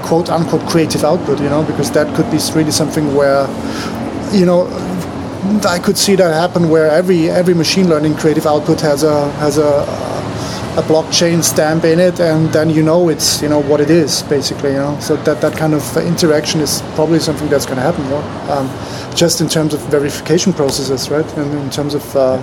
quote 0.04 0.30
unquote 0.30 0.68
creative 0.68 1.04
output. 1.04 1.40
You 1.40 1.50
know, 1.50 1.64
because 1.64 1.92
that 1.92 2.08
could 2.16 2.30
be 2.32 2.40
really 2.56 2.72
something 2.72 3.14
where 3.16 3.46
you 4.34 4.48
know 4.48 4.66
I 5.68 5.78
could 5.78 6.00
see 6.00 6.16
that 6.16 6.34
happen 6.34 6.70
where 6.70 6.90
every 6.90 7.30
every 7.30 7.54
machine 7.54 7.90
learning 7.90 8.16
creative 8.16 8.48
output 8.48 8.82
has 8.82 9.04
a 9.04 9.30
has 9.34 9.60
a 9.60 9.86
a 10.76 10.82
blockchain 10.82 11.44
stamp 11.44 11.84
in 11.84 12.00
it, 12.00 12.20
and 12.20 12.52
then 12.52 12.70
you 12.70 12.82
know 12.82 13.10
it's 13.10 13.42
you 13.44 13.50
know 13.50 13.62
what 13.62 13.80
it 13.80 13.90
is 13.90 14.24
basically. 14.24 14.72
You 14.72 14.78
know, 14.78 15.00
so 15.00 15.16
that 15.18 15.40
that 15.42 15.56
kind 15.56 15.74
of 15.74 15.98
interaction 15.98 16.62
is 16.62 16.82
probably 16.96 17.20
something 17.20 17.48
that's 17.48 17.66
going 17.66 17.78
to 17.78 17.84
happen. 17.84 18.04
You 18.06 18.12
know? 18.12 18.24
um, 18.52 19.16
just 19.16 19.42
in 19.42 19.48
terms 19.48 19.74
of 19.74 19.82
verification 19.92 20.52
processes, 20.52 21.10
right? 21.12 21.38
And 21.38 21.54
in 21.60 21.70
terms 21.70 21.94
of 21.94 22.16
uh, 22.16 22.42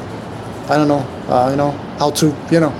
I 0.68 0.76
don't 0.76 0.86
know, 0.86 1.04
uh, 1.28 1.48
you 1.50 1.56
know, 1.56 1.72
how 1.98 2.10
to 2.10 2.26
you 2.52 2.60
know 2.60 2.70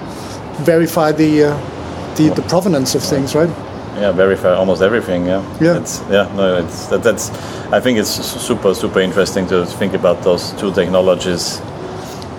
verify 0.60 1.10
the 1.10 1.44
uh, 1.44 2.14
the, 2.14 2.28
the 2.28 2.42
provenance 2.42 2.94
of 2.94 3.02
things, 3.02 3.34
right? 3.34 3.50
Yeah, 3.96 4.12
verify 4.12 4.54
almost 4.54 4.82
everything. 4.82 5.26
Yeah. 5.26 5.42
Yeah. 5.60 5.80
It's, 5.80 6.00
yeah. 6.08 6.32
No, 6.36 6.64
it's 6.64 6.86
that, 6.86 7.02
that's. 7.02 7.30
I 7.72 7.80
think 7.80 7.98
it's 7.98 8.10
super 8.10 8.72
super 8.72 9.00
interesting 9.00 9.48
to 9.48 9.66
think 9.66 9.94
about 9.94 10.22
those 10.22 10.52
two 10.52 10.72
technologies 10.72 11.60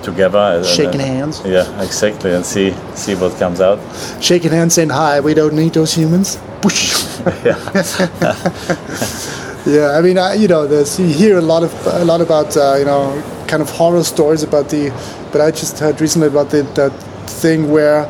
together. 0.03 0.63
Shaking 0.63 1.01
and, 1.01 1.01
hands. 1.01 1.41
Yeah, 1.45 1.81
exactly, 1.81 2.33
and 2.33 2.45
see 2.45 2.73
see 2.95 3.15
what 3.15 3.37
comes 3.37 3.61
out. 3.61 3.79
Shaking 4.21 4.51
hands, 4.51 4.75
saying 4.75 4.89
hi. 4.89 5.19
We 5.19 5.33
don't 5.33 5.53
need 5.53 5.73
those 5.73 5.93
humans. 5.93 6.37
yeah. 7.43 7.57
yeah, 9.65 9.97
I 9.97 10.01
mean, 10.01 10.17
I, 10.17 10.35
you 10.35 10.47
know, 10.47 10.67
there's, 10.67 10.99
you 10.99 11.07
hear 11.07 11.37
a 11.37 11.41
lot 11.41 11.63
of 11.63 11.73
a 11.87 12.05
lot 12.05 12.21
about 12.21 12.55
uh, 12.55 12.75
you 12.77 12.85
know 12.85 13.21
kind 13.47 13.61
of 13.61 13.69
horror 13.69 14.03
stories 14.03 14.43
about 14.43 14.69
the, 14.69 14.89
but 15.31 15.41
I 15.41 15.51
just 15.51 15.79
heard 15.79 15.99
recently 15.99 16.27
about 16.27 16.51
the, 16.51 16.63
that 16.75 16.91
thing 17.29 17.71
where 17.71 18.03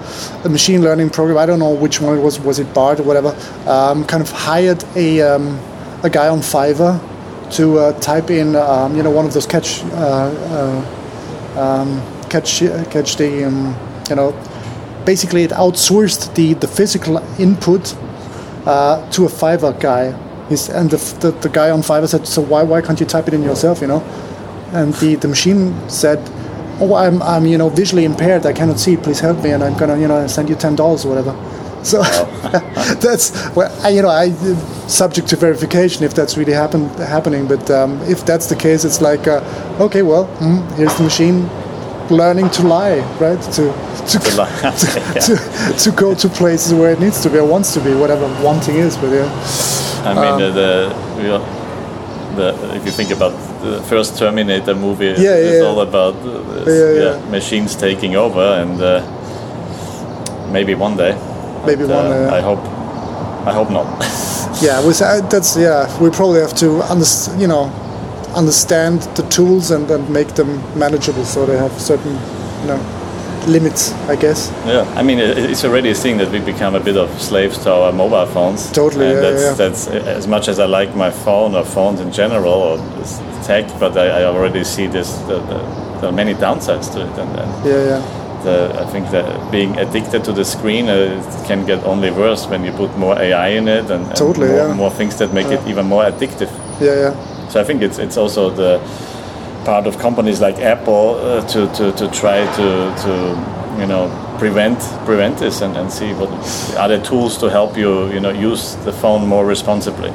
a 0.44 0.50
machine 0.50 0.82
learning 0.82 1.10
program. 1.10 1.38
I 1.38 1.46
don't 1.46 1.60
know 1.60 1.74
which 1.74 2.02
one 2.02 2.18
it 2.18 2.22
was. 2.22 2.40
Was 2.40 2.60
it 2.60 2.74
Bard 2.74 3.00
or 3.00 3.04
whatever? 3.04 3.36
Um, 3.68 4.06
kind 4.06 4.22
of 4.22 4.32
hired 4.32 4.84
a 4.96 5.22
um, 5.22 5.60
a 6.04 6.10
guy 6.10 6.28
on 6.28 6.40
Fiverr 6.40 7.00
to 7.54 7.80
uh, 7.80 8.00
type 8.00 8.30
in 8.30 8.56
um, 8.56 8.96
you 8.96 9.04
know 9.04 9.12
one 9.12 9.26
of 9.26 9.34
those 9.34 9.46
catch. 9.46 9.84
Uh, 9.84 9.96
uh 9.96 10.98
um, 11.58 12.02
catch 12.30 12.60
catch 12.92 13.16
the 13.18 13.46
um, 13.46 13.76
you 14.10 14.16
know 14.16 14.32
basically 15.06 15.44
it 15.44 15.52
outsourced 15.52 16.34
the 16.36 16.54
the 16.56 16.68
physical 16.68 17.18
input 17.40 17.96
uh, 18.66 19.10
to 19.12 19.26
a 19.26 19.30
Fiverr 19.30 19.80
guy. 19.80 20.16
He's, 20.50 20.70
and 20.70 20.92
the, 20.92 20.98
the, 21.20 21.32
the 21.32 21.50
guy 21.50 21.70
on 21.70 21.82
Fiverr 21.82 22.10
said, 22.10 22.28
so 22.28 22.42
why 22.42 22.64
why 22.64 22.82
can't 22.82 23.00
you 23.00 23.06
type 23.06 23.28
it 23.28 23.34
in 23.34 23.44
yourself? 23.44 23.82
You 23.82 23.88
know, 23.88 24.02
and 24.74 24.94
the, 24.96 25.16
the 25.16 25.28
machine 25.28 25.74
said, 25.90 26.20
oh 26.80 26.96
I'm, 26.96 27.22
I'm 27.22 27.46
you 27.46 27.58
know 27.58 27.70
visually 27.70 28.06
impaired. 28.06 28.46
I 28.46 28.54
cannot 28.54 28.80
see. 28.80 28.98
Please 28.98 29.20
help 29.20 29.44
me, 29.44 29.52
and 29.52 29.64
I'm 29.64 29.78
gonna 29.78 29.98
you 30.00 30.08
know 30.08 30.28
send 30.28 30.50
you 30.50 30.56
ten 30.56 30.76
dollars 30.76 31.06
or 31.06 31.10
whatever. 31.10 31.32
So 31.84 32.02
that's 33.02 33.32
well, 33.56 33.72
I, 33.84 33.90
you 33.90 34.02
know, 34.02 34.10
I 34.10 34.32
subject 34.88 35.28
to 35.30 35.36
verification 35.36 36.04
if 36.04 36.14
that's 36.14 36.38
really 36.38 36.54
happen, 36.54 36.90
happening. 36.90 37.48
But 37.48 37.70
um, 37.72 38.02
if 38.04 38.26
that's 38.26 38.48
the 38.48 38.56
case, 38.56 38.86
it's 38.86 39.02
like, 39.02 39.28
uh, 39.28 39.42
okay, 39.80 40.02
well, 40.02 40.28
mm, 40.40 40.62
here's 40.76 40.96
the 40.96 41.04
machine 41.04 41.50
learning 42.10 42.50
to 42.52 42.64
lie, 42.64 43.00
right? 43.20 43.42
To 43.42 43.74
to, 44.08 44.20
to, 44.20 44.36
lie. 44.36 44.50
to, 44.62 44.88
yeah. 45.16 45.22
to, 45.22 45.78
to, 45.78 45.92
go 45.92 46.14
to 46.14 46.30
places 46.30 46.74
where 46.74 46.92
it 46.92 47.00
needs 47.00 47.22
to 47.24 47.30
be 47.30 47.38
or 47.38 47.46
wants 47.46 47.74
to 47.74 47.80
be, 47.82 47.94
whatever 47.94 48.28
wanting 48.44 48.76
is. 48.76 48.98
But 48.98 49.12
yeah, 49.12 50.04
I 50.06 50.14
mean 50.14 50.34
um, 50.34 50.40
the, 50.40 50.96
the, 51.18 51.40
the 52.36 52.76
if 52.76 52.86
you 52.86 52.92
think 52.92 53.12
about 53.12 53.32
the 53.62 53.82
first 53.84 54.18
Terminator 54.18 54.76
movie, 54.76 55.06
yeah, 55.06 55.16
yeah, 55.16 55.36
it's 55.36 55.66
all 55.66 55.82
about 55.82 56.14
this, 56.66 57.04
yeah, 57.04 57.32
machines 57.32 57.76
taking 57.76 58.16
over 58.16 58.42
and. 58.42 58.82
Uh, 58.82 59.18
maybe 60.52 60.76
one 60.76 60.98
day 60.98 61.14
maybe 61.66 61.86
one. 61.86 62.06
Uh, 62.06 62.30
I 62.32 62.42
hope. 62.42 62.60
I 63.48 63.54
hope 63.54 63.72
not. 63.72 63.86
yeah, 64.62 64.86
we, 64.86 64.94
uh, 64.94 65.22
that's 65.30 65.58
yeah. 65.58 65.88
We 66.00 66.10
probably 66.12 66.42
have 66.42 66.56
to 66.58 66.82
understand, 66.84 67.42
you 67.42 67.48
know, 67.48 67.72
understand 68.36 69.02
the 69.16 69.24
tools 69.24 69.72
and, 69.72 69.90
and 69.90 70.10
make 70.10 70.36
them 70.36 70.58
manageable, 70.78 71.26
so 71.26 71.46
they 71.46 71.58
have 71.58 71.72
certain, 71.80 72.14
you 72.62 72.68
know, 72.68 73.46
limits, 73.48 73.94
I 74.08 74.16
guess. 74.16 74.52
Yeah, 74.66 74.84
I 74.96 75.02
mean, 75.02 75.20
it's 75.20 75.66
already 75.66 75.90
a 75.90 75.96
thing 75.96 76.18
that 76.18 76.32
we 76.32 76.40
become 76.40 76.76
a 76.76 76.80
bit 76.80 76.98
of 76.98 77.10
slaves 77.20 77.58
to 77.64 77.72
our 77.72 77.92
mobile 77.92 78.28
phones. 78.28 78.72
Totally, 78.72 79.08
and 79.08 79.16
yeah, 79.16 79.22
that's, 79.22 79.44
yeah. 79.44 79.54
that's 79.54 79.88
as 79.88 80.28
much 80.28 80.48
as 80.48 80.60
I 80.60 80.66
like 80.66 80.96
my 80.96 81.10
phone 81.10 81.56
or 81.56 81.66
phones 81.66 82.00
in 82.00 82.12
general 82.12 82.54
or 82.54 82.78
tech, 83.44 83.68
but 83.80 83.98
I, 83.98 84.22
I 84.22 84.24
already 84.26 84.64
see 84.64 84.88
this. 84.88 85.18
The, 85.22 85.40
the, 85.40 85.82
there 86.00 86.10
are 86.10 86.14
many 86.14 86.34
downsides 86.34 86.92
to 86.94 87.02
it, 87.02 87.20
and, 87.20 87.40
and 87.40 87.66
yeah, 87.66 87.86
yeah 87.86 88.21
the, 88.44 88.74
I 88.80 88.86
think 88.92 89.10
that 89.12 89.52
being 89.52 89.78
addicted 89.78 90.24
to 90.26 90.34
the 90.34 90.46
screen 90.46 90.90
uh, 90.90 91.44
can 91.48 91.66
get 91.66 91.84
only 91.84 92.12
worse 92.12 92.48
when 92.48 92.64
you 92.64 92.72
put 92.72 92.96
more 92.98 93.18
AI 93.18 93.50
in 93.50 93.68
it 93.68 93.90
and, 93.92 94.06
and 94.06 94.16
totally, 94.16 94.48
more, 94.48 94.58
yeah. 94.58 94.74
more, 94.74 94.92
things 94.92 95.18
that 95.18 95.34
make 95.34 95.48
yeah. 95.48 95.62
it 95.62 95.68
even 95.68 95.86
more 95.86 96.04
addictive. 96.04 96.52
Yeah, 96.80 96.96
yeah. 96.96 97.48
So 97.50 97.60
I 97.60 97.64
think 97.64 97.82
it's 97.82 98.00
it's 98.00 98.18
also 98.18 98.50
the 98.50 98.80
part 99.66 99.88
of 99.88 99.98
companies 100.00 100.42
like 100.42 100.58
Apple 100.58 101.16
uh, 101.16 101.48
to, 101.48 101.68
to, 101.74 101.92
to 101.92 102.10
try 102.12 102.46
to, 102.56 102.96
to 103.04 103.80
you 103.80 103.88
know 103.88 104.10
prevent 104.40 104.80
prevent 105.06 105.38
this 105.38 105.62
and, 105.62 105.78
and 105.78 105.92
see 105.92 106.14
what 106.14 106.30
are 106.78 106.88
there 106.88 107.02
tools 107.04 107.38
to 107.38 107.50
help 107.50 107.78
you 107.78 108.12
you 108.12 108.20
know 108.20 108.32
use 108.32 108.76
the 108.86 108.92
phone 108.92 109.28
more 109.28 109.46
responsibly. 109.46 110.12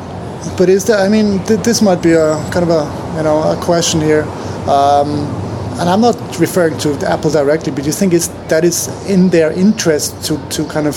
But 0.56 0.68
is 0.68 0.84
there? 0.84 0.98
I 0.98 1.08
mean, 1.08 1.44
th- 1.44 1.60
this 1.60 1.82
might 1.82 2.02
be 2.02 2.12
a 2.12 2.34
kind 2.50 2.64
of 2.64 2.70
a 2.70 3.16
you 3.16 3.22
know 3.22 3.42
a 3.42 3.56
question 3.62 4.00
here. 4.00 4.22
Um, 4.68 5.45
and 5.78 5.90
I'm 5.90 6.00
not 6.00 6.16
referring 6.38 6.78
to 6.78 6.96
Apple 7.06 7.30
directly, 7.30 7.70
but 7.70 7.82
do 7.82 7.86
you 7.86 7.92
think 7.92 8.14
it's 8.14 8.28
that 8.48 8.64
is 8.64 8.88
in 9.10 9.28
their 9.28 9.52
interest 9.52 10.24
to, 10.24 10.38
to 10.50 10.64
kind 10.66 10.86
of 10.86 10.96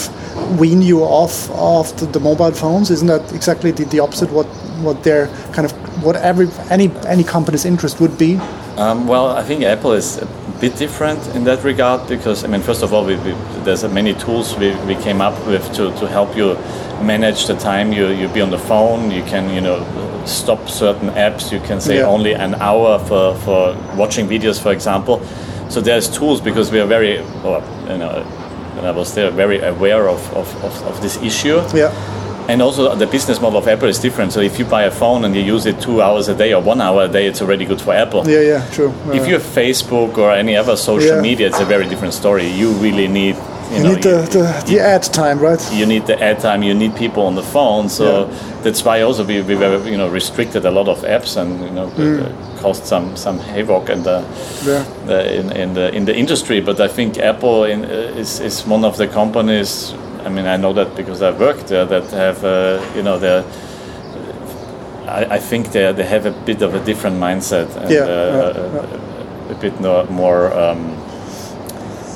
wean 0.57 0.81
you 0.81 1.01
off 1.01 1.49
of 1.51 1.97
the, 1.99 2.05
the 2.05 2.19
mobile 2.19 2.51
phones? 2.51 2.89
Isn't 2.89 3.07
that 3.07 3.33
exactly 3.33 3.71
the, 3.71 3.83
the 3.85 3.99
opposite? 3.99 4.31
What 4.31 4.47
what 4.81 5.03
their 5.03 5.27
kind 5.53 5.65
of 5.65 5.71
what 6.03 6.15
every 6.15 6.47
any 6.69 6.91
any 7.07 7.23
company's 7.23 7.65
interest 7.65 7.99
would 7.99 8.17
be? 8.17 8.37
Um, 8.77 9.07
well, 9.07 9.27
I 9.27 9.43
think 9.43 9.63
Apple 9.63 9.91
is 9.91 10.17
a 10.17 10.25
bit 10.61 10.77
different 10.77 11.19
in 11.35 11.43
that 11.43 11.61
regard 11.65 12.07
because 12.07 12.45
I 12.45 12.47
mean, 12.47 12.61
first 12.61 12.81
of 12.81 12.93
all, 12.93 13.03
we, 13.05 13.17
we, 13.17 13.31
there's 13.65 13.83
many 13.83 14.13
tools 14.13 14.55
we, 14.55 14.73
we 14.85 14.95
came 14.95 15.19
up 15.19 15.35
with 15.45 15.65
to, 15.73 15.91
to 15.99 16.07
help 16.07 16.37
you 16.37 16.55
manage 17.03 17.47
the 17.47 17.55
time 17.55 17.91
you 17.91 18.07
you 18.07 18.29
be 18.29 18.39
on 18.39 18.49
the 18.49 18.59
phone. 18.59 19.11
You 19.11 19.23
can 19.23 19.53
you 19.53 19.59
know 19.59 19.83
stop 20.27 20.69
certain 20.69 21.09
apps. 21.09 21.51
You 21.51 21.59
can 21.59 21.79
say 21.81 21.97
yeah. 21.97 22.05
only 22.05 22.33
an 22.33 22.55
hour 22.55 22.99
for, 22.99 23.35
for 23.39 23.75
watching 23.95 24.27
videos, 24.27 24.61
for 24.61 24.71
example. 24.71 25.23
So 25.69 25.81
there's 25.81 26.09
tools 26.09 26.41
because 26.41 26.71
we 26.71 26.79
are 26.79 26.87
very, 26.87 27.21
well, 27.43 27.61
you 27.89 27.97
know, 27.97 28.23
when 28.75 28.85
I 28.85 28.91
was 28.91 29.13
there, 29.13 29.31
very 29.31 29.59
aware 29.59 30.07
of, 30.07 30.21
of, 30.35 30.63
of, 30.63 30.83
of 30.83 31.01
this 31.01 31.17
issue. 31.21 31.61
Yeah. 31.75 31.91
And 32.49 32.63
also 32.63 32.95
the 32.95 33.05
business 33.05 33.39
model 33.39 33.59
of 33.59 33.67
Apple 33.67 33.87
is 33.87 33.99
different. 33.99 34.33
So 34.33 34.39
if 34.39 34.57
you 34.57 34.65
buy 34.65 34.83
a 34.83 34.91
phone 34.91 35.23
and 35.23 35.35
you 35.35 35.43
use 35.43 35.67
it 35.67 35.79
two 35.79 36.01
hours 36.01 36.29
a 36.29 36.35
day 36.35 36.51
or 36.53 36.63
one 36.63 36.81
hour 36.81 37.03
a 37.03 37.07
day, 37.07 37.27
it's 37.27 37.43
already 37.43 37.65
good 37.65 37.79
for 37.79 37.93
Apple. 37.93 38.27
Yeah, 38.27 38.41
yeah, 38.41 38.69
true. 38.71 38.89
Uh, 38.89 39.11
if 39.11 39.27
you 39.27 39.33
have 39.33 39.43
Facebook 39.43 40.17
or 40.17 40.31
any 40.31 40.55
other 40.55 40.75
social 40.75 41.17
yeah. 41.17 41.21
media, 41.21 41.45
it's 41.45 41.59
a 41.59 41.65
very 41.65 41.87
different 41.87 42.15
story. 42.15 42.47
You 42.47 42.71
really 42.71 43.07
need 43.07 43.35
you, 43.69 43.77
you 43.77 43.83
know, 43.83 43.93
need 43.93 44.03
the, 44.03 44.21
the, 44.31 44.63
the, 44.67 44.79
ad 44.79 45.03
time, 45.03 45.39
right? 45.39 45.73
You 45.73 45.85
need 45.85 46.07
the 46.07 46.21
ad 46.21 46.39
time. 46.39 46.63
You 46.63 46.73
need 46.73 46.95
people 46.95 47.23
on 47.23 47.35
the 47.35 47.43
phone. 47.43 47.89
So 47.89 48.27
yeah. 48.27 48.61
that's 48.63 48.83
why 48.83 49.01
also 49.01 49.23
we, 49.23 49.41
we 49.41 49.55
were 49.55 49.87
you 49.87 49.97
know 49.97 50.09
restricted 50.09 50.65
a 50.65 50.71
lot 50.71 50.87
of 50.87 51.01
apps 51.01 51.37
and 51.37 51.61
you 51.61 51.71
know 51.71 51.89
mm. 51.89 52.59
caused 52.59 52.85
some 52.85 53.15
some 53.15 53.37
havoc 53.39 53.89
in 53.89 54.03
the, 54.03 54.25
yeah. 54.65 54.83
the, 55.05 55.39
in, 55.39 55.51
in 55.51 55.73
the 55.73 55.93
in 55.93 56.05
the 56.05 56.15
industry. 56.15 56.61
But 56.61 56.79
I 56.79 56.87
think 56.87 57.19
Apple 57.19 57.65
in, 57.65 57.85
uh, 57.85 58.17
is 58.17 58.39
is 58.39 58.65
one 58.65 58.83
of 58.83 58.97
the 58.97 59.07
companies. 59.07 59.93
I 60.25 60.29
mean, 60.29 60.47
I 60.47 60.57
know 60.57 60.73
that 60.73 60.95
because 60.95 61.21
I 61.21 61.31
worked 61.31 61.67
there 61.67 61.85
that 61.85 62.11
have 62.11 62.43
uh, 62.43 62.83
you 62.95 63.03
know 63.03 63.19
the 63.19 63.45
I, 65.07 65.35
I 65.35 65.39
think 65.39 65.71
they 65.71 65.93
they 65.93 66.05
have 66.05 66.25
a 66.25 66.31
bit 66.31 66.61
of 66.61 66.73
a 66.73 66.83
different 66.83 67.17
mindset 67.17 67.75
and 67.75 67.91
Yeah, 67.91 68.03
uh, 68.03 68.87
a, 69.49 69.53
a 69.53 69.55
bit 69.55 69.79
more. 70.09 70.53
Um, 70.53 71.08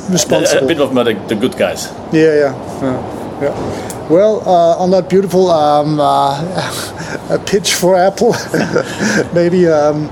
Responsible. 0.09 0.65
a 0.65 0.67
bit 0.67 0.81
of 0.81 0.93
the, 0.93 1.13
the 1.27 1.35
good 1.35 1.57
guys. 1.57 1.87
Yeah, 2.11 2.33
yeah, 2.33 2.81
yeah. 2.81 3.41
yeah. 3.41 4.09
Well, 4.09 4.41
uh, 4.47 4.83
on 4.83 4.91
that 4.91 5.09
beautiful 5.09 5.49
um, 5.49 5.99
uh, 5.99 7.29
a 7.29 7.39
pitch 7.39 7.73
for 7.73 7.95
Apple, 7.95 8.35
maybe 9.33 9.67
um, 9.67 10.09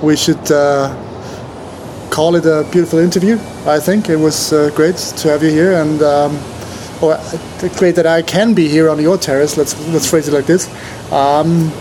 we 0.00 0.16
should 0.16 0.50
uh, 0.52 0.94
call 2.10 2.36
it 2.36 2.46
a 2.46 2.66
beautiful 2.70 3.00
interview. 3.00 3.38
I 3.66 3.80
think 3.80 4.08
it 4.08 4.16
was 4.16 4.52
uh, 4.52 4.70
great 4.76 4.96
to 4.96 5.28
have 5.28 5.42
you 5.42 5.50
here, 5.50 5.72
and 5.72 6.02
um, 6.02 6.36
or 7.02 7.14
uh, 7.14 7.68
great 7.78 7.96
that 7.96 8.06
I 8.06 8.22
can 8.22 8.54
be 8.54 8.68
here 8.68 8.88
on 8.88 9.00
your 9.00 9.18
terrace. 9.18 9.56
Let's 9.56 9.74
let's 9.88 10.08
phrase 10.08 10.28
it 10.28 10.32
like 10.34 10.46
this. 10.46 10.68
Um, 11.10 11.72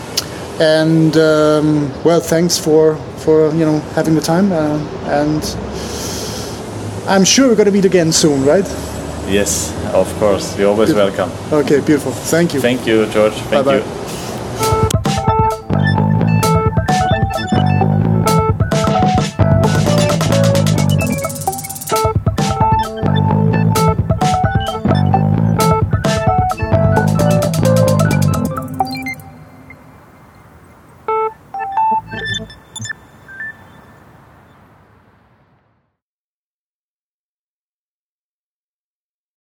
and 0.60 1.16
um, 1.18 2.04
well, 2.04 2.20
thanks 2.20 2.58
for 2.58 2.96
for 3.18 3.54
you 3.54 3.66
know 3.66 3.80
having 3.96 4.16
the 4.16 4.22
time, 4.22 4.52
uh, 4.52 4.78
and 5.06 5.44
I'm 7.08 7.24
sure 7.24 7.48
we're 7.50 7.56
going 7.56 7.66
to 7.66 7.72
meet 7.72 7.86
again 7.86 8.12
soon, 8.12 8.46
right? 8.46 8.66
Yes, 9.28 9.74
of 9.94 10.12
course. 10.20 10.58
You're 10.58 10.70
always 10.70 10.94
welcome. 10.94 11.32
Okay, 11.52 11.80
beautiful. 11.80 12.12
Thank 12.12 12.54
you. 12.54 12.62
Thank 12.62 12.86
you, 12.86 13.06
George. 13.08 13.34
Thank 13.34 13.66
Bye-bye. 13.66 13.78
you. 13.78 14.01